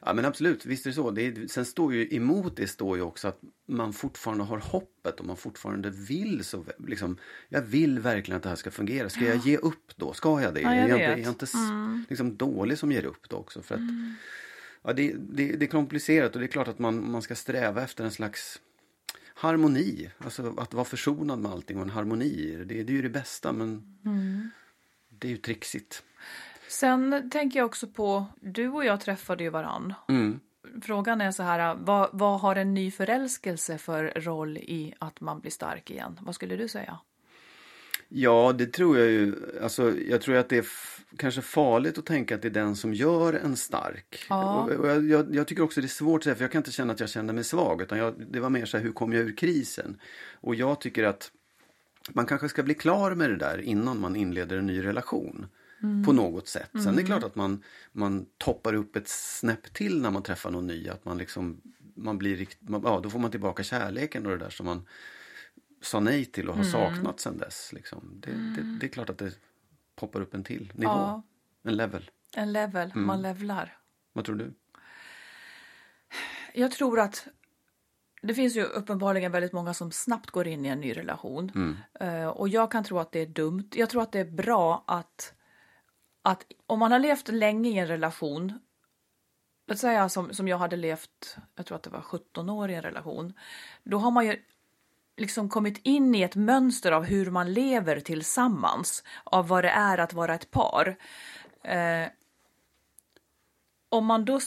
Ja 0.01 0.13
men 0.13 0.25
absolut, 0.25 0.65
visst 0.65 0.85
är 0.85 0.89
det 0.89 0.93
så. 0.95 1.11
Det 1.11 1.21
är, 1.27 1.47
sen 1.47 1.65
står 1.65 1.93
ju 1.93 2.07
emot 2.15 2.55
det 2.55 2.67
står 2.67 2.97
ju 2.97 3.03
också 3.03 3.27
att 3.27 3.39
man 3.67 3.93
fortfarande 3.93 4.43
har 4.43 4.57
hoppet 4.57 5.19
och 5.19 5.25
man 5.25 5.37
fortfarande 5.37 5.89
vill 5.89 6.43
så 6.43 6.65
liksom, 6.87 7.17
jag 7.49 7.61
vill 7.61 7.99
verkligen 7.99 8.37
att 8.37 8.43
det 8.43 8.49
här 8.49 8.55
ska 8.55 8.71
fungera. 8.71 9.09
Ska 9.09 9.25
jag 9.25 9.37
ge 9.37 9.57
upp 9.57 9.91
då? 9.95 10.13
Ska 10.13 10.41
jag 10.41 10.53
det? 10.53 10.61
Ja, 10.61 10.75
jag 10.75 10.83
är 10.83 10.89
jag. 10.89 10.99
Mm. 11.01 11.11
är 11.19 11.23
jag 11.23 11.31
inte 11.31 11.45
s- 11.45 12.05
liksom 12.09 12.37
dålig 12.37 12.77
som 12.77 12.91
ger 12.91 13.05
upp 13.05 13.29
då 13.29 13.35
också? 13.35 13.61
För 13.61 13.75
att, 13.75 13.81
ja, 14.83 14.93
det, 14.93 15.13
det, 15.19 15.51
det 15.55 15.65
är 15.65 15.69
komplicerat 15.69 16.33
och 16.35 16.39
det 16.39 16.45
är 16.45 16.51
klart 16.51 16.67
att 16.67 16.79
man, 16.79 17.11
man 17.11 17.21
ska 17.21 17.35
sträva 17.35 17.83
efter 17.83 18.03
en 18.03 18.11
slags 18.11 18.59
harmoni. 19.35 20.09
Alltså 20.17 20.53
att 20.57 20.73
vara 20.73 20.85
försonad 20.85 21.39
med 21.39 21.51
allting 21.51 21.77
och 21.77 21.83
en 21.83 21.89
harmoni. 21.89 22.55
Det, 22.65 22.83
det 22.83 22.93
är 22.93 22.95
ju 22.95 23.01
det 23.01 23.09
bästa 23.09 23.51
men 23.53 23.97
Mm. 24.05 24.49
det 25.09 25.27
är 25.27 25.31
ju 25.31 25.37
trixigt. 25.37 26.03
Sen 26.73 27.29
tänker 27.29 27.59
jag 27.59 27.65
också 27.65 27.87
på, 27.87 28.25
du 28.41 28.69
och 28.69 28.85
jag 28.85 29.01
träffade 29.01 29.43
ju 29.43 29.49
varann. 29.49 29.93
Mm. 30.09 30.39
Frågan 30.81 31.21
är 31.21 31.31
så 31.31 31.43
här, 31.43 31.75
vad, 31.75 32.09
vad 32.13 32.39
har 32.39 32.55
en 32.55 32.73
ny 32.73 32.91
förälskelse 32.91 33.77
för 33.77 34.13
roll 34.15 34.57
i 34.57 34.93
att 34.99 35.21
man 35.21 35.39
blir 35.39 35.51
stark 35.51 35.91
igen? 35.91 36.19
Vad 36.21 36.35
skulle 36.35 36.55
du 36.55 36.67
säga? 36.67 36.99
Ja, 38.09 38.53
det 38.57 38.65
tror 38.65 38.97
jag 38.97 39.07
ju. 39.07 39.35
Alltså, 39.63 39.97
jag 39.97 40.21
tror 40.21 40.35
att 40.35 40.49
det 40.49 40.57
är 40.57 40.65
kanske 41.17 41.41
farligt 41.41 41.97
att 41.97 42.05
tänka 42.05 42.35
att 42.35 42.41
det 42.41 42.47
är 42.47 42.49
den 42.49 42.75
som 42.75 42.93
gör 42.93 43.33
en 43.33 43.55
stark. 43.55 44.25
Ja. 44.29 44.53
Och, 44.53 44.71
och 44.71 44.87
jag, 44.87 45.09
jag, 45.09 45.35
jag 45.35 45.47
tycker 45.47 45.63
också 45.63 45.81
det 45.81 45.87
är 45.87 45.89
svårt 45.89 46.19
att 46.19 46.23
säga, 46.23 46.35
för 46.35 46.43
jag 46.43 46.51
kan 46.51 46.59
inte 46.59 46.71
känna 46.71 46.93
att 46.93 46.99
jag 46.99 47.09
kände 47.09 47.33
mig 47.33 47.43
svag. 47.43 47.81
Utan 47.81 47.97
jag, 47.97 48.13
det 48.31 48.39
var 48.39 48.49
mer 48.49 48.65
så 48.65 48.77
här, 48.77 48.83
hur 48.83 48.93
kom 48.93 49.13
jag 49.13 49.21
ur 49.21 49.35
krisen? 49.35 49.99
Och 50.33 50.55
jag 50.55 50.81
tycker 50.81 51.03
att 51.03 51.31
man 52.09 52.25
kanske 52.25 52.49
ska 52.49 52.63
bli 52.63 52.73
klar 52.73 53.15
med 53.15 53.29
det 53.29 53.37
där 53.37 53.61
innan 53.61 53.99
man 53.99 54.15
inleder 54.15 54.57
en 54.57 54.65
ny 54.65 54.83
relation. 54.83 55.45
På 56.05 56.13
något 56.13 56.47
sätt. 56.47 56.69
Sen 56.71 56.93
är 56.93 56.97
det 56.97 57.03
klart 57.03 57.23
att 57.23 57.35
man, 57.35 57.63
man 57.91 58.25
toppar 58.37 58.73
upp 58.73 58.95
ett 58.95 59.07
snäpp 59.07 59.73
till 59.73 60.01
när 60.01 60.11
man 60.11 60.23
träffar 60.23 60.51
någon 60.51 60.67
ny. 60.67 60.89
Att 60.89 61.05
man 61.05 61.17
liksom, 61.17 61.61
man 61.95 62.17
blir 62.17 62.35
rikt, 62.35 62.57
man, 62.61 62.81
ja, 62.85 62.99
då 63.03 63.09
får 63.09 63.19
man 63.19 63.31
tillbaka 63.31 63.63
kärleken 63.63 64.25
och 64.25 64.31
det 64.31 64.37
där 64.37 64.49
som 64.49 64.65
man 64.65 64.87
sa 65.81 65.99
nej 65.99 66.25
till 66.25 66.49
och 66.49 66.57
har 66.57 66.63
saknat 66.63 67.19
sen 67.19 67.37
dess. 67.37 67.73
Liksom. 67.73 68.19
Det, 68.19 68.31
det, 68.31 68.77
det 68.79 68.85
är 68.85 68.89
klart 68.89 69.09
att 69.09 69.17
det 69.17 69.31
poppar 69.95 70.21
upp 70.21 70.33
en 70.33 70.43
till 70.43 70.71
nivå. 70.75 70.91
Ja. 70.91 71.23
En 71.63 71.75
level. 71.75 72.11
En 72.35 72.53
level, 72.53 72.91
man 72.95 73.21
levlar. 73.21 73.77
Vad 74.13 74.25
tror 74.25 74.35
du? 74.35 74.53
Jag 76.53 76.71
tror 76.71 76.99
att 76.99 77.27
det 78.21 78.33
finns 78.33 78.55
ju 78.55 78.63
uppenbarligen 78.63 79.31
väldigt 79.31 79.53
många 79.53 79.73
som 79.73 79.91
snabbt 79.91 80.31
går 80.31 80.47
in 80.47 80.65
i 80.65 80.69
en 80.69 80.79
ny 80.79 80.97
relation. 80.97 81.77
Eh, 81.99 82.27
och 82.27 82.49
jag 82.49 82.71
kan 82.71 82.83
tro 82.83 82.99
att 82.99 83.11
det 83.11 83.19
är 83.19 83.25
dumt. 83.25 83.69
Jag 83.75 83.89
tror 83.89 84.01
att 84.01 84.11
det 84.11 84.19
är 84.19 84.31
bra 84.31 84.83
att, 84.87 85.33
att 86.23 86.45
om 86.67 86.79
man 86.79 86.91
har 86.91 86.99
levt 86.99 87.27
länge 87.27 87.69
i 87.69 87.77
en 87.77 87.87
relation, 87.87 88.59
låt 89.67 89.79
säga 89.79 90.09
som, 90.09 90.33
som 90.33 90.47
jag 90.47 90.57
hade 90.57 90.75
levt, 90.75 91.37
jag 91.55 91.65
tror 91.65 91.75
att 91.75 91.83
det 91.83 91.89
var 91.89 92.01
17 92.01 92.49
år 92.49 92.69
i 92.69 92.75
en 92.75 92.81
relation, 92.81 93.33
då 93.83 93.97
har 93.97 94.11
man 94.11 94.25
ju 94.25 94.37
liksom 95.17 95.49
kommit 95.49 95.81
in 95.83 96.15
i 96.15 96.21
ett 96.21 96.35
mönster 96.35 96.91
av 96.91 97.03
hur 97.03 97.31
man 97.31 97.53
lever 97.53 97.99
tillsammans, 97.99 99.03
av 99.23 99.47
vad 99.47 99.63
det 99.63 99.69
är 99.69 99.97
att 99.97 100.13
vara 100.13 100.35
ett 100.35 100.51
par. 100.51 100.95
Eh, 101.61 102.07
om 103.89 104.05
man 104.05 104.25
då 104.25 104.39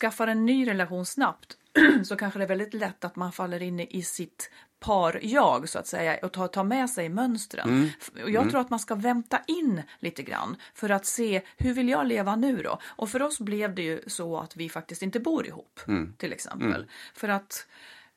skaffar 0.00 0.26
en 0.26 0.46
ny 0.46 0.68
relation 0.68 1.06
snabbt 1.06 1.56
så 2.04 2.16
kanske 2.16 2.38
det 2.38 2.44
är 2.44 2.48
väldigt 2.48 2.74
lätt 2.74 3.04
att 3.04 3.16
man 3.16 3.32
faller 3.32 3.62
in 3.62 3.80
i 3.80 4.02
sitt 4.02 4.50
par-jag 4.80 5.68
så 5.68 5.78
att 5.78 5.86
säga 5.86 6.18
och 6.22 6.32
ta, 6.32 6.48
ta 6.48 6.62
med 6.62 6.90
sig 6.90 7.08
mönstren. 7.08 7.68
Mm. 8.14 8.32
Jag 8.34 8.50
tror 8.50 8.60
att 8.60 8.70
man 8.70 8.78
ska 8.78 8.94
vänta 8.94 9.40
in 9.46 9.82
lite 9.98 10.22
grann 10.22 10.56
för 10.74 10.90
att 10.90 11.06
se 11.06 11.42
hur 11.56 11.74
vill 11.74 11.88
jag 11.88 12.06
leva 12.06 12.36
nu 12.36 12.62
då? 12.62 12.78
Och 12.84 13.10
för 13.10 13.22
oss 13.22 13.40
blev 13.40 13.74
det 13.74 13.82
ju 13.82 14.02
så 14.06 14.38
att 14.38 14.56
vi 14.56 14.68
faktiskt 14.68 15.02
inte 15.02 15.20
bor 15.20 15.46
ihop 15.46 15.80
Mm. 15.86 16.14
till 16.18 16.32
exempel. 16.32 16.86
För 17.14 17.28
att 17.28 17.66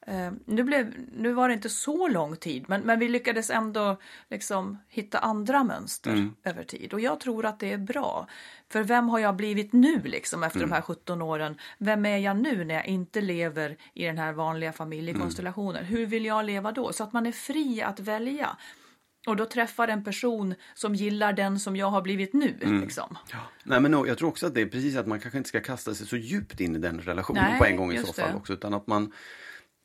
eh, 0.06 0.32
nu, 0.46 0.64
blev, 0.64 0.94
nu 1.18 1.34
var 1.34 1.48
det 1.48 1.54
inte 1.54 1.70
så 1.70 2.08
lång 2.08 2.36
tid 2.36 2.66
men, 2.68 2.82
men 2.82 3.00
vi 3.00 3.08
lyckades 3.10 3.50
ändå 3.50 3.98
liksom 4.30 4.78
hitta 4.90 5.20
andra 5.20 5.64
mönster 5.64 6.12
Mm. 6.12 6.36
över 6.44 6.64
tid. 6.64 6.94
Och 6.94 7.00
jag 7.00 7.20
tror 7.20 7.46
att 7.46 7.60
det 7.60 7.72
är 7.74 7.78
bra. 7.78 8.28
För 8.72 8.84
vem 8.84 9.10
har 9.10 9.20
jag 9.20 9.36
blivit 9.36 9.74
nu 9.74 10.02
liksom 10.04 10.44
efter 10.44 10.60
Mm. 10.60 10.70
de 10.70 10.76
här 10.76 10.82
17 10.82 11.22
åren? 11.22 11.58
Vem 11.78 12.06
är 12.06 12.18
jag 12.18 12.38
nu 12.38 12.64
när 12.64 12.76
jag 12.76 12.86
inte 12.86 13.22
lever 13.22 13.78
i 13.94 14.06
den 14.06 14.18
här 14.18 14.34
vanliga 14.34 14.74
familjekonstellationen? 14.74 15.86
Mm. 15.86 15.98
Hur 15.98 16.06
vill 16.06 16.26
jag 16.26 16.46
leva 16.46 16.72
då? 16.72 16.94
Så 16.94 17.04
att 17.04 17.14
man 17.14 17.26
är 17.26 17.32
fri 17.32 17.82
att 17.82 18.00
välja. 18.00 18.58
Och 19.28 19.36
då 19.36 19.46
träffar 19.46 19.88
en 19.88 20.04
person 20.04 20.56
som 20.74 20.96
gillar 20.96 21.34
den 21.34 21.60
som 21.60 21.76
jag 21.76 21.88
har 21.90 22.02
blivit 22.02 22.34
nu. 22.34 22.58
Mm. 22.62 22.82
Liksom. 22.82 23.18
Nej, 23.64 23.80
men 23.82 23.92
jag 23.94 24.18
tror 24.18 24.30
också 24.30 24.48
att 24.48 24.54
det 24.54 24.62
är 24.62 24.66
precis 24.66 24.96
att 24.96 25.08
man 25.08 25.20
kanske 25.20 25.38
inte 25.38 25.50
ska 25.50 25.62
kasta 25.62 25.96
sig 25.96 26.08
så 26.08 26.18
djupt 26.18 26.60
in 26.60 26.76
i 26.76 26.80
den 26.80 27.00
relationen 27.02 27.44
Nej, 27.50 27.60
på 27.60 27.66
en 27.66 27.76
gång 27.78 27.94
i 27.94 27.98
så 27.98 28.14
fall 28.14 28.30
det. 28.30 28.36
också. 28.36 28.54
Utan 28.54 28.74
att 28.74 28.88
man, 28.88 29.12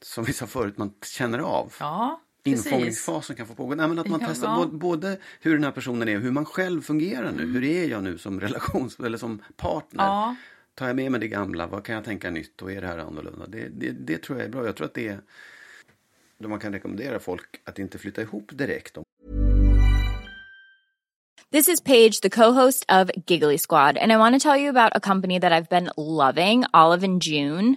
som 0.03 0.25
vi 0.25 0.33
sa 0.33 0.47
förut, 0.47 0.79
man 0.79 0.95
känner 1.07 1.39
av. 1.39 1.75
Ja. 1.81 2.21
Infångningsfasen 2.45 3.37
kan 3.37 3.47
få 3.47 3.55
pågå. 3.55 3.75
Nej, 3.75 3.89
men 3.89 3.99
att 3.99 4.09
man 4.09 4.21
Ja, 4.21 4.27
testar 4.29 4.49
ja. 4.49 4.67
både, 4.73 5.19
hur 5.41 5.53
den 5.53 5.65
här 5.65 5.71
personen 5.71 6.09
är 6.09 6.17
och 6.17 6.23
hur 6.23 6.31
man 6.31 6.45
själv 6.45 6.83
fungerar 6.83 7.33
nu. 7.33 7.53
Hur 7.53 7.65
är 7.65 7.89
jag 7.89 8.03
nu 8.03 8.19
som 8.19 8.41
relations 8.41 9.01
eller 9.01 9.19
som 9.19 9.43
partner? 9.57 10.05
Ja. 10.05 10.37
Tar 10.75 10.87
jag 10.87 10.97
med 10.97 11.11
mig 11.11 11.21
det 11.21 11.29
gamla? 11.29 11.67
Vad 11.67 11.85
kan 11.85 11.95
jag 11.95 12.05
tänka 12.05 12.31
nytt? 12.31 12.63
Och 12.63 12.73
är 12.73 12.81
det 12.81 12.87
här 12.87 12.99
annorlunda? 12.99 13.47
Det, 13.47 13.69
det, 13.69 13.91
det 13.91 14.19
tror 14.23 14.39
jag 14.39 14.47
är 14.47 14.51
bra. 14.51 14.67
Jag 14.67 14.77
tror 14.77 14.87
att 14.87 14.95
det 14.95 15.09
är 15.09 15.21
då 16.39 16.49
man 16.49 16.59
kan 16.59 16.73
rekommendera 16.73 17.19
folk 17.19 17.61
att 17.65 17.79
inte 17.79 17.99
flytta 17.99 18.23
ihop 18.23 18.51
direkt. 18.53 18.99
This 21.53 21.69
is 21.69 21.81
Paige, 21.81 22.21
the 22.23 22.31
co-host 22.31 22.85
of 22.89 23.11
Giggly 23.27 23.59
Squad, 23.59 23.99
and 23.99 24.13
I 24.13 24.17
want 24.17 24.41
to 24.43 24.49
tell 24.49 24.61
you 24.61 24.69
about 24.71 24.93
a 24.97 25.01
company 25.01 25.41
that 25.41 25.53
I've 25.53 25.69
been 25.69 25.91
loving, 25.97 26.65
Olive 26.73 27.05
and 27.07 27.23
June. 27.23 27.77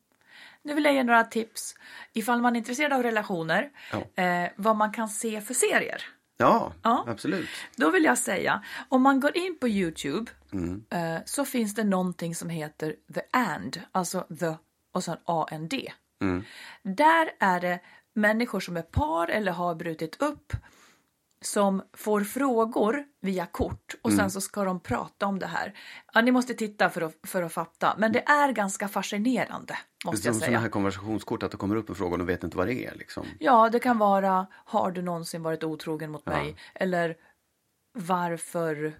Nu 0.63 0.73
vill 0.73 0.85
jag 0.85 0.93
ge 0.93 1.03
några 1.03 1.23
tips 1.23 1.75
ifall 2.13 2.41
man 2.41 2.55
är 2.55 2.57
intresserad 2.57 2.93
av 2.93 3.03
relationer. 3.03 3.69
Ja. 3.91 4.23
Eh, 4.23 4.49
vad 4.55 4.75
man 4.75 4.91
kan 4.91 5.09
se 5.09 5.41
för 5.41 5.53
serier. 5.53 6.03
Ja, 6.37 6.73
Ja. 6.81 7.05
absolut. 7.07 7.49
Då 7.75 7.89
vill 7.89 8.03
jag 8.03 8.17
säga, 8.17 8.63
om 8.89 9.01
man 9.01 9.19
går 9.19 9.37
in 9.37 9.57
på 9.59 9.67
Youtube 9.67 10.31
Mm. 10.53 10.83
eh, 10.89 11.21
så 11.25 11.45
finns 11.45 11.75
det 11.75 11.83
någonting 11.83 12.35
som 12.35 12.49
heter 12.49 12.95
The 13.13 13.21
And, 13.31 13.81
alltså 13.91 14.21
the 14.39 14.55
och 14.93 15.03
sen 15.03 15.17
AND. 15.25 15.73
Mm. 16.21 16.43
Där 16.83 17.31
är 17.39 17.59
det 17.59 17.79
människor 18.15 18.59
som 18.59 18.77
är 18.77 18.81
par 18.81 19.27
eller 19.27 19.51
har 19.51 19.75
brutit 19.75 20.21
upp 20.21 20.53
som 21.45 21.81
får 21.93 22.21
frågor 22.21 23.03
via 23.21 23.45
kort 23.45 23.95
och 24.01 24.09
Mm. 24.09 24.19
sen 24.19 24.31
så 24.31 24.41
ska 24.41 24.63
de 24.63 24.79
prata 24.79 25.25
om 25.25 25.39
det 25.39 25.47
här. 25.47 25.73
Ja, 26.13 26.21
ni 26.21 26.31
måste 26.31 26.53
titta 26.53 26.89
för 26.89 27.01
att, 27.01 27.15
för 27.27 27.41
att 27.43 27.53
fatta, 27.53 27.95
men 27.97 28.11
det 28.11 28.23
är 28.29 28.51
ganska 28.51 28.87
fascinerande 28.87 29.77
måste 30.05 30.27
jag 30.27 30.33
Som 30.35 30.39
säga. 30.39 30.45
sådana 30.47 30.59
här 30.59 30.69
konversationskort, 30.69 31.43
att 31.43 31.51
det 31.51 31.57
kommer 31.57 31.75
upp 31.75 31.89
en 31.89 31.95
fråga 31.95 32.11
och 32.11 32.17
de 32.17 32.27
vet 32.27 32.43
inte 32.43 32.57
vad 32.57 32.67
det 32.67 32.85
är. 32.85 32.95
Liksom. 32.95 33.25
Ja, 33.39 33.69
det 33.69 33.79
kan 33.79 33.97
vara 33.97 34.47
har 34.53 34.91
du 34.91 35.01
någonsin 35.01 35.43
varit 35.43 35.63
otrogen 35.63 36.11
mot 36.11 36.25
mig? 36.25 36.55
Eller 36.75 37.15
varför 37.99 38.93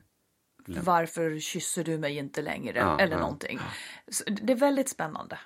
varför 0.67 1.39
kysser 1.39 1.83
du 1.83 1.97
mig 1.97 2.17
inte 2.17 2.41
längre? 2.41 2.79
Ja, 2.79 2.99
Eller 2.99 3.15
ja. 3.15 3.19
någonting. 3.21 3.59
Så 4.11 4.23
det 4.23 4.53
är 4.53 4.57
väldigt 4.57 4.89
spännande. 4.89 5.39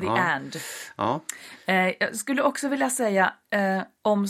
The 0.00 0.06
Ja. 0.06 0.18
and. 0.18 0.56
Ja, 0.96 1.20
Eh, 1.66 1.92
jag 2.00 2.16
skulle 2.16 2.42
också 2.42 2.68
vilja 2.68 2.90
säga 2.90 3.34
eh, 3.50 3.82
om 4.02 4.26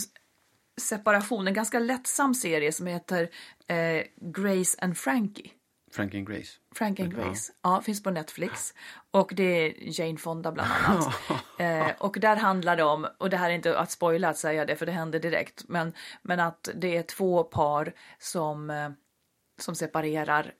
separation, 0.81 1.47
en 1.47 1.53
ganska 1.53 1.79
lättsam 1.79 2.33
serie 2.35 2.71
som 2.71 2.87
heter 2.87 3.29
eh, 3.67 4.03
Grace 4.15 4.77
and 4.81 4.97
Frankie. 4.97 5.51
Frank 5.91 6.15
and 6.15 6.27
Grace. 6.27 6.51
Frank 6.75 6.99
and 6.99 7.15
Grace. 7.15 7.53
Ja, 7.63 7.81
finns 7.81 8.03
på 8.03 8.11
Netflix. 8.11 8.73
Och 9.11 9.31
det 9.35 9.43
är 9.43 9.73
Jane 9.99 10.17
Fonda 10.17 10.51
bland 10.51 10.69
annat. 10.85 11.13
eh, 11.59 11.87
och 11.99 12.17
där 12.19 12.35
handlar 12.35 12.75
det 12.75 12.83
om, 12.83 13.07
och 13.17 13.29
det 13.29 13.37
här 13.37 13.49
är 13.49 13.53
inte 13.53 13.79
att 13.79 13.91
spoila 13.91 14.29
att 14.29 14.37
säga 14.37 14.65
det 14.65 14.75
för 14.75 14.85
det 14.85 14.91
händer 14.91 15.19
direkt, 15.19 15.63
men, 15.67 15.93
men 16.21 16.39
att 16.39 16.69
det 16.75 16.97
är 16.97 17.03
två 17.03 17.43
par 17.43 17.93
som, 18.19 18.69
eh, 18.69 18.89
som 19.61 19.75
separerar 19.75 20.53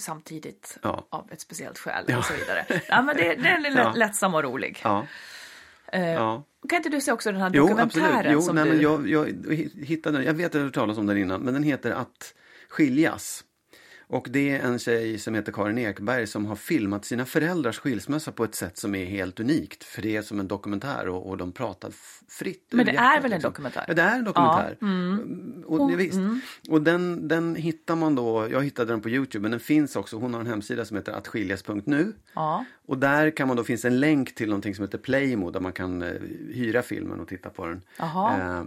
samtidigt 0.00 0.78
Ja. 0.82 1.06
av 1.10 1.28
ett 1.32 1.40
speciellt 1.40 1.78
skäl 1.78 2.16
och 2.18 2.24
så 2.24 2.34
vidare. 2.34 2.66
Ja, 2.88 3.02
men 3.02 3.16
det, 3.16 3.34
det 3.34 3.48
är 3.48 3.76
Ja. 3.76 3.92
lättsam 3.96 4.34
och 4.34 4.42
rolig. 4.42 4.80
Ja, 5.92 5.98
Eh, 5.98 6.10
ja. 6.12 6.44
Kan 6.68 6.76
inte 6.76 6.88
du 6.88 7.00
se 7.00 7.12
också 7.12 7.32
den 7.32 7.40
här 7.40 7.50
Jo, 7.54 7.62
dokumentären? 7.62 8.06
absolut. 8.14 8.32
Jo, 8.32 8.40
som 8.42 8.54
nej, 8.54 8.64
du... 8.64 8.70
men 8.70 8.80
jag, 8.80 9.08
jag 9.08 9.26
hittade 9.86 10.18
den. 10.18 10.26
Jag 10.26 10.34
vet 10.34 10.46
att 10.46 10.54
jag 10.54 10.62
hört 10.62 10.74
talas 10.74 10.98
om 10.98 11.06
den 11.06 11.18
innan, 11.18 11.40
men 11.40 11.54
den 11.54 11.62
heter 11.62 11.90
Att 11.90 12.34
skiljas. 12.68 13.44
Och 14.12 14.26
det 14.30 14.50
är 14.50 14.60
en 14.60 14.78
tjej 14.78 15.18
som 15.18 15.34
heter 15.34 15.52
Karin 15.52 15.78
Ekberg 15.78 16.26
som 16.26 16.46
har 16.46 16.56
filmat 16.56 17.04
sina 17.04 17.24
föräldrars 17.24 17.78
skilsmässa 17.78 18.32
på 18.32 18.44
ett 18.44 18.54
sätt 18.54 18.78
som 18.78 18.94
är 18.94 19.04
helt 19.04 19.40
unikt. 19.40 19.84
För 19.84 20.02
det 20.02 20.16
är 20.16 20.22
som 20.22 20.40
en 20.40 20.48
dokumentär 20.48 21.08
och, 21.08 21.28
och 21.28 21.36
de 21.36 21.52
pratar 21.52 21.92
fritt. 22.28 22.68
Men 22.70 22.86
det 22.86 22.92
är 22.92 23.20
väl 23.20 23.24
en 23.24 23.30
liksom. 23.30 23.50
dokumentär? 23.50 23.84
Ja, 23.88 23.94
det 23.94 24.02
är 24.02 24.18
en 24.18 24.24
dokumentär. 24.24 24.76
Ja, 24.80 24.86
mm. 24.86 25.64
och, 25.66 25.92
ja, 25.92 25.96
visst. 25.96 26.18
och 26.68 26.82
den, 26.82 27.28
den 27.28 27.56
hittar 27.56 27.96
man 27.96 28.14
då, 28.14 28.48
jag 28.50 28.64
hittade 28.64 28.92
den 28.92 29.00
på 29.00 29.08
Youtube, 29.08 29.42
men 29.42 29.50
den 29.50 29.60
finns 29.60 29.96
också, 29.96 30.16
hon 30.16 30.34
har 30.34 30.40
en 30.40 30.46
hemsida 30.46 30.84
som 30.84 30.96
heter 30.96 31.12
attskiljas.nu. 31.12 32.12
Ja. 32.34 32.64
Och 32.86 32.98
där 32.98 33.30
kan 33.30 33.48
man 33.48 33.56
då, 33.56 33.64
finns 33.64 33.84
en 33.84 34.00
länk 34.00 34.34
till 34.34 34.48
någonting 34.48 34.74
som 34.74 34.84
heter 34.84 34.98
Playmo 34.98 35.50
där 35.50 35.60
man 35.60 35.72
kan 35.72 36.02
eh, 36.02 36.12
hyra 36.52 36.82
filmen 36.82 37.20
och 37.20 37.28
titta 37.28 37.50
på 37.50 37.66
den. 37.66 37.82
Eh, 37.98 38.58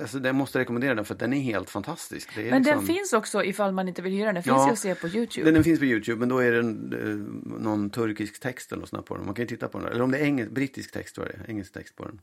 alltså, 0.00 0.18
jag 0.18 0.34
måste 0.34 0.58
rekommendera 0.58 0.94
den 0.94 1.04
för 1.04 1.14
att 1.14 1.20
den 1.20 1.32
är 1.32 1.40
helt 1.40 1.70
fantastisk. 1.70 2.28
Det 2.34 2.46
är 2.46 2.50
Men 2.50 2.62
liksom, 2.62 2.86
den 2.86 2.96
finns 2.96 3.12
också 3.12 3.44
ifall 3.44 3.72
man 3.72 3.88
inte 3.88 4.02
vill 4.02 4.12
hyra 4.12 4.26
den. 4.26 4.34
Den 4.34 4.42
finns 4.42 4.56
Ja. 4.56 4.76
Se 4.80 4.94
på 4.94 5.08
Youtube. 5.08 5.50
Den, 5.50 5.64
finns 5.64 5.78
på 5.78 5.84
Youtube 5.84 6.18
men 6.20 6.28
då 6.28 6.38
är 6.38 6.52
det 6.52 6.58
en, 6.58 6.92
eh, 6.92 7.60
någon 7.60 7.90
turkisk 7.90 8.40
text 8.40 8.72
eller 8.72 8.80
något 8.80 8.88
sånt 8.88 9.06
på 9.06 9.16
den. 9.16 9.26
Man 9.26 9.34
kan 9.34 9.42
ju 9.42 9.48
titta 9.48 9.68
på 9.68 9.78
den. 9.78 9.88
Eller 9.88 10.02
om 10.02 10.10
det 10.10 10.18
är 10.18 10.24
engelsk, 10.24 10.52
brittisk 10.52 10.92
text 10.92 11.14
tror 11.14 11.26
jag 11.26 11.38
det 11.38 11.44
är. 11.44 11.50
Engelsk 11.50 11.72
text 11.72 11.96
på 11.96 12.04
den. 12.04 12.20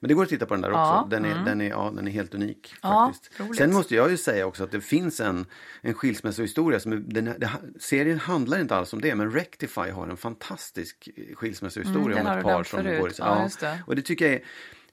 Men 0.00 0.08
det 0.08 0.14
går 0.14 0.22
att 0.22 0.28
titta 0.28 0.46
på 0.46 0.54
den 0.54 0.60
där 0.62 0.70
Ja, 0.70 1.00
också. 1.00 1.10
Den 1.10 1.24
är, 1.24 1.44
den, 1.44 1.60
är, 1.60 1.68
ja, 1.68 1.92
den 1.96 2.08
är 2.08 2.12
helt 2.12 2.34
unik. 2.34 2.74
Ja, 2.82 3.12
faktiskt. 3.12 3.40
roligt. 3.40 3.56
Sen 3.56 3.72
måste 3.72 3.94
jag 3.94 4.10
ju 4.10 4.16
säga 4.16 4.46
också 4.46 4.64
att 4.64 4.70
det 4.70 4.80
finns 4.80 5.20
en, 5.20 5.46
en 5.80 5.94
skilsmässohistoria. 5.94 6.80
Som 6.80 6.92
är, 6.92 6.96
den, 6.96 7.24
det, 7.24 7.50
serien 7.80 8.18
handlar 8.18 8.60
inte 8.60 8.76
alls 8.76 8.92
om 8.92 9.00
det 9.00 9.14
men 9.14 9.32
Rectify 9.32 9.90
har 9.90 10.08
en 10.08 10.16
fantastisk 10.16 11.08
skilsmässohistoria 11.34 12.18
Mm, 12.18 12.32
om 12.32 12.38
ett 12.38 12.44
par 12.44 12.64
som 12.64 12.84
går 12.84 13.10
isär. 13.10 13.24
Ja, 13.24 13.48
det. 13.60 13.82
Och 13.86 13.96
det 13.96 14.02
tycker 14.02 14.24
jag 14.24 14.34
är, 14.34 14.42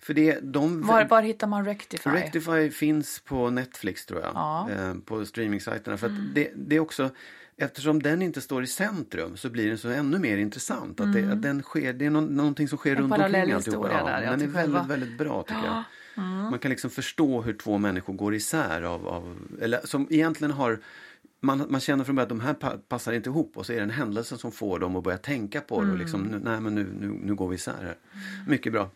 för 0.07 0.13
det, 0.13 0.39
de, 0.43 0.81
Var, 0.87 1.05
var 1.05 1.21
hittar 1.21 1.47
man 1.47 1.65
Rectify? 1.65 2.09
Rectify 2.09 2.69
finns 2.69 3.19
på 3.25 3.49
Netflix 3.49 4.05
tror 4.05 4.21
jag. 4.21 4.31
Ja. 4.33 4.69
Eh, 4.71 4.93
på 5.05 5.25
streamingsajterna. 5.25 5.97
För 5.97 6.07
Mm. 6.07 6.31
det, 6.35 6.51
det 6.55 6.75
är 6.75 6.79
också, 6.79 7.09
eftersom 7.57 8.01
den 8.03 8.21
inte 8.21 8.41
står 8.41 8.63
i 8.63 8.67
centrum 8.67 9.37
så 9.37 9.49
blir 9.49 9.67
den 9.67 9.77
så 9.77 9.89
ännu 9.89 10.19
mer 10.19 10.37
intressant. 10.37 10.99
Att, 10.99 11.13
det, 11.13 11.31
att 11.31 11.41
den 11.41 11.61
sker, 11.61 11.93
det 11.93 12.05
är 12.05 12.09
någon, 12.09 12.25
någonting 12.25 12.67
som 12.67 12.77
sker 12.77 12.91
Mm. 12.95 13.03
En 13.11 13.19
runt 13.19 13.23
omkring 13.35 13.51
alltihopa. 13.53 13.87
där, 13.87 14.21
ja, 14.23 14.31
den 14.31 14.33
är 14.33 14.37
till 14.45 14.53
själva- 14.53 14.79
väldigt, 14.83 14.91
väldigt 15.03 15.17
bra 15.17 15.43
tycker 15.43 15.65
jag. 15.65 15.83
Man 16.51 16.59
kan 16.59 16.69
liksom 16.71 16.89
förstå 16.89 17.41
hur 17.41 17.53
två 17.53 17.77
människor 17.77 18.13
går 18.13 18.35
isär 18.35 18.81
av, 18.81 19.07
av 19.07 19.37
eller 19.61 19.79
som 19.83 20.07
egentligen 20.09 20.51
har 20.51 20.79
man, 21.41 21.65
man 21.69 21.81
känner 21.81 22.03
från 22.03 22.15
början 22.15 22.23
att 22.25 22.29
de 22.29 22.39
här 22.39 22.53
pa- 22.53 22.77
passar 22.87 23.13
inte 23.13 23.29
ihop 23.29 23.51
och 23.57 23.65
så 23.65 23.73
är 23.73 23.77
det 23.77 23.83
en 23.83 23.89
händelse 23.89 24.37
som 24.37 24.51
får 24.51 24.79
dem 24.79 24.95
att 24.95 25.03
börja 25.03 25.17
tänka 25.17 25.61
på 25.61 25.81
det 25.83 25.91
och 25.91 25.97
liksom, 25.97 26.25
Mm. 26.27 26.39
nej 26.39 26.61
men 26.61 26.75
nu, 26.75 26.87
nu, 26.99 27.07
nu 27.23 27.35
går 27.35 27.47
vi 27.49 27.55
isär 27.55 27.73
här. 27.81 27.97
Mycket 28.47 28.73
bra. 28.73 28.89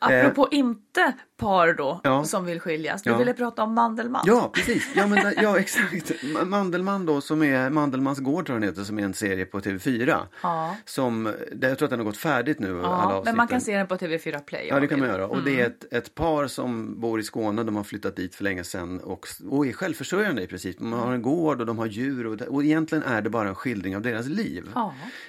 Apropå 0.00 0.48
inte 0.50 1.12
par 1.36 1.72
då, 1.72 1.90
Eh. 1.90 2.00
Ja. 2.04 2.24
som 2.24 2.44
vill 2.44 2.60
skiljas. 2.60 3.02
Du 3.02 3.10
Ja. 3.10 3.16
ville 3.18 3.32
prata 3.34 3.62
om 3.62 3.74
Mandelmann. 3.74 4.22
Ja, 4.26 4.50
precis. 4.54 4.88
Ja, 4.94 5.06
men, 5.06 5.34
ja, 5.42 5.58
exakt. 5.58 6.10
Ma- 6.22 6.44
Mandelmann 6.44 7.06
då, 7.06 7.20
som 7.20 7.42
är 7.42 7.70
Mandelmans 7.70 8.18
gård 8.18 8.46
tror 8.46 8.56
jag 8.56 8.62
den 8.62 8.68
heter, 8.70 8.82
som 8.84 8.98
är 8.98 9.02
en 9.02 9.14
serie 9.14 9.44
på 9.44 9.60
TV4. 9.60 10.16
Ja. 10.42 10.76
Som, 10.84 11.32
jag 11.62 11.78
tror 11.78 11.86
att 11.86 11.90
den 11.90 11.98
har 11.98 12.04
gått 12.04 12.16
färdigt 12.16 12.58
nu, 12.58 12.78
alla 12.78 12.82
Ja, 12.88 12.94
avsnitten. 13.04 13.22
men 13.24 13.36
man 13.36 13.48
kan 13.48 13.60
se 13.60 13.76
den 13.76 13.86
på 13.86 13.96
TV4 13.96 14.38
Play. 14.40 14.66
Ja, 14.68 14.80
det 14.80 14.86
kan 14.86 14.98
man 14.98 15.08
göra. 15.08 15.26
Och 15.26 15.42
det 15.42 15.60
är 15.60 15.66
ett, 15.66 15.92
ett 15.92 16.14
par 16.14 16.46
som 16.46 17.00
bor 17.00 17.20
i 17.20 17.22
Skåne, 17.22 17.62
de 17.64 17.76
har 17.76 17.84
flyttat 17.84 18.16
dit 18.16 18.34
för 18.34 18.44
länge 18.44 18.64
sedan 18.64 19.00
och, 19.00 19.26
och 19.50 19.66
är 19.66 19.72
självförsörjande 19.72 20.42
i 20.42 20.46
princip. 20.46 20.78
De 20.78 20.92
har 20.92 21.12
en 21.12 21.22
gård 21.22 21.60
och 21.60 21.66
de 21.66 21.78
har 21.78 21.86
djur 21.86 22.26
och, 22.26 22.40
och 22.42 22.64
egentligen 22.64 23.04
är 23.04 23.22
det 23.22 23.30
bara 23.30 23.48
en 23.48 23.54
skildring 23.54 23.96
av 23.96 24.02
deras 24.02 24.26
liv. 24.26 24.68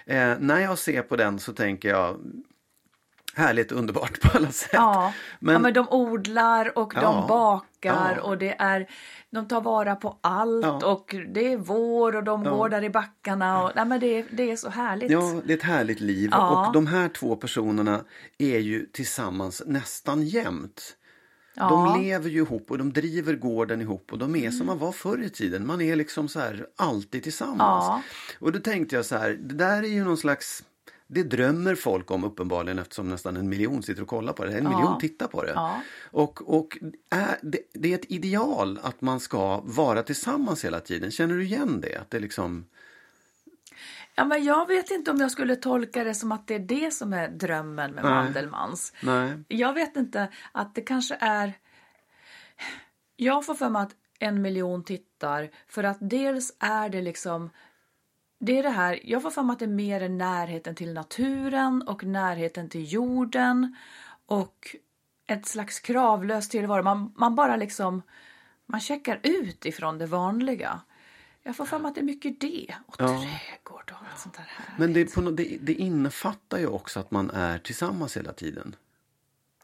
Eh, 0.06 0.34
när 0.40 0.60
jag 0.60 0.78
ser 0.78 1.02
på 1.02 1.16
den 1.16 1.40
så 1.40 1.54
tänker 1.54 1.90
jag 1.90 2.18
härligt 3.36 3.72
och 3.72 3.78
underbart 3.78 4.22
på 4.22 4.38
alla 4.38 4.52
sätt. 4.52 4.70
Ja. 4.74 5.14
Men- 5.40 5.54
ja, 5.54 5.60
men 5.60 5.74
de 5.74 5.88
odlar 5.90 6.78
och 6.78 6.94
Ja. 6.96 7.02
de 7.02 7.28
bakar 7.28 8.16
Ja. 8.18 8.22
och 8.24 8.38
det 8.38 8.56
är, 8.60 8.90
de 9.32 9.48
tar 9.48 9.62
vara 9.62 9.96
på 9.96 10.18
allt 10.22 10.66
Ja. 10.66 10.92
och 10.92 11.16
det 11.34 11.54
är 11.54 11.58
vår 11.58 12.16
och 12.16 12.24
de 12.24 12.44
går 12.44 12.70
där 12.70 12.84
i 12.84 12.90
backarna. 12.90 13.64
Och, 13.64 13.72
nej, 13.76 13.86
men 13.86 14.00
det, 14.00 14.20
är- 14.20 14.26
det 14.32 14.52
är 14.52 14.56
så 14.56 14.70
härligt. 14.70 15.12
Ja, 15.12 15.42
det 15.46 15.54
är 15.54 15.58
ett 15.58 15.64
härligt 15.64 16.00
liv. 16.00 16.30
Ja. 16.32 16.68
Och 16.68 16.74
de 16.74 16.88
här 16.88 17.10
två 17.10 17.36
personerna 17.36 18.02
är 18.38 18.60
ju 18.60 18.86
tillsammans 18.86 19.62
nästan 19.66 20.24
jämt. 20.24 20.98
Ja. 21.56 21.70
De 21.70 22.02
lever 22.04 22.30
ju 22.30 22.38
ihop 22.38 22.72
och 22.72 22.78
de 22.78 22.94
driver 22.94 23.34
gården 23.36 23.82
ihop 23.82 24.12
och 24.12 24.18
de 24.18 24.36
är 24.36 24.52
som 24.52 24.68
man 24.68 24.78
var 24.80 24.92
förr 24.92 25.24
i 25.24 25.30
tiden. 25.30 25.68
Man 25.68 25.82
är 25.82 25.96
liksom 25.96 26.28
så 26.28 26.40
här 26.40 26.66
alltid 26.78 27.24
tillsammans. 27.24 27.60
Ja. 27.88 28.02
Och 28.40 28.52
då 28.52 28.60
tänkte 28.60 28.96
jag 28.96 29.06
så 29.06 29.18
här, 29.18 29.30
det 29.30 29.56
där 29.56 29.84
är 29.84 29.88
ju 29.88 30.04
någon 30.04 30.18
slags 30.18 30.64
det 31.14 31.24
drömmer 31.24 31.76
folk 31.76 32.12
om 32.12 32.24
uppenbarligen 32.24 32.80
eftersom 32.80 33.10
nästan 33.10 33.38
en 33.38 33.50
miljon 33.50 33.84
sitter 33.84 34.02
och 34.02 34.08
kollar 34.08 34.34
på 34.34 34.46
det. 34.46 34.58
En 34.58 34.64
Ja. 34.64 34.70
miljon 34.78 35.00
tittar 35.00 35.28
på 35.28 35.44
det. 35.44 35.52
Ja. 35.52 35.82
Och, 36.12 36.58
och 36.58 36.78
är, 37.10 37.40
det, 37.42 37.60
det 37.74 37.92
är 37.92 37.96
ett 37.96 38.12
ideal 38.12 38.80
att 38.84 39.02
man 39.02 39.20
ska 39.20 39.62
vara 39.62 40.04
tillsammans 40.04 40.66
hela 40.66 40.80
tiden. 40.80 41.12
Känner 41.12 41.36
du 41.36 41.44
igen 41.44 41.82
det? 41.82 41.96
Att 41.96 42.10
det 42.12 42.20
liksom... 42.20 42.66
Ja, 44.16 44.26
men 44.26 44.44
jag 44.44 44.68
vet 44.68 44.92
inte 44.92 45.12
om 45.12 45.18
jag 45.18 45.32
skulle 45.32 45.56
tolka 45.56 46.04
det 46.04 46.16
som 46.16 46.32
att 46.32 46.48
det 46.48 46.56
är 46.56 46.60
det 46.60 46.94
som 46.94 47.14
är 47.14 47.28
drömmen 47.28 47.92
med 47.92 48.04
Nej. 48.04 48.14
Mandelmans. 48.14 48.94
Nej. 49.04 49.34
Jag 49.48 49.74
vet 49.74 49.96
inte 49.96 50.28
att 50.52 50.76
det 50.76 50.82
kanske 50.82 51.18
är... 51.20 51.54
Jag 53.16 53.46
får 53.46 53.54
för 53.56 53.70
mig 53.70 53.82
att 53.82 53.96
en 54.20 54.42
miljon 54.42 54.84
tittar 54.84 55.50
för 55.68 55.84
att 55.84 55.98
dels 56.00 56.56
är 56.60 56.90
det 56.90 57.02
liksom... 57.02 57.50
Det 58.44 58.60
är 58.60 58.64
det 58.64 58.70
här, 58.70 59.00
jag 59.04 59.22
får 59.22 59.30
för 59.30 59.44
mig 59.44 59.54
att 59.54 59.60
det 59.60 59.66
är 59.66 59.70
mer 59.70 60.10
närheten 60.10 60.76
till 60.76 60.94
naturen 60.94 61.82
och 61.82 62.04
närheten 62.04 62.70
till 62.70 62.94
jorden 62.94 63.76
och 64.26 64.76
ett 65.28 65.46
slags 65.46 65.80
kravlös 65.80 66.50
tillvaro. 66.50 66.84
Man, 66.84 67.14
man 67.18 67.36
bara 67.36 67.56
liksom, 67.56 68.02
man 68.66 68.80
checkar 68.80 69.20
ut 69.24 69.66
ifrån 69.66 69.98
det 69.98 70.06
vanliga. 70.06 70.82
Jag 71.44 71.56
får 71.56 71.66
för 71.66 71.80
mig 71.80 71.90
att 71.90 71.96
det 71.96 72.02
är 72.02 72.06
mycket 72.06 72.40
det. 72.40 72.76
Och 72.86 72.98
trädgård 72.98 73.92
och 73.92 74.08
allt 74.12 74.20
sånt 74.20 74.36
där 74.36 74.48
här. 74.48 74.76
Men 74.78 74.94
det, 74.94 75.16
på, 75.16 75.22
det, 75.22 75.58
det 75.62 75.74
innefattar 75.74 76.60
ju 76.60 76.68
också 76.68 77.00
att 77.00 77.12
man 77.12 77.30
är 77.30 77.58
tillsammans 77.58 78.18
hela 78.18 78.34
tiden. 78.34 78.76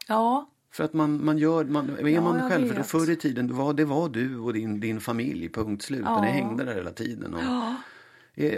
Ja, 0.08 0.50
För 0.70 0.84
att 0.84 0.92
man, 0.92 1.24
man 1.24 1.38
gör, 1.38 1.64
man, 1.64 1.96
är 1.98 2.08
Ja, 2.08 2.20
man 2.20 2.50
själv, 2.50 2.74
för 2.74 2.82
förr 2.82 3.10
i 3.10 3.16
tiden, 3.16 3.46
det 3.46 3.54
var, 3.54 3.72
det 3.72 3.84
var 3.84 4.08
du 4.08 4.38
och 4.38 4.52
din, 4.52 4.80
din 4.80 5.00
familj, 5.00 5.48
punkt 5.48 5.82
slut. 5.82 6.02
Ja. 6.04 6.22
Ni 6.22 6.28
hängde 6.28 6.64
där 6.64 6.74
hela 6.74 6.92
tiden. 6.92 7.34
Och, 7.34 7.42
Eh, 7.42 7.74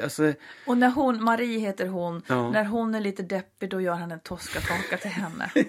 alltså, 0.03 0.33
och 0.67 0.79
när 0.79 0.91
hon, 0.91 1.25
Marie 1.25 1.59
heter 1.59 1.87
hon, 1.87 2.23
Ja. 2.27 2.51
när 2.51 2.65
hon 2.65 2.95
är 2.95 3.01
lite 3.01 3.23
deppig 3.23 3.71
då 3.71 3.81
gör 3.81 3.95
han 3.95 4.13
en 4.13 4.21
toskakaka 4.21 4.97
till 4.97 5.11
henne. 5.11 5.51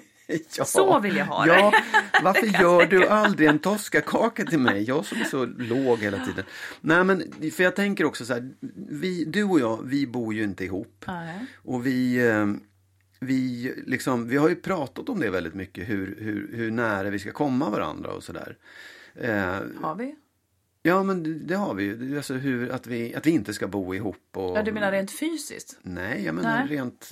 ja, 0.57 0.65
Så 0.65 0.99
vill 0.99 1.15
jag 1.15 1.25
ha 1.25 1.45
det. 1.45 1.53
Ja, 1.59 1.73
varför 2.23 2.47
gör 2.61 2.85
du 2.85 3.07
aldrig 3.07 3.49
en 3.49 3.59
toskakaka 3.59 4.45
till 4.45 4.59
mig? 4.59 4.83
Jag 4.83 5.05
som 5.05 5.21
är 5.21 5.25
så 5.25 5.45
låg 5.45 5.99
hela 5.99 6.25
tiden. 6.25 6.45
Nej, 6.81 7.03
men 7.03 7.23
för 7.51 7.63
jag 7.63 7.75
tänker 7.75 8.05
också 8.05 8.25
så 8.25 8.33
här, 8.33 8.49
vi, 8.89 9.25
du 9.25 9.43
och 9.43 9.59
jag, 9.59 9.79
vi 9.85 10.07
bor 10.07 10.33
ju 10.33 10.43
inte 10.43 10.65
ihop. 10.65 11.03
Nej. 11.07 11.45
Och 11.63 11.85
vi, 11.85 12.27
eh, 12.29 12.47
vi, 13.19 13.73
liksom, 13.87 14.27
vi 14.27 14.37
har 14.37 14.49
ju 14.49 14.55
pratat 14.55 15.09
om 15.09 15.19
det 15.19 15.29
väldigt 15.29 15.53
mycket, 15.53 15.89
hur, 15.89 16.17
hur, 16.19 16.49
hur 16.57 16.71
nära 16.71 17.09
vi 17.09 17.19
ska 17.19 17.31
komma 17.31 17.69
varandra 17.69 18.11
och 18.11 18.23
sådär. 18.23 18.57
Eh, 19.15 19.31
Har 19.81 19.95
vi? 19.95 20.15
Ja, 20.81 21.03
men 21.03 21.47
det, 21.47 21.55
har 21.55 21.73
vi 21.73 21.83
ju. 21.83 22.17
Alltså 22.17 22.33
hur, 22.33 22.71
att, 22.71 22.87
vi, 22.87 23.15
att 23.15 23.25
vi 23.25 23.31
inte 23.31 23.53
ska 23.53 23.67
bo 23.67 23.95
ihop. 23.95 24.17
Och, 24.31 24.57
Ja, 24.57 24.63
du 24.63 24.71
menar 24.71 24.91
rent 24.91 25.11
fysiskt? 25.11 25.79
Nej, 25.81 26.25
jag 26.25 26.35
menar 26.35 26.59
Nej. 26.59 26.67
rent 26.77 27.11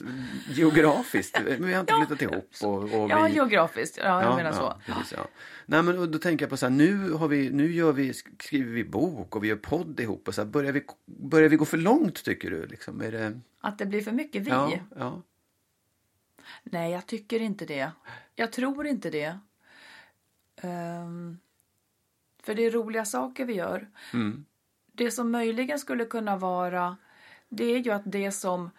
geografiskt. 0.49 1.41
Vi 1.59 1.73
har 1.73 1.79
inte 1.79 1.93
flyttat 1.93 2.21
ihop. 2.21 2.49
Och, 2.63 2.83
och 2.83 3.09
Ja, 3.09 3.23
vi, 3.23 3.33
geografiskt. 3.33 3.97
Ja, 3.97 4.23
jag 4.23 4.35
menar 4.35 4.51
så. 4.51 4.61
Ja, 4.61 4.79
precis, 4.85 5.13
ja. 5.17 5.27
Nej, 5.65 5.83
men 5.83 6.11
då 6.11 6.19
tänker 6.19 6.43
jag 6.45 6.49
på 6.49 6.57
så 6.57 6.65
här, 6.65 6.73
nu, 6.73 7.11
har 7.11 7.27
vi, 7.27 7.49
nu 7.49 7.71
gör 7.71 7.91
vi, 7.91 8.13
skriver 8.13 8.71
vi 8.73 8.83
bok 8.83 9.35
och 9.35 9.43
vi 9.43 9.47
gör 9.47 9.55
podd 9.55 9.99
ihop. 9.99 10.27
Och 10.27 10.35
så 10.35 10.41
här, 10.41 10.49
börjar, 10.49 10.71
vi, 10.71 10.83
börjar 11.05 11.49
vi 11.49 11.55
gå 11.55 11.65
för 11.65 11.77
långt 11.77 12.23
tycker 12.23 12.49
du? 12.49 12.65
Liksom, 12.65 13.01
är 13.01 13.11
det, 13.11 13.39
Att 13.61 13.77
det 13.77 13.85
blir 13.85 14.01
för 14.01 14.11
mycket 14.11 14.41
vi? 14.41 14.49
ja, 14.49 14.71
ja. 14.95 15.21
Nej, 16.63 16.91
jag 16.91 17.05
tycker 17.05 17.39
inte 17.39 17.65
det. 17.65 17.91
Jag 18.35 18.51
tror 18.51 18.87
inte 18.87 19.09
det. 19.09 19.39
Ehm, 20.61 21.37
för 22.49 22.55
det 22.55 22.65
är 22.65 22.71
roliga 22.71 23.05
saker 23.05 23.45
vi 23.45 23.53
gör. 23.53 23.87
Mm. 24.13 24.45
Det 24.93 25.11
som 25.11 25.31
möjligen 25.31 25.79
skulle 25.79 26.05
kunna 26.05 26.37
vara, 26.37 26.97
det 27.49 27.63
är 27.63 27.77
ju 27.77 27.91
att 27.91 28.01
det 28.05 28.31
som, 28.31 28.69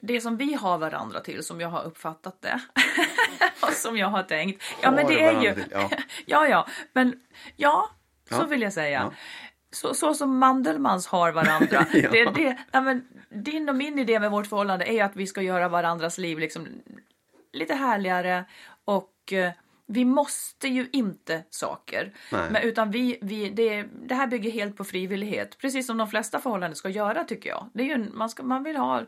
det 0.00 0.20
som 0.20 0.36
vi 0.36 0.54
har 0.54 0.78
varandra 0.78 1.20
till, 1.20 1.42
som 1.42 1.60
jag 1.60 1.68
har 1.68 1.84
uppfattat 1.84 2.42
det, 2.42 2.60
och 3.62 3.72
som 3.72 3.96
jag 3.96 4.06
har 4.06 4.22
tänkt. 4.22 4.62
Ja, 4.82 4.90
men 4.90 5.06
det 5.06 5.22
är 5.22 5.42
ju... 5.42 5.54
till, 5.54 5.64
ja. 5.70 5.90
ja, 6.26 6.48
ja, 6.48 6.66
men 6.92 7.20
ja, 7.56 7.90
så 8.30 8.44
vill 8.46 8.62
jag 8.62 8.72
säga. 8.72 9.00
Ja. 9.00 9.12
Så, 9.70 9.94
så 9.94 10.14
som 10.14 10.38
Mandelmans 10.38 11.06
har 11.06 11.32
varandra. 11.32 11.86
Ja. 11.92 12.10
det, 12.10 12.24
det, 12.24 12.58
ja, 12.70 12.80
men, 12.80 13.08
din 13.30 13.68
och 13.68 13.76
min 13.76 13.98
idé 13.98 14.20
med 14.20 14.30
vårt 14.30 14.46
förhållande 14.46 14.84
är 14.84 14.92
ju 14.92 15.00
att 15.00 15.16
vi 15.16 15.26
ska 15.26 15.42
göra 15.42 15.68
varandras 15.68 16.18
liv 16.18 16.38
liksom 16.38 16.68
lite 17.52 17.74
härligare 17.74 18.44
och 18.84 19.32
eh, 19.32 19.52
vi 19.92 20.04
måste 20.04 20.68
ju 20.68 20.88
inte 20.92 21.42
saker. 21.50 22.12
Nej. 22.32 22.50
Men, 22.50 22.62
utan 22.62 22.90
vi, 22.90 23.18
vi, 23.22 23.50
det, 23.50 23.82
det 23.82 24.14
här 24.14 24.26
bygger 24.26 24.50
helt 24.50 24.76
på 24.76 24.84
frivillighet. 24.84 25.58
Precis 25.58 25.86
som 25.86 25.96
de 25.98 26.08
flesta 26.08 26.38
förhållanden 26.38 26.76
ska 26.76 26.88
göra 26.88 27.24
tycker 27.24 27.50
jag. 27.50 27.70
Det 27.72 27.82
är 27.82 27.86
ju, 27.86 27.92
en- 27.92 28.10
man, 28.14 28.28
ska, 28.30 28.42
man 28.42 28.62
vill 28.64 28.76
ha 28.76 29.02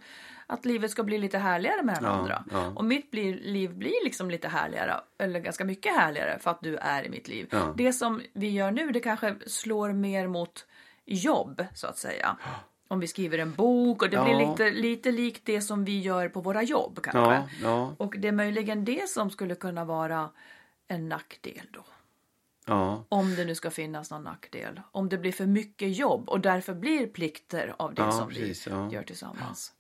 att 0.47 0.65
livet 0.65 0.91
ska 0.91 1.03
bli 1.03 1.19
lite 1.19 1.39
härligare 1.39 1.83
med 1.83 1.95
den 1.95 2.05
Ja, 2.05 2.11
andra. 2.11 2.45
ja. 2.53 2.73
Och 2.77 2.85
mitt 2.85 3.11
blir, 3.11 3.35
liv 3.41 3.75
blir 3.75 4.05
liksom 4.05 4.31
lite 4.31 4.49
härligare, 4.49 5.01
eller 5.19 5.41
ganska 5.41 5.65
mycket 5.65 5.97
härligare 5.97 6.39
för 6.39 6.51
att 6.51 6.61
du 6.63 6.77
är 6.77 7.07
i 7.07 7.09
mitt 7.11 7.29
liv. 7.29 7.47
Ja. 7.51 7.75
Det 7.77 7.93
som 7.93 8.21
vi 8.33 8.51
gör 8.51 8.71
nu, 8.71 8.91
det 8.91 9.01
kanske 9.01 9.35
slår 9.47 9.93
mer 9.93 10.27
mot 10.27 10.67
jobb 11.05 11.65
så 11.75 11.87
att 11.87 11.99
säga. 11.99 12.37
Om 12.89 13.01
vi 13.01 13.07
skriver 13.07 13.39
en 13.39 13.53
bok 13.53 14.03
och 14.03 14.11
det 14.11 14.25
blir 14.25 14.49
lite, 14.51 14.71
lite 14.71 15.11
likt 15.13 15.43
det 15.45 15.61
som 15.61 15.85
vi 15.85 16.01
gör 16.01 16.29
på 16.29 16.41
våra 16.41 16.63
jobb 16.63 16.99
kanske. 17.03 17.43
Och 17.99 18.15
det 18.19 18.29
är 18.29 18.33
möjligen 18.33 18.85
det 18.85 19.09
som 19.09 19.31
skulle 19.31 19.55
kunna 19.55 19.85
vara 19.85 20.31
en 20.93 21.09
nackdel 21.09 21.67
då. 21.73 21.85
Ja. 22.67 23.05
Om 23.09 23.35
det 23.35 23.45
nu 23.45 23.55
ska 23.55 23.71
finnas 23.71 24.11
någon 24.11 24.23
nackdel. 24.25 24.81
Om 24.93 25.09
det 25.09 25.19
blir 25.19 25.33
för 25.33 25.47
mycket 25.47 25.97
jobb 25.97 26.29
och 26.29 26.41
därför 26.41 26.75
blir 26.75 27.07
plikter 27.07 27.75
av 27.79 27.95
det 27.95 28.03
Ja, 28.03 28.13
som 28.13 28.29
precis, 28.29 28.67
vi 28.67 28.71
ja. 28.71 28.93
gör 28.93 29.03
tillsammans. 29.03 29.73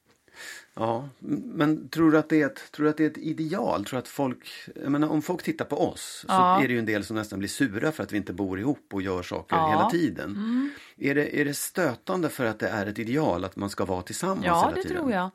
Ja, 0.74 1.08
men 1.54 1.88
tror 1.88 2.10
du 2.10 2.18
att 2.18 2.28
det 2.28 2.42
är 2.42 2.46
ett, 2.46 2.72
tror 2.72 2.84
du 2.84 2.90
att 2.90 2.96
det 2.96 3.04
är 3.04 3.10
ett 3.10 3.18
ideal? 3.18 3.84
Tror 3.84 3.98
att 3.98 4.08
folk, 4.08 4.48
jag 4.82 4.92
menar, 4.92 5.08
om 5.08 5.22
folk 5.22 5.42
tittar 5.42 5.64
på 5.64 5.88
oss 5.90 6.24
Ja. 6.28 6.56
så 6.58 6.64
är 6.64 6.68
det 6.68 6.72
ju 6.74 6.78
en 6.78 6.86
del 6.86 7.04
som 7.04 7.16
nästan 7.16 7.38
blir 7.38 7.48
sura 7.48 7.92
för 7.92 8.02
att 8.02 8.12
vi 8.12 8.16
inte 8.16 8.32
bor 8.32 8.60
ihop 8.60 8.94
och 8.94 9.02
gör 9.02 9.22
saker 9.22 9.56
Ja. 9.56 9.66
Mm. 9.66 9.78
hela 9.78 9.90
tiden. 9.90 10.70
Är, 10.96 11.14
det, 11.14 11.40
är 11.40 11.44
det 11.44 11.54
stötande 11.54 12.28
för 12.28 12.44
att 12.44 12.58
det 12.58 12.68
är 12.68 12.86
ett 12.86 12.98
ideal 12.98 13.44
att 13.44 13.56
man 13.56 13.70
ska 13.70 13.84
vara 13.84 14.02
tillsammans 14.02 14.46
Ja, 14.46 14.60
hela 14.60 14.74
det 14.76 14.82
tiden? 14.82 14.96
tror 14.96 15.12
jag. 15.12 15.30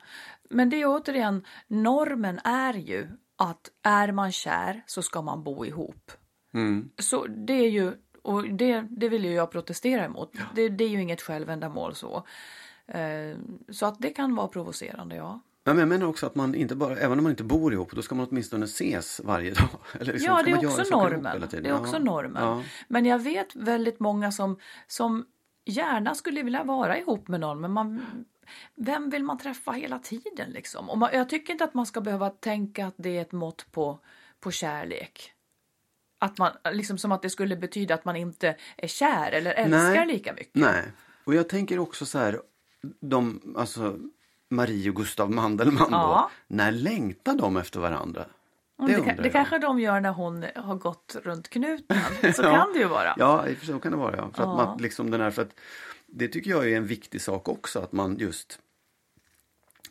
Men 0.49 0.69
det 0.69 0.81
är 0.81 0.85
återigen, 0.87 1.45
normen 1.67 2.39
är 2.43 2.73
ju 2.73 3.07
att 3.37 3.69
är 3.83 4.11
man 4.11 4.31
kär 4.31 4.83
så 4.85 5.01
ska 5.01 5.21
man 5.21 5.43
bo 5.43 5.65
ihop. 5.65 6.11
Mm. 6.53 6.89
Så 6.99 7.25
det 7.27 7.53
är 7.53 7.69
ju, 7.69 7.93
och 8.21 8.43
det, 8.49 8.87
det 8.89 9.09
vill 9.09 9.25
ju 9.25 9.31
jag 9.33 9.51
protestera 9.51 10.05
emot. 10.05 10.33
Det, 10.55 10.69
det 10.69 10.83
är 10.83 10.89
ju 10.89 11.01
inget 11.01 11.21
självändamål 11.21 11.95
så. 11.95 12.25
Eh, 12.87 13.37
Så 13.69 13.85
att 13.85 13.99
det 13.99 14.09
kan 14.09 14.35
vara 14.35 14.47
provocerande, 14.47 15.15
ja. 15.15 15.39
Ja, 15.63 15.73
men 15.73 15.79
jag 15.79 15.87
menar 15.89 16.05
också 16.07 16.25
att 16.25 16.35
man 16.35 16.55
inte 16.55 16.75
bara, 16.75 16.97
även 16.97 17.17
om 17.17 17.23
man 17.23 17.29
inte 17.31 17.43
bor 17.43 17.73
ihop, 17.73 17.91
då 17.91 18.01
ska 18.01 18.15
man 18.15 18.27
åtminstone 18.29 18.65
ses 18.65 19.21
varje 19.23 19.53
dag. 19.53 19.69
Eller 19.99 20.13
liksom, 20.13 20.33
Ja, 20.37 20.43
det 20.43 20.51
är 20.51 20.67
också 20.67 20.97
normen. 20.97 21.43
Det 21.51 21.67
är 21.69 21.79
också 21.79 21.95
Ja. 21.95 21.99
normen. 22.03 22.43
Ja. 22.43 22.63
Men 22.87 23.05
jag 23.05 23.19
vet 23.19 23.55
väldigt 23.55 23.99
många 23.99 24.31
som, 24.31 24.59
som 24.87 25.25
gärna 25.65 26.15
skulle 26.15 26.43
vilja 26.43 26.63
vara 26.63 26.97
ihop 26.97 27.27
med 27.27 27.39
någon, 27.39 27.61
men 27.61 27.71
man, 27.71 28.01
vem 28.75 29.09
vill 29.09 29.23
man 29.23 29.37
träffa 29.37 29.71
hela 29.71 29.99
tiden 29.99 30.49
liksom? 30.49 30.89
Och 30.89 30.97
man, 30.97 31.09
jag 31.13 31.29
tycker 31.29 31.53
inte 31.53 31.63
att 31.63 31.73
man 31.73 31.85
ska 31.85 32.01
behöva 32.01 32.29
tänka 32.29 32.87
att 32.87 32.93
det 32.97 33.17
är 33.17 33.21
ett 33.21 33.31
mått 33.31 33.71
på, 33.71 33.99
på 34.39 34.51
kärlek. 34.51 35.33
Att 36.19 36.37
man, 36.37 36.51
liksom 36.71 36.97
som 36.97 37.11
att 37.11 37.21
det 37.21 37.29
skulle 37.29 37.55
betyda 37.55 37.93
att 37.93 38.05
man 38.05 38.15
inte 38.15 38.55
är 38.77 38.87
kär 38.87 39.31
eller 39.31 39.51
älskar 39.53 39.79
Nej. 39.95 40.07
lika 40.07 40.33
mycket. 40.33 40.55
Nej, 40.55 40.83
och 41.23 41.35
jag 41.35 41.49
tänker 41.49 41.79
också 41.79 42.05
så 42.05 42.17
här, 42.19 42.41
de, 42.99 43.41
alltså 43.57 43.99
Marie 44.49 44.89
och 44.89 44.95
Gustav 44.95 45.31
Mandelmann 45.31 45.87
Ja. 45.91 46.29
då, 46.47 46.55
när 46.55 46.71
längtar 46.71 47.35
de 47.35 47.57
efter 47.57 47.79
varandra? 47.79 48.25
Mm, 48.79 48.91
Det, 48.91 49.11
det 49.13 49.23
jag. 49.23 49.31
kanske 49.31 49.59
de 49.59 49.79
gör 49.79 49.99
när 49.99 50.09
hon 50.11 50.45
har 50.55 50.75
gått 50.75 51.15
runt 51.23 51.49
knuten. 51.49 51.97
Så 52.33 52.41
Ja. 52.43 52.55
kan 52.55 52.73
det 52.73 52.79
ju 52.79 52.85
vara. 52.85 53.15
Ja, 53.17 53.45
så 53.63 53.79
kan 53.79 53.91
det 53.91 53.97
vara. 53.97 54.15
Ja. 54.17 54.21
För 54.33 54.43
att 54.43 54.49
Ja. 54.49 54.55
man, 54.55 54.77
liksom 54.81 55.11
den 55.11 55.21
här, 55.21 55.31
för 55.31 55.41
att, 55.41 55.55
det 56.07 56.27
tycker 56.27 56.51
jag 56.51 56.69
är 56.71 56.77
en 56.77 56.87
viktig 56.87 57.21
sak 57.21 57.47
också, 57.47 57.79
att 57.79 57.91
man 57.91 58.17
just 58.19 58.59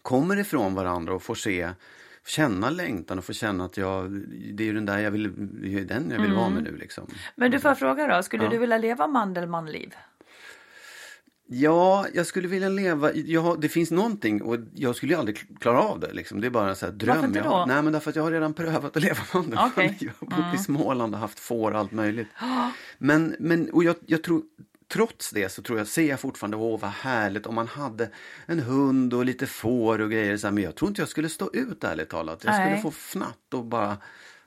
kommer 0.03 0.37
ifrån 0.37 0.75
varandra 0.75 1.15
och 1.15 1.23
får 1.23 1.35
se 1.35 1.71
känna 2.27 2.71
längtan 2.71 3.19
och 3.19 3.25
få 3.25 3.33
känna 3.33 3.65
att 3.65 3.77
jag, 3.77 4.11
det 4.57 4.63
är 4.63 4.67
ju 4.67 4.73
den 4.73 4.87
där 4.87 4.99
jag 4.99 5.11
vill, 5.11 5.33
den 5.87 6.11
jag 6.11 6.23
vill 6.23 6.33
vara 6.33 6.49
med 6.49 6.63
nu 6.63 6.77
liksom. 6.77 7.07
Men 7.37 7.51
du 7.51 7.61
får 7.61 7.69
jag 7.71 7.79
fråga 7.79 8.17
då, 8.17 8.23
skulle 8.23 8.45
Ja. 8.45 8.51
du 8.51 8.59
vilja 8.59 8.79
leva 8.79 9.07
Mandelmann-liv? 9.07 9.95
Ja, 11.49 12.07
jag 12.15 12.27
skulle 12.27 12.49
vilja 12.49 12.69
leva, 12.69 13.13
jag, 13.15 13.61
det 13.61 13.69
finns 13.69 13.91
någonting 13.91 14.43
och 14.43 14.57
jag 14.75 14.97
skulle 14.97 15.13
ju 15.13 15.19
aldrig 15.19 15.59
klara 15.61 15.81
av 15.81 16.01
det. 16.01 16.13
Liksom. 16.13 16.41
Det 16.41 16.47
är 16.47 16.51
bara 16.51 16.69
en 16.69 16.77
sån 16.77 16.89
här 16.89 16.97
dröm. 16.97 17.15
Varför 17.15 17.27
inte 17.27 17.39
jag 17.39 17.47
då? 17.47 17.65
Nej, 17.69 17.83
men 17.83 17.93
därför 17.93 18.11
att 18.11 18.17
jag 18.17 18.23
har 18.23 18.31
redan 18.31 18.55
prövat 18.55 18.97
att 18.97 19.03
leva 19.03 19.19
Mandelmann. 19.35 19.71
Okej. 19.73 19.97
Jag 20.01 20.13
har 20.21 20.43
bott 20.51 20.61
i 20.61 20.65
Småland 20.65 21.15
och 21.15 21.21
haft 21.21 21.39
får 21.41 21.73
och 21.73 21.79
allt 21.79 21.93
möjligt. 21.93 22.29
Men, 22.99 23.37
men 23.39 23.71
och 23.71 23.85
jag, 23.85 23.97
jag 24.07 24.23
tror, 24.23 24.43
trots 24.93 25.31
det 25.31 25.49
så 25.53 25.63
tror 25.63 25.79
jag, 25.79 25.87
ser 25.87 26.09
jag 26.09 26.21
fortfarande, 26.21 26.57
åh 26.57 26.81
vad 26.81 26.91
härligt 26.91 27.47
om 27.47 27.55
man 27.55 27.67
hade 27.69 28.11
en 28.47 28.61
hund 28.61 29.15
och 29.15 29.25
lite 29.25 29.47
får 29.47 30.01
och 30.01 30.11
grejer. 30.11 30.37
Så 30.37 30.47
här, 30.47 30.53
men 30.53 30.63
jag 30.65 30.75
tror 30.75 30.89
inte 30.89 31.01
jag 31.01 31.09
skulle 31.09 31.29
stå 31.29 31.51
ut 31.53 31.85
ärligt 31.85 32.09
talat. 32.09 32.45
Jag 32.45 32.55
skulle 32.55 32.71
Nej. 32.71 32.83
få 32.83 32.91
fnatt 32.91 33.55
och 33.55 33.65
bara 33.65 33.97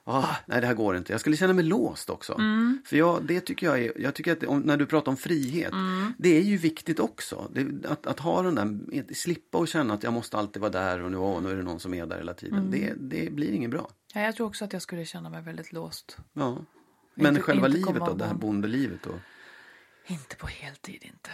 Ah, 0.03 0.35
nej, 0.45 0.61
det 0.61 0.67
här 0.67 0.73
går 0.73 0.97
inte. 0.97 1.11
Jag 1.13 1.19
skulle 1.21 1.37
känna 1.37 1.53
mig 1.53 1.63
låst 1.65 2.09
också. 2.09 2.33
Mm. 2.33 2.81
För 2.85 2.97
jag, 2.97 3.23
det 3.23 3.39
tycker 3.41 3.67
jag 3.67 3.79
är, 3.79 4.01
jag 4.01 4.13
tycker 4.13 4.31
att 4.31 4.43
om, 4.43 4.59
när 4.59 4.77
du 4.77 4.85
pratar 4.85 5.11
om 5.11 5.17
frihet, 5.17 5.71
Mm. 5.73 6.13
det 6.17 6.37
är 6.37 6.41
ju 6.41 6.57
viktigt 6.57 6.99
också. 6.99 7.51
Det, 7.53 7.85
att, 7.89 8.07
att 8.07 8.19
ha 8.19 8.41
den 8.41 8.55
där, 8.55 9.13
slippa 9.13 9.57
och 9.57 9.67
känna 9.67 9.93
att 9.93 10.03
jag 10.03 10.13
måste 10.13 10.37
alltid 10.37 10.61
vara 10.61 10.71
där 10.71 11.01
och 11.03 11.11
nu, 11.11 11.17
åh, 11.17 11.41
nu 11.41 11.51
är 11.51 11.55
det 11.55 11.63
någon 11.63 11.79
som 11.79 11.93
är 11.93 12.05
där 12.05 12.17
hela 12.17 12.33
tiden. 12.33 12.59
Mm. 12.59 12.71
Det, 12.71 12.93
det 12.97 13.31
blir 13.31 13.51
inget 13.51 13.69
bra. 13.71 13.89
Ja, 14.13 14.21
jag 14.21 14.35
tror 14.35 14.47
också 14.47 14.65
att 14.65 14.73
jag 14.73 14.81
skulle 14.81 15.05
känna 15.05 15.29
mig 15.29 15.41
väldigt 15.41 15.71
låst. 15.73 16.17
Ja. 16.33 16.57
Men 17.15 17.27
Inte- 17.27 17.41
själva 17.41 17.67
inte 17.67 17.79
livet 17.79 18.01
då, 18.05 18.13
det 18.13 18.25
här 18.25 18.33
bondelivet 18.33 18.99
då? 19.03 19.11
Inte 20.09 20.35
på 20.35 20.47
heltid 20.47 20.99
inte. 21.01 21.29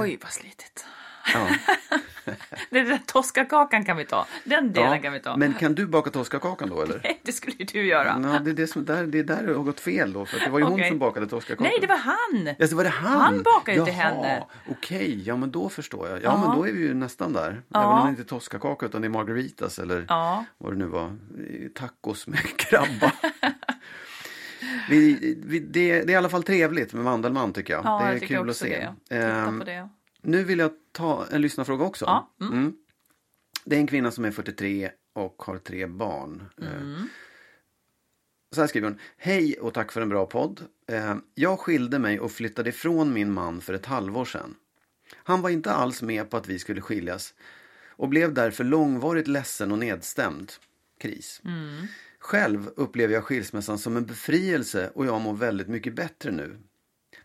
Oj, 0.00 0.18
vad 0.22 0.30
slitigt. 0.32 0.86
Ja. 1.34 1.48
Den 2.70 2.86
där 2.88 3.00
toskakakan 3.06 3.84
kan 3.84 3.96
vi 3.96 4.04
ta. 4.04 4.26
Den 4.44 4.72
delen 4.72 5.02
kan 5.02 5.12
vi 5.12 5.20
ta. 5.20 5.36
Men 5.36 5.54
kan 5.54 5.74
du 5.74 5.86
baka 5.86 6.10
toskakakan 6.10 6.68
då 6.68 6.82
eller? 6.82 7.00
Nej, 7.04 7.20
det 7.22 7.32
skulle 7.32 7.56
ju 7.56 7.64
du 7.64 7.86
göra. 7.86 8.20
Ja, 8.32 8.38
det, 8.38 8.50
är 8.50 8.54
det, 8.54 8.66
som, 8.66 8.84
där, 8.84 9.06
det 9.06 9.18
är 9.18 9.22
där 9.24 9.42
det 9.46 9.54
har 9.54 9.62
gått 9.62 9.80
fel 9.80 10.12
då. 10.12 10.26
För 10.26 10.40
det 10.40 10.50
var 10.50 10.58
ju 10.58 10.64
hon 10.64 10.74
Okej. 10.74 10.88
som 10.88 10.98
bakade 10.98 11.26
toskakakan. 11.26 11.62
Nej, 11.70 11.78
det 11.80 11.86
var 11.86 11.96
han! 11.96 12.54
Ja, 12.58 12.66
så 12.68 12.76
var 12.76 12.84
det 12.84 12.90
han? 12.90 13.20
Han 13.20 13.42
bakade 13.42 13.78
ju 13.78 13.84
till 13.84 13.94
henne. 13.94 14.44
Okej, 14.68 15.22
ja 15.26 15.36
men 15.36 15.50
då 15.50 15.68
förstår 15.68 16.08
jag. 16.08 16.16
Ja, 16.18 16.22
Ja. 16.22 16.46
men 16.48 16.56
då 16.58 16.68
är 16.68 16.72
vi 16.72 16.80
ju 16.80 16.94
nästan 16.94 17.32
där. 17.32 17.62
Ja. 17.68 17.80
Även 17.82 17.92
om 17.98 18.04
det 18.06 18.10
inte 18.10 18.22
är 18.22 18.24
toskakaka 18.24 18.86
utan 18.86 19.00
det 19.00 19.06
är 19.06 19.10
margaritas 19.10 19.78
eller 19.78 20.06
Ja. 20.08 20.44
vad 20.58 20.72
det 20.72 20.78
nu 20.78 20.86
var. 20.86 21.16
Tacos 21.74 22.26
med 22.26 22.40
krabba. 22.56 23.12
vi, 24.88 25.34
vi, 25.46 25.58
det, 25.58 26.02
det 26.02 26.02
är 26.02 26.10
i 26.10 26.14
alla 26.14 26.28
fall 26.28 26.42
trevligt 26.42 26.92
med 26.92 27.04
Mandelmann 27.04 27.52
tycker 27.52 27.72
jag. 27.72 27.84
Ja, 27.84 27.98
det 28.02 28.08
är 28.08 28.12
jag 28.12 28.22
kul 28.22 28.50
att 28.50 28.56
se. 28.56 28.88
det. 29.08 29.16
Ehm, 29.16 29.58
på 29.58 29.64
det. 29.64 29.88
Nu 30.22 30.44
vill 30.44 30.58
jag 30.58 30.70
ta 30.92 31.26
en 31.30 31.40
lyssnarfråga 31.42 31.84
också. 31.84 32.04
Ja, 32.04 32.30
mm. 32.40 32.52
Mm. 32.52 32.72
Det 33.64 33.76
är 33.76 33.80
en 33.80 33.86
kvinna 33.86 34.10
som 34.10 34.24
är 34.24 34.30
43 34.30 34.90
och 35.14 35.42
har 35.46 35.58
tre 35.58 35.86
barn. 35.86 36.42
Eh, 36.62 36.68
Mm. 36.68 37.08
Så 38.54 38.60
här 38.60 38.68
skriver 38.68 38.88
hon. 38.88 38.98
Hej 39.16 39.54
och 39.60 39.74
tack 39.74 39.92
för 39.92 40.00
en 40.00 40.08
bra 40.08 40.26
podd. 40.26 40.60
Eh, 40.88 41.16
Jag 41.34 41.58
skilde 41.60 41.98
mig 41.98 42.20
och 42.20 42.32
flyttade 42.32 42.68
ifrån 42.70 43.12
min 43.12 43.32
man 43.32 43.60
för 43.60 43.74
ett 43.74 43.86
halvår 43.86 44.24
sedan. 44.24 44.54
Han 45.16 45.42
var 45.42 45.50
inte 45.50 45.72
alls 45.72 46.02
med 46.02 46.30
på 46.30 46.36
att 46.36 46.48
vi 46.48 46.58
skulle 46.58 46.80
skiljas 46.80 47.34
och 47.90 48.08
blev 48.08 48.34
därför 48.34 48.64
långvarigt 48.64 49.28
ledsen 49.28 49.72
och 49.72 49.78
nedstämd. 49.78 50.52
Kris. 51.00 51.42
Själv 52.20 52.68
upplever 52.76 53.14
jag 53.14 53.24
skilsmässan 53.24 53.78
som 53.78 53.96
en 53.96 54.06
befrielse 54.06 54.90
och 54.94 55.06
jag 55.06 55.20
mår 55.20 55.34
väldigt 55.34 55.68
mycket 55.68 55.94
bättre 55.94 56.30
nu. 56.30 56.58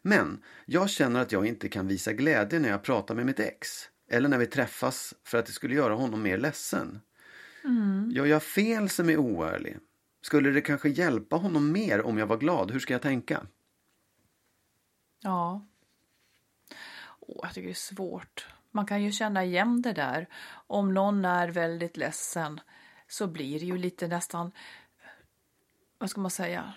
Men 0.02 0.44
jag 0.66 0.90
känner 0.90 1.22
att 1.22 1.32
jag 1.32 1.46
inte 1.46 1.70
kan 1.70 1.88
visa 1.88 2.14
glädje 2.14 2.60
när 2.60 2.70
jag 2.70 2.84
pratar 2.84 3.16
med 3.16 3.26
mitt 3.26 3.40
ex. 3.40 3.70
Eller 4.10 4.30
när 4.30 4.38
vi 4.38 4.46
träffas 4.46 5.14
för 5.24 5.38
att 5.38 5.46
det 5.46 5.52
skulle 5.52 5.76
göra 5.76 5.94
honom 5.94 6.22
mer 6.22 6.38
ledsen. 6.38 7.02
Gör 8.12 8.26
jag 8.26 8.44
fel 8.44 8.90
som 8.90 9.10
är 9.10 9.18
oärlig? 9.18 9.78
Skulle 10.22 10.52
det 10.52 10.62
kanske 10.62 10.90
hjälpa 10.90 11.36
honom 11.36 11.72
mer 11.72 12.02
om 12.02 12.18
jag 12.18 12.28
var 12.28 12.38
glad? 12.38 12.72
Hur 12.72 12.80
ska 12.80 12.94
jag 12.94 13.02
tänka? 13.02 13.48
Ja. 15.22 15.66
Åh, 17.20 17.40
jag 17.44 17.54
tycker 17.54 17.68
det 17.68 17.72
är 17.72 17.74
svårt. 17.74 18.48
Man 18.72 18.86
kan 18.86 19.04
ju 19.04 19.12
känna 19.12 19.44
igen 19.44 19.82
det 19.82 19.94
där. 19.94 20.30
Om 20.68 20.94
någon 20.94 21.26
är 21.26 21.48
väldigt 21.48 21.98
ledsen 21.98 22.60
så 23.08 23.28
blir 23.28 23.60
det 23.60 23.66
ju 23.66 23.78
lite 23.78 24.08
nästan, 24.08 24.52
vad 25.98 26.10
ska 26.10 26.22
man 26.22 26.32
säga? 26.32 26.74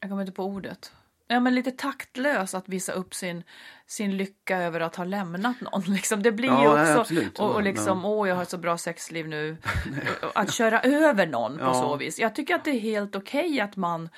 Jag 0.00 0.10
kommer 0.10 0.22
inte 0.22 0.32
på 0.32 0.44
ordet. 0.44 0.92
Ja, 1.26 1.40
men 1.40 1.54
lite 1.54 1.70
taktlös 1.70 2.54
att 2.54 2.68
visa 2.68 2.92
upp 2.92 3.14
sin, 3.14 3.42
sin 3.86 4.16
lycka 4.16 4.58
över 4.58 4.80
att 4.80 4.96
ha 4.96 5.04
lämnat 5.04 5.60
någon. 5.60 5.82
Liksom. 5.86 6.22
Det 6.22 6.32
blir 6.32 6.48
Ja, 6.48 6.62
ju 6.62 6.68
nej, 6.82 6.90
också, 6.90 7.00
absolut. 7.00 7.38
och, 7.38 7.54
och 7.54 7.62
liksom, 7.62 8.04
åh 8.04 8.28
jag 8.28 8.34
har 8.36 8.42
ett 8.42 8.50
så 8.50 8.58
bra 8.58 8.78
sexliv 8.78 9.28
nu. 9.28 9.56
att 10.34 10.52
köra 10.52 10.80
över 10.80 11.26
någon 11.26 11.58
på 11.58 11.64
Ja. 11.64 11.74
så 11.74 11.96
vis. 11.96 12.18
Jag 12.18 12.34
tycker 12.34 12.54
att 12.54 12.64
det 12.64 12.70
är 12.70 12.80
helt 12.80 13.16
okej 13.16 13.60
att 13.60 13.76
man 13.76 14.08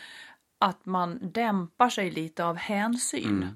att 0.59 0.87
man 0.87 1.19
dämpar 1.33 1.89
sig 1.89 2.11
lite 2.11 2.45
av 2.45 2.57
hänsyn. 2.57 3.27
Mm. 3.43 3.49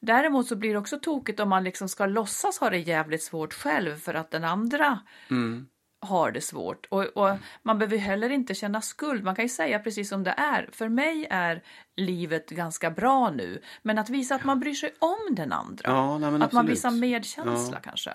Däremot 0.00 0.46
så 0.46 0.56
blir 0.56 0.72
det 0.72 0.78
också 0.78 0.98
tokigt 0.98 1.40
om 1.40 1.48
man 1.48 1.64
liksom 1.64 1.88
ska 1.88 2.06
låtsas 2.06 2.58
ha 2.58 2.70
det 2.70 2.78
jävligt 2.78 3.22
svårt 3.22 3.52
själv 3.54 3.96
för 3.96 4.14
att 4.14 4.30
den 4.30 4.44
andra 4.44 5.00
Mm. 5.30 5.66
Har 6.02 6.30
det 6.30 6.40
svårt. 6.40 6.86
Och, 6.90 7.04
och 7.04 7.36
man 7.62 7.78
behöver 7.78 7.96
heller 7.96 8.30
inte 8.30 8.54
känna 8.54 8.80
skuld. 8.80 9.24
Man 9.24 9.34
kan 9.34 9.44
ju 9.44 9.48
säga 9.48 9.78
precis 9.78 10.08
som 10.08 10.24
det 10.24 10.34
är. 10.36 10.68
För 10.72 10.88
mig 10.88 11.26
är 11.30 11.62
livet 11.96 12.50
ganska 12.50 12.90
bra 12.90 13.30
nu. 13.30 13.62
Men 13.82 13.98
att 13.98 14.10
visa 14.10 14.34
att 14.34 14.44
man 14.44 14.60
bryr 14.60 14.74
sig 14.74 14.92
om 14.98 15.34
den 15.34 15.52
andra. 15.52 15.82
Ja, 15.90 16.18
nej, 16.18 16.26
att 16.26 16.32
man 16.32 16.42
absolut. 16.42 16.70
visar 16.70 16.90
medkänsla 16.90 17.76
Ja. 17.76 17.80
kanske. 17.82 18.10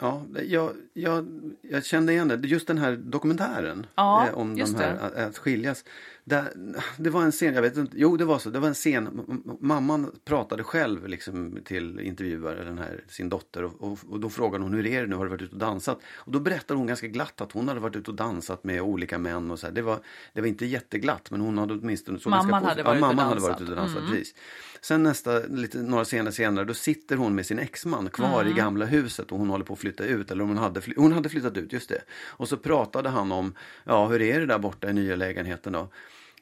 Ja, 0.00 0.26
jag, 0.46 0.72
jag, 0.92 1.26
jag 1.62 1.84
kände 1.84 2.12
igen 2.12 2.28
det. 2.28 2.48
Just 2.48 2.66
den 2.66 2.78
här 2.78 2.96
dokumentären 2.96 3.86
Ja, 3.94 4.26
eh, 4.26 4.34
om 4.34 4.56
de 4.56 4.74
här 4.74 5.18
att 5.28 5.38
skiljas. 5.38 5.84
Där, 6.30 6.52
det 6.96 7.10
var 7.10 7.22
en 7.22 7.32
scen, 7.32 7.54
jag 7.54 7.62
vet 7.62 7.76
inte, 7.76 7.96
jo 7.98 8.16
det 8.16 8.24
var 8.24 8.38
så, 8.38 8.50
det 8.50 8.58
var 8.58 8.68
en 8.68 8.74
scen, 8.74 9.24
mamman 9.60 10.12
pratade 10.24 10.62
själv 10.64 11.08
liksom 11.08 11.58
till 11.64 12.00
intervjuare, 12.00 12.64
den 12.64 12.78
här, 12.78 13.04
sin 13.08 13.28
dotter 13.28 13.64
och, 13.64 13.82
och, 13.82 13.98
och 14.10 14.20
då 14.20 14.30
frågade 14.30 14.64
hon 14.64 14.74
hur 14.74 14.86
är 14.86 15.00
det 15.00 15.06
nu, 15.06 15.16
har 15.16 15.24
du 15.24 15.30
varit 15.30 15.42
ute 15.42 15.52
och 15.52 15.58
dansat? 15.60 16.00
Och 16.14 16.32
då 16.32 16.40
berättade 16.40 16.78
hon 16.78 16.86
ganska 16.86 17.06
glatt 17.06 17.40
att 17.40 17.52
hon 17.52 17.68
hade 17.68 17.80
varit 17.80 17.96
ute 17.96 18.10
och 18.10 18.16
dansat 18.16 18.64
med 18.64 18.80
olika 18.82 19.18
män 19.18 19.50
och 19.50 19.58
så 19.58 19.66
här. 19.66 19.74
Det 19.74 19.82
var, 19.82 19.98
det 20.32 20.40
var 20.40 20.48
inte 20.48 20.66
jätteglatt 20.66 21.30
men 21.30 21.40
hon 21.40 21.58
hade 21.58 21.74
åtminstone 21.74 22.18
så 22.18 22.28
Mamman 22.28 22.50
ganska, 22.50 22.68
hade 22.68 22.82
varit 22.82 23.00
ja, 23.00 23.08
och 23.08 23.14
mamman 23.16 23.18
hade 23.28 23.40
dansat. 23.40 23.50
varit 23.50 23.60
ute 23.62 23.70
och 23.70 23.76
dansat, 23.76 24.10
precis. 24.10 24.34
Sen 24.82 25.02
nästa, 25.02 25.38
lite, 25.38 25.78
några 25.78 26.04
scener 26.04 26.30
senare, 26.30 26.64
då 26.64 26.74
sitter 26.74 27.16
hon 27.16 27.34
med 27.34 27.46
sin 27.46 27.58
exman 27.58 28.08
kvar 28.10 28.40
Mm. 28.40 28.52
i 28.52 28.56
gamla 28.56 28.84
huset 28.84 29.32
och 29.32 29.38
hon 29.38 29.48
håller 29.50 29.64
på 29.64 29.72
att 29.72 29.78
flytta 29.78 30.04
ut. 30.04 30.30
Eller 30.30 30.44
hon 30.44 30.58
hade, 30.58 30.80
hon 30.96 31.12
hade 31.12 31.28
flyttat 31.28 31.56
ut, 31.56 31.72
just 31.72 31.88
det. 31.88 32.02
Och 32.26 32.48
så 32.48 32.56
pratade 32.56 33.08
han 33.08 33.32
om, 33.32 33.54
ja 33.84 34.06
hur 34.06 34.22
är 34.22 34.40
det 34.40 34.46
där 34.46 34.58
borta 34.58 34.90
i 34.90 34.92
nya 34.92 35.16
lägenheten 35.16 35.72
då? 35.72 35.88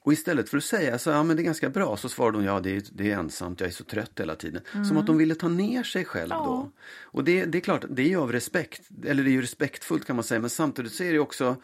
Och 0.01 0.13
istället 0.13 0.49
för 0.49 0.57
att 0.57 0.65
säga 0.65 0.99
så 0.99 1.11
ja 1.11 1.23
men 1.23 1.37
det 1.37 1.43
är 1.43 1.45
ganska 1.45 1.71
bra 1.71 1.97
så 1.97 2.09
svarade 2.09 2.39
hon 2.39 2.45
ja 2.45 2.61
det 2.61 2.77
är, 2.77 2.83
det 2.93 3.11
är 3.13 3.19
ensamt, 3.19 3.61
jag 3.61 3.69
är 3.69 3.73
så 3.73 3.85
trött 3.85 4.21
hela 4.21 4.35
tiden. 4.35 4.63
Som 4.89 4.97
att 4.97 5.09
hon 5.09 5.19
ville 5.19 5.35
ta 5.35 5.49
ner 5.49 5.83
sig 5.83 6.05
själv 6.05 6.31
Ja. 6.31 6.45
då. 6.45 6.71
Och 7.03 7.25
det, 7.25 7.45
det 7.45 7.59
är 7.59 7.63
klart, 7.63 7.85
det 7.91 8.03
är 8.03 8.09
ju 8.09 8.17
av 8.17 8.33
respekt, 8.33 8.89
eller 9.07 9.23
det 9.25 9.31
är 9.31 9.33
ju 9.33 9.43
respektfullt 9.43 10.05
kan 10.05 10.17
man 10.17 10.23
säga, 10.25 10.41
men 10.41 10.51
samtidigt 10.51 10.93
så 10.93 11.05
är 11.05 11.13
det 11.13 11.19
också 11.19 11.57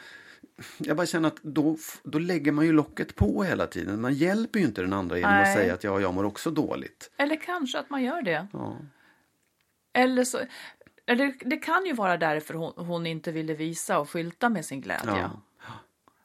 jag 0.78 0.96
bara 0.96 1.06
känner 1.06 1.28
att 1.28 1.42
då, 1.42 1.76
då 2.02 2.18
lägger 2.18 2.52
man 2.52 2.66
ju 2.66 2.72
locket 2.72 3.14
på 3.14 3.44
hela 3.44 3.66
tiden. 3.66 4.00
Man 4.00 4.14
hjälper 4.14 4.58
ju 4.58 4.64
inte 4.66 4.80
den 4.80 4.92
andra 4.92 5.18
genom 5.18 5.32
Nej. 5.34 5.42
att 5.42 5.58
säga 5.58 5.74
att 5.74 5.84
ja, 5.84 6.00
jag 6.00 6.14
mår 6.14 6.24
också 6.24 6.50
dåligt. 6.50 7.10
Eller 7.16 7.36
kanske 7.36 7.78
att 7.78 7.90
man 7.90 8.02
gör 8.02 8.22
det. 8.22 8.46
Ja. 8.52 8.76
Eller 9.92 10.24
så, 10.24 10.38
eller 11.06 11.34
det 11.44 11.56
kan 11.56 11.86
ju 11.86 11.92
vara 11.92 12.16
därför 12.16 12.54
hon, 12.54 12.72
hon 12.76 13.06
inte 13.06 13.32
ville 13.32 13.54
visa 13.54 13.98
och 13.98 14.10
skylta 14.10 14.48
med 14.48 14.64
sin 14.64 14.80
glädje. 14.80 15.10
Ja. 15.20 15.42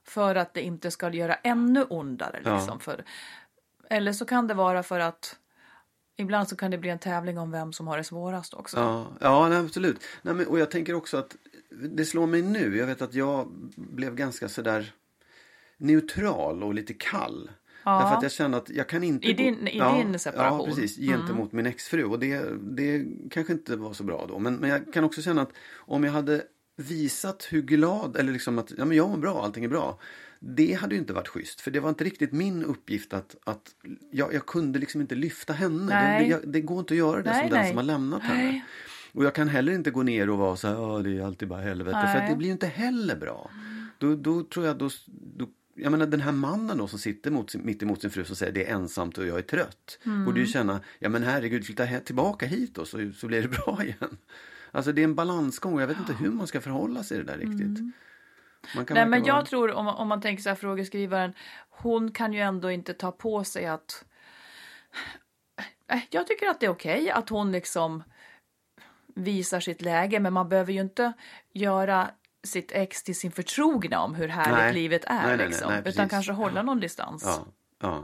För 0.10 0.36
att 0.36 0.53
det 0.53 0.62
inte 0.62 0.91
ska 0.91 1.14
göra 1.14 1.36
ännu 1.36 1.84
ondare. 1.84 2.41
Ja. 2.43 2.55
Liksom, 2.55 2.80
för, 2.80 3.03
eller 3.89 4.14
så 4.14 4.26
kan 4.26 4.47
det 4.47 4.53
vara 4.53 4.84
för 4.84 4.99
att 4.99 5.36
ibland 6.18 6.47
så 6.49 6.55
kan 6.55 6.72
det 6.72 6.78
bli 6.78 6.89
en 6.89 6.99
tävling 6.99 7.38
om 7.38 7.51
vem 7.51 7.74
som 7.74 7.88
har 7.88 7.97
det 7.97 8.03
svårast 8.03 8.53
också. 8.53 8.78
Ja, 8.78 9.07
ja 9.20 9.49
nej, 9.49 9.57
absolut. 9.57 10.03
Nej, 10.22 10.34
men, 10.34 10.47
och 10.47 10.60
jag 10.60 10.72
tänker 10.72 10.93
också 10.93 11.18
att 11.18 11.36
det 11.95 12.05
slår 12.05 12.28
mig 12.28 12.41
nu. 12.41 12.78
Jag 12.78 12.88
vet 12.88 13.01
att 13.01 13.14
jag 13.14 13.47
blev 13.76 14.16
ganska 14.16 14.49
sådär 14.49 14.93
neutral 15.78 16.64
och 16.64 16.74
lite 16.74 16.93
kall. 16.93 17.51
Ja. 17.84 17.99
Därför 17.99 18.16
att 18.16 18.24
jag 18.24 18.32
kände 18.32 18.57
att 18.57 18.70
jag 18.70 18.89
kan 18.89 19.03
inte... 19.03 19.28
I 19.28 19.34
din- 19.34 19.68
i 19.68 19.78
ja, 19.78 19.95
din 19.97 20.20
separation. 20.20 20.60
Mm. 20.60 20.70
Ja, 20.70 20.76
precis. 20.76 20.97
Gentemot 20.97 21.51
min 21.51 21.66
exfru. 21.66 22.03
Och 22.03 22.20
det, 22.20 22.43
det 22.62 23.05
kanske 23.32 23.53
inte 23.53 23.76
var 23.76 23.93
så 23.93 24.03
bra 24.03 24.26
då. 24.28 24.39
Men, 24.39 24.55
men 24.55 24.70
jag 24.70 24.93
kan 24.93 25.03
också 25.03 25.22
känna 25.22 25.41
att 25.41 25.51
om 25.76 26.03
jag 26.03 26.12
hade 26.12 26.43
visat 26.80 27.48
hur 27.50 27.62
glad, 27.62 28.18
eller 28.18 28.34
liksom 28.34 28.60
att 28.60 28.72
ja, 28.78 28.86
men 28.86 28.98
jag 28.98 29.10
mår 29.10 29.18
bra, 29.18 29.44
allting 29.44 29.64
är 29.64 29.70
bra. 29.70 30.00
Det 30.40 30.74
hade 30.74 30.96
ju 30.96 31.02
inte 31.02 31.14
varit 31.14 31.28
schysst. 31.28 31.62
För 31.62 31.72
det 31.72 31.80
var 31.80 31.90
inte 31.90 32.04
riktigt 32.04 32.32
min 32.32 32.64
uppgift 32.64 33.14
att, 33.14 33.36
att 33.44 33.76
jag, 34.12 34.34
jag 34.34 34.46
kunde 34.46 34.80
liksom 34.80 35.02
inte 35.02 35.16
lyfta 35.16 35.54
henne. 35.54 36.20
Det, 36.20 36.26
jag, 36.26 36.48
det 36.48 36.62
går 36.62 36.80
inte 36.80 36.94
att 36.94 36.98
göra 36.98 37.22
det 37.22 37.30
Nej, 37.30 37.42
som 37.42 37.50
den 37.50 37.60
nej. 37.60 37.68
som 37.70 37.78
har 37.78 37.84
lämnat 37.84 38.22
henne. 38.22 38.44
Nej. 38.44 38.66
Och 39.12 39.26
jag 39.26 39.36
kan 39.36 39.48
heller 39.48 39.74
inte 39.74 39.92
gå 39.92 40.04
ner 40.04 40.30
och 40.30 40.38
vara 40.38 40.56
så 40.56 40.68
här, 40.68 40.76
"Ja, 40.76 41.00
det 41.04 41.18
är 41.18 41.26
alltid 41.26 41.48
bara 41.48 41.62
helvete. 41.62 42.10
För 42.14 42.30
det 42.30 42.36
blir 42.36 42.48
ju 42.48 42.52
inte 42.52 42.68
heller 42.68 43.16
bra. 43.16 43.52
Då, 43.98 44.16
då 44.16 44.44
tror 44.44 44.66
jag, 44.66 44.78
då, 44.78 44.90
då, 45.38 45.48
jag 45.76 45.92
menar 45.92 46.06
den 46.08 46.22
här 46.22 46.32
mannen 46.32 46.78
då 46.78 46.88
som 46.88 47.00
sitter 47.00 47.32
mot, 47.32 47.56
mitt 47.56 47.84
emot 47.84 48.02
sin 48.02 48.10
fru 48.10 48.26
som 48.26 48.36
säger 48.36 48.54
det 48.54 48.66
är 48.66 48.74
ensamt 48.76 49.18
och 49.18 49.26
jag 49.26 49.38
är 49.38 49.42
trött. 49.42 50.00
Mm. 50.06 50.26
Borde 50.26 50.40
ju 50.40 50.46
känna, 50.46 50.80
ja 51.00 51.10
men 51.10 51.24
herregud, 51.24 51.66
flytta 51.66 52.00
tillbaka 52.00 52.46
hit 52.46 52.76
då 52.76 52.86
så, 52.86 53.12
så 53.18 53.28
blir 53.28 53.42
det 53.42 53.48
bra 53.66 53.80
igen. 53.84 54.18
Alltså 54.72 54.92
det 54.92 55.02
är 55.02 55.04
en 55.04 55.16
balansgång 55.16 55.74
och 55.74 55.82
jag 55.82 55.88
vet 55.88 56.00
inte 56.00 56.14
hur 56.14 56.30
man 56.32 56.48
ska 56.48 56.62
förhålla 56.62 57.04
sig 57.04 57.18
i 57.18 57.22
det 57.24 57.32
där 57.32 57.38
riktigt. 57.38 57.78
Kan 58.74 58.86
Nej, 58.90 59.06
men 59.06 59.26
jag 59.26 59.34
vara- 59.34 59.46
tror 59.46 59.72
om, 59.72 59.86
man- 59.86 59.96
om 59.96 60.08
man 60.08 60.22
tänker 60.22 60.44
så 60.44 60.50
här 60.50 60.56
frågeskrivaren, 60.56 61.34
hon 61.70 62.12
kan 62.12 62.34
ju 62.34 62.40
ändå 62.40 62.72
inte 62.72 62.94
ta 62.94 63.12
på 63.12 63.44
sig 63.44 63.66
att... 63.66 64.06
Eh, 65.88 66.00
Jag 66.10 66.28
tycker 66.28 66.48
att 66.48 66.60
det 66.60 66.66
är 66.66 66.70
okej 66.70 67.12
att 67.12 67.30
hon 67.30 67.52
liksom 67.52 68.04
visar 69.16 69.60
sitt 69.60 69.82
läge, 69.82 70.20
men 70.20 70.34
man 70.34 70.50
behöver 70.50 70.74
ju 70.74 70.82
inte 70.82 71.14
göra 71.54 72.10
sitt 72.44 72.72
ex 72.72 73.04
till 73.04 73.16
sin 73.20 73.32
förtrogna 73.32 74.00
om 74.02 74.16
hur 74.16 74.28
härligt 74.28 74.58
Nej. 74.58 74.74
livet 74.74 75.06
är. 75.06 75.28
Nej, 75.28 75.38
nej, 75.38 75.48
liksom. 75.48 75.74
Utan 75.86 76.10
kanske 76.10 76.32
hålla 76.32 76.62
någon 76.62 76.80
distans. 76.80 77.24
Ja, 77.26 77.46
ja. 77.80 78.04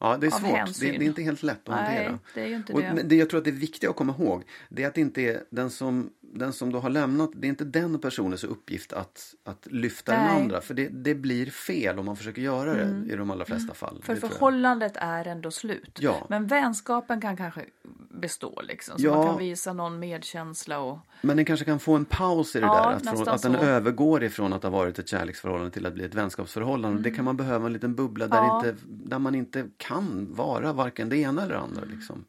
Ja, 0.00 0.16
det 0.16 0.26
är 0.26 0.30
svårt. 0.30 0.80
Det, 0.80 0.90
det 0.90 0.96
är 0.96 1.02
inte 1.02 1.22
helt 1.22 1.42
lätt 1.42 1.68
att 1.68 1.74
Nej, 1.74 1.96
hantera. 1.96 2.18
det 2.34 2.40
är 2.40 2.56
inte 2.56 2.72
och, 2.72 2.80
det. 2.80 2.92
Men 2.94 3.08
det 3.08 3.16
jag 3.16 3.30
tror 3.30 3.38
att 3.38 3.44
det 3.44 3.50
är 3.50 3.52
viktigt 3.52 3.90
att 3.90 3.96
komma 3.96 4.14
ihåg, 4.18 4.42
det 4.68 4.82
är 4.82 4.88
att 4.88 4.94
det 4.94 5.00
inte 5.00 5.22
är 5.22 5.42
den 5.50 5.70
som, 5.70 6.10
den 6.32 6.52
som 6.52 6.72
då 6.72 6.78
har 6.78 6.90
lämnat, 6.90 7.30
det 7.34 7.46
är 7.46 7.48
inte 7.48 7.64
den 7.64 7.98
personens 7.98 8.44
uppgift 8.44 8.92
att, 8.92 9.34
att 9.44 9.66
lyfta 9.70 10.12
den 10.12 10.20
Nej. 10.20 10.30
Mm. 10.30 10.42
andra. 10.42 10.60
För 10.60 10.74
det, 10.74 10.88
det 10.88 11.14
blir 11.14 11.46
fel 11.46 11.98
om 11.98 12.06
man 12.06 12.16
försöker 12.16 12.42
göra 12.42 12.74
det 12.74 13.12
i 13.12 13.16
de 13.16 13.30
allra 13.30 13.44
flesta 13.44 13.74
fall. 13.74 14.00
För 14.02 14.16
förhållandet 14.16 14.92
är 14.96 15.28
ändå 15.28 15.50
slut. 15.50 15.98
Ja. 16.00 16.26
Men 16.28 16.46
vänskapen 16.46 17.20
kan 17.20 17.36
kanske 17.36 17.64
bestå 18.10 18.60
liksom. 18.62 18.98
Så 18.98 19.04
Ja. 19.06 19.16
man 19.16 19.26
kan 19.26 19.38
visa 19.38 19.72
någon 19.72 19.98
medkänsla 19.98 20.78
och... 20.78 20.98
Men 21.22 21.36
den 21.36 21.44
kanske 21.44 21.64
kan 21.64 21.78
få 21.80 21.96
en 21.96 22.04
paus 22.04 22.56
i 22.56 22.60
det 22.60 22.66
Ja, 22.66 22.74
där. 22.88 22.96
Att, 22.96 23.18
från, 23.18 23.28
att 23.28 23.42
den 23.42 23.52
så. 23.52 23.58
övergår 23.58 24.24
ifrån 24.24 24.52
att 24.52 24.62
ha 24.62 24.70
varit 24.70 24.98
ett 24.98 25.08
kärleksförhållande 25.08 25.70
till 25.70 25.86
att 25.86 25.94
bli 25.94 26.04
ett 26.04 26.14
vänskapsförhållande. 26.14 27.02
Det 27.02 27.10
kan 27.10 27.24
man 27.24 27.36
behöva 27.36 27.66
en 27.66 27.72
liten 27.72 27.94
bubbla 27.94 28.26
där, 28.28 28.40
Mm. 28.40 28.56
Inte, 28.56 28.76
där 28.86 29.18
man 29.18 29.34
inte 29.34 29.68
kan 29.76 30.34
vara 30.34 30.72
varken 30.72 31.08
det 31.08 31.16
ena 31.16 31.42
eller 31.42 31.54
det 31.54 31.60
andra. 31.60 31.84
Liksom. 31.84 32.24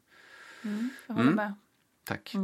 Jag 1.06 1.14
håller 1.14 1.32
med. 1.32 1.54
Tack. 2.04 2.34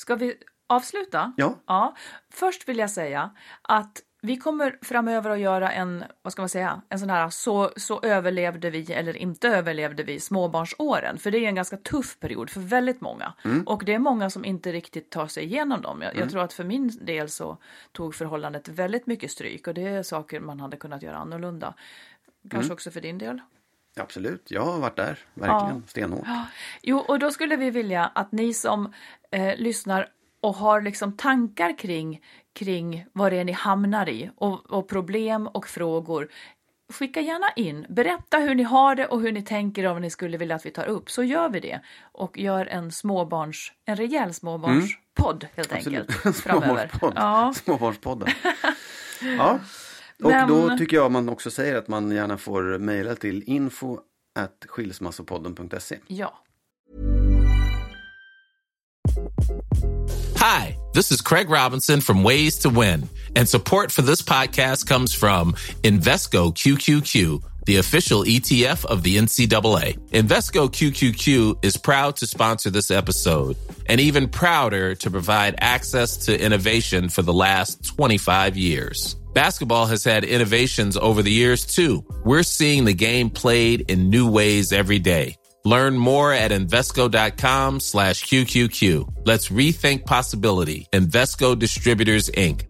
Mm. 0.00 0.18
Ska 0.18 0.26
vi 0.26 0.34
avsluta? 0.66 1.32
Ja. 1.36 1.54
ja. 1.66 1.94
Först 2.32 2.68
vill 2.68 2.78
jag 2.78 2.90
säga 2.90 3.30
att 3.62 4.02
vi 4.22 4.36
kommer 4.36 4.78
framöver 4.82 5.30
att 5.30 5.38
göra 5.38 5.72
en, 5.72 6.04
vad 6.22 6.32
ska 6.32 6.42
man 6.42 6.48
säga, 6.48 6.82
en 6.88 6.98
sån 6.98 7.10
här 7.10 7.30
så, 7.30 7.70
så 7.76 8.00
överlevde 8.00 8.70
vi 8.70 8.92
eller 8.92 9.16
inte 9.16 9.48
överlevde 9.48 10.02
vi 10.02 10.20
småbarnsåren. 10.20 11.18
För 11.18 11.30
det 11.30 11.38
är 11.38 11.48
en 11.48 11.54
ganska 11.54 11.76
tuff 11.76 12.20
period 12.20 12.50
för 12.50 12.60
väldigt 12.60 13.00
många. 13.00 13.32
Och 13.66 13.84
det 13.84 13.94
är 13.94 13.98
många 13.98 14.30
som 14.30 14.44
inte 14.44 14.72
riktigt 14.72 15.10
tar 15.10 15.26
sig 15.26 15.44
igenom 15.44 15.82
dem. 15.82 16.02
Jag, 16.02 16.16
jag 16.16 16.30
tror 16.30 16.42
att 16.42 16.52
för 16.52 16.64
min 16.64 16.90
del 17.06 17.28
så 17.28 17.58
tog 17.92 18.14
förhållandet 18.14 18.68
väldigt 18.68 19.06
mycket 19.06 19.30
stryk 19.30 19.66
och 19.66 19.74
det 19.74 19.86
är 19.86 20.02
saker 20.02 20.40
man 20.40 20.60
hade 20.60 20.76
kunnat 20.76 21.02
göra 21.02 21.16
annorlunda. 21.16 21.74
Kanske 22.50 22.72
också 22.72 22.90
för 22.90 23.00
din 23.00 23.18
del? 23.18 23.40
Absolut, 24.00 24.50
jag 24.50 24.62
har 24.62 24.78
varit 24.78 24.96
där. 24.96 25.18
Verkligen. 25.34 25.84
Stenhårt. 25.86 26.26
Jo, 26.82 26.98
och 26.98 27.18
då 27.18 27.30
skulle 27.30 27.56
vi 27.56 27.70
vilja 27.70 28.10
att 28.14 28.32
ni 28.32 28.54
som 28.54 28.92
eh, 29.30 29.56
lyssnar 29.56 30.08
och 30.40 30.54
har 30.54 30.80
liksom 30.80 31.16
tankar 31.16 31.78
kring, 31.78 32.20
kring 32.52 33.06
vad 33.12 33.32
det 33.32 33.38
är 33.38 33.44
ni 33.44 33.52
hamnar 33.52 34.08
i 34.08 34.30
och, 34.36 34.70
och 34.70 34.88
problem 34.88 35.46
och 35.46 35.66
frågor. 35.66 36.28
Skicka 36.92 37.20
gärna 37.20 37.50
in, 37.56 37.86
berätta 37.88 38.38
hur 38.38 38.54
ni 38.54 38.62
har 38.62 38.94
det 38.94 39.06
och 39.06 39.20
hur 39.20 39.32
ni 39.32 39.42
tänker 39.42 39.88
vad 39.88 40.02
ni 40.02 40.10
skulle 40.10 40.36
vilja 40.38 40.56
att 40.56 40.66
vi 40.66 40.70
tar 40.70 40.86
upp. 40.86 41.10
Så 41.10 41.22
gör 41.22 41.48
vi 41.48 41.60
det 41.60 41.80
och 42.02 42.38
gör 42.38 42.66
en 42.66 42.92
småbarns, 42.92 43.72
en 43.84 43.96
rejäl 43.96 44.34
småbarnspodd 44.34 45.46
helt 45.56 45.72
enkelt. 45.72 46.12
Framöver. 46.36 46.66
Småbarnspodd. 46.66 47.12
Ja. 47.16 47.52
Småbarnspodden. 47.56 48.28
ja. 49.38 49.58
Och 50.22 50.30
Men- 50.30 50.48
då 50.48 50.76
tycker 50.76 50.96
jag 50.96 51.10
man 51.12 51.28
också 51.28 51.50
säger 51.50 51.74
att 51.76 51.88
man 51.88 52.10
gärna 52.10 52.38
får 52.38 52.78
mejla 52.78 53.14
till 53.14 53.42
info 53.46 53.98
at 54.38 54.64
skilsmassopodden.se. 54.68 55.98
ja. 56.06 56.34
Hi, 60.36 60.76
this 60.94 61.12
is 61.12 61.20
Craig 61.20 61.50
Robinson 61.50 62.00
from 62.00 62.22
Ways 62.22 62.58
to 62.60 62.70
Win, 62.70 63.08
and 63.36 63.48
support 63.48 63.92
for 63.92 64.02
this 64.02 64.22
podcast 64.22 64.86
comes 64.88 65.14
from 65.14 65.54
Invesco 65.82 66.52
QQQ, 66.54 67.42
the 67.66 67.76
official 67.76 68.24
ETF 68.24 68.84
of 68.86 69.02
the 69.02 69.16
NCAA. 69.18 69.98
Invesco 70.12 70.68
QQQ 70.68 71.56
is 71.64 71.76
proud 71.76 72.16
to 72.16 72.26
sponsor 72.26 72.70
this 72.70 72.90
episode 72.90 73.56
and 73.88 74.00
even 74.00 74.28
prouder 74.28 74.94
to 74.94 75.10
provide 75.10 75.54
access 75.58 76.16
to 76.26 76.32
innovation 76.44 77.08
for 77.10 77.22
the 77.22 77.34
last 77.34 77.84
25 77.84 78.56
years. 78.56 79.16
Basketball 79.32 79.86
has 79.86 80.04
had 80.04 80.24
innovations 80.24 80.96
over 80.96 81.22
the 81.22 81.30
years 81.30 81.64
too. 81.64 82.04
We're 82.24 82.42
seeing 82.42 82.84
the 82.84 82.94
game 82.94 83.30
played 83.30 83.90
in 83.90 84.10
new 84.10 84.30
ways 84.30 84.72
every 84.72 84.98
day. 84.98 85.36
Learn 85.64 85.96
more 85.98 86.32
at 86.32 86.50
Invesco.com 86.50 87.80
slash 87.80 88.24
QQQ. 88.24 89.26
Let's 89.26 89.48
rethink 89.48 90.06
possibility. 90.06 90.86
Invesco 90.92 91.58
Distributors, 91.58 92.30
Inc. 92.30 92.66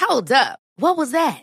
Hold 0.00 0.32
up. 0.32 0.58
What 0.76 0.96
was 0.96 1.12
that? 1.12 1.42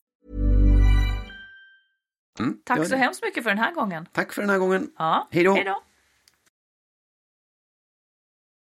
Mm, 2.39 2.57
Tack 2.65 2.77
så 2.85 2.91
det. 2.91 2.97
hemskt 2.97 3.23
mycket 3.23 3.43
för 3.43 3.49
den 3.49 3.59
här 3.59 3.71
gången. 3.73 4.05
Tack 4.11 4.33
för 4.33 4.41
den 4.41 4.49
här 4.49 4.57
gången. 4.57 4.89
Ja. 4.97 5.27
Hej 5.31 5.43
då. 5.43 5.53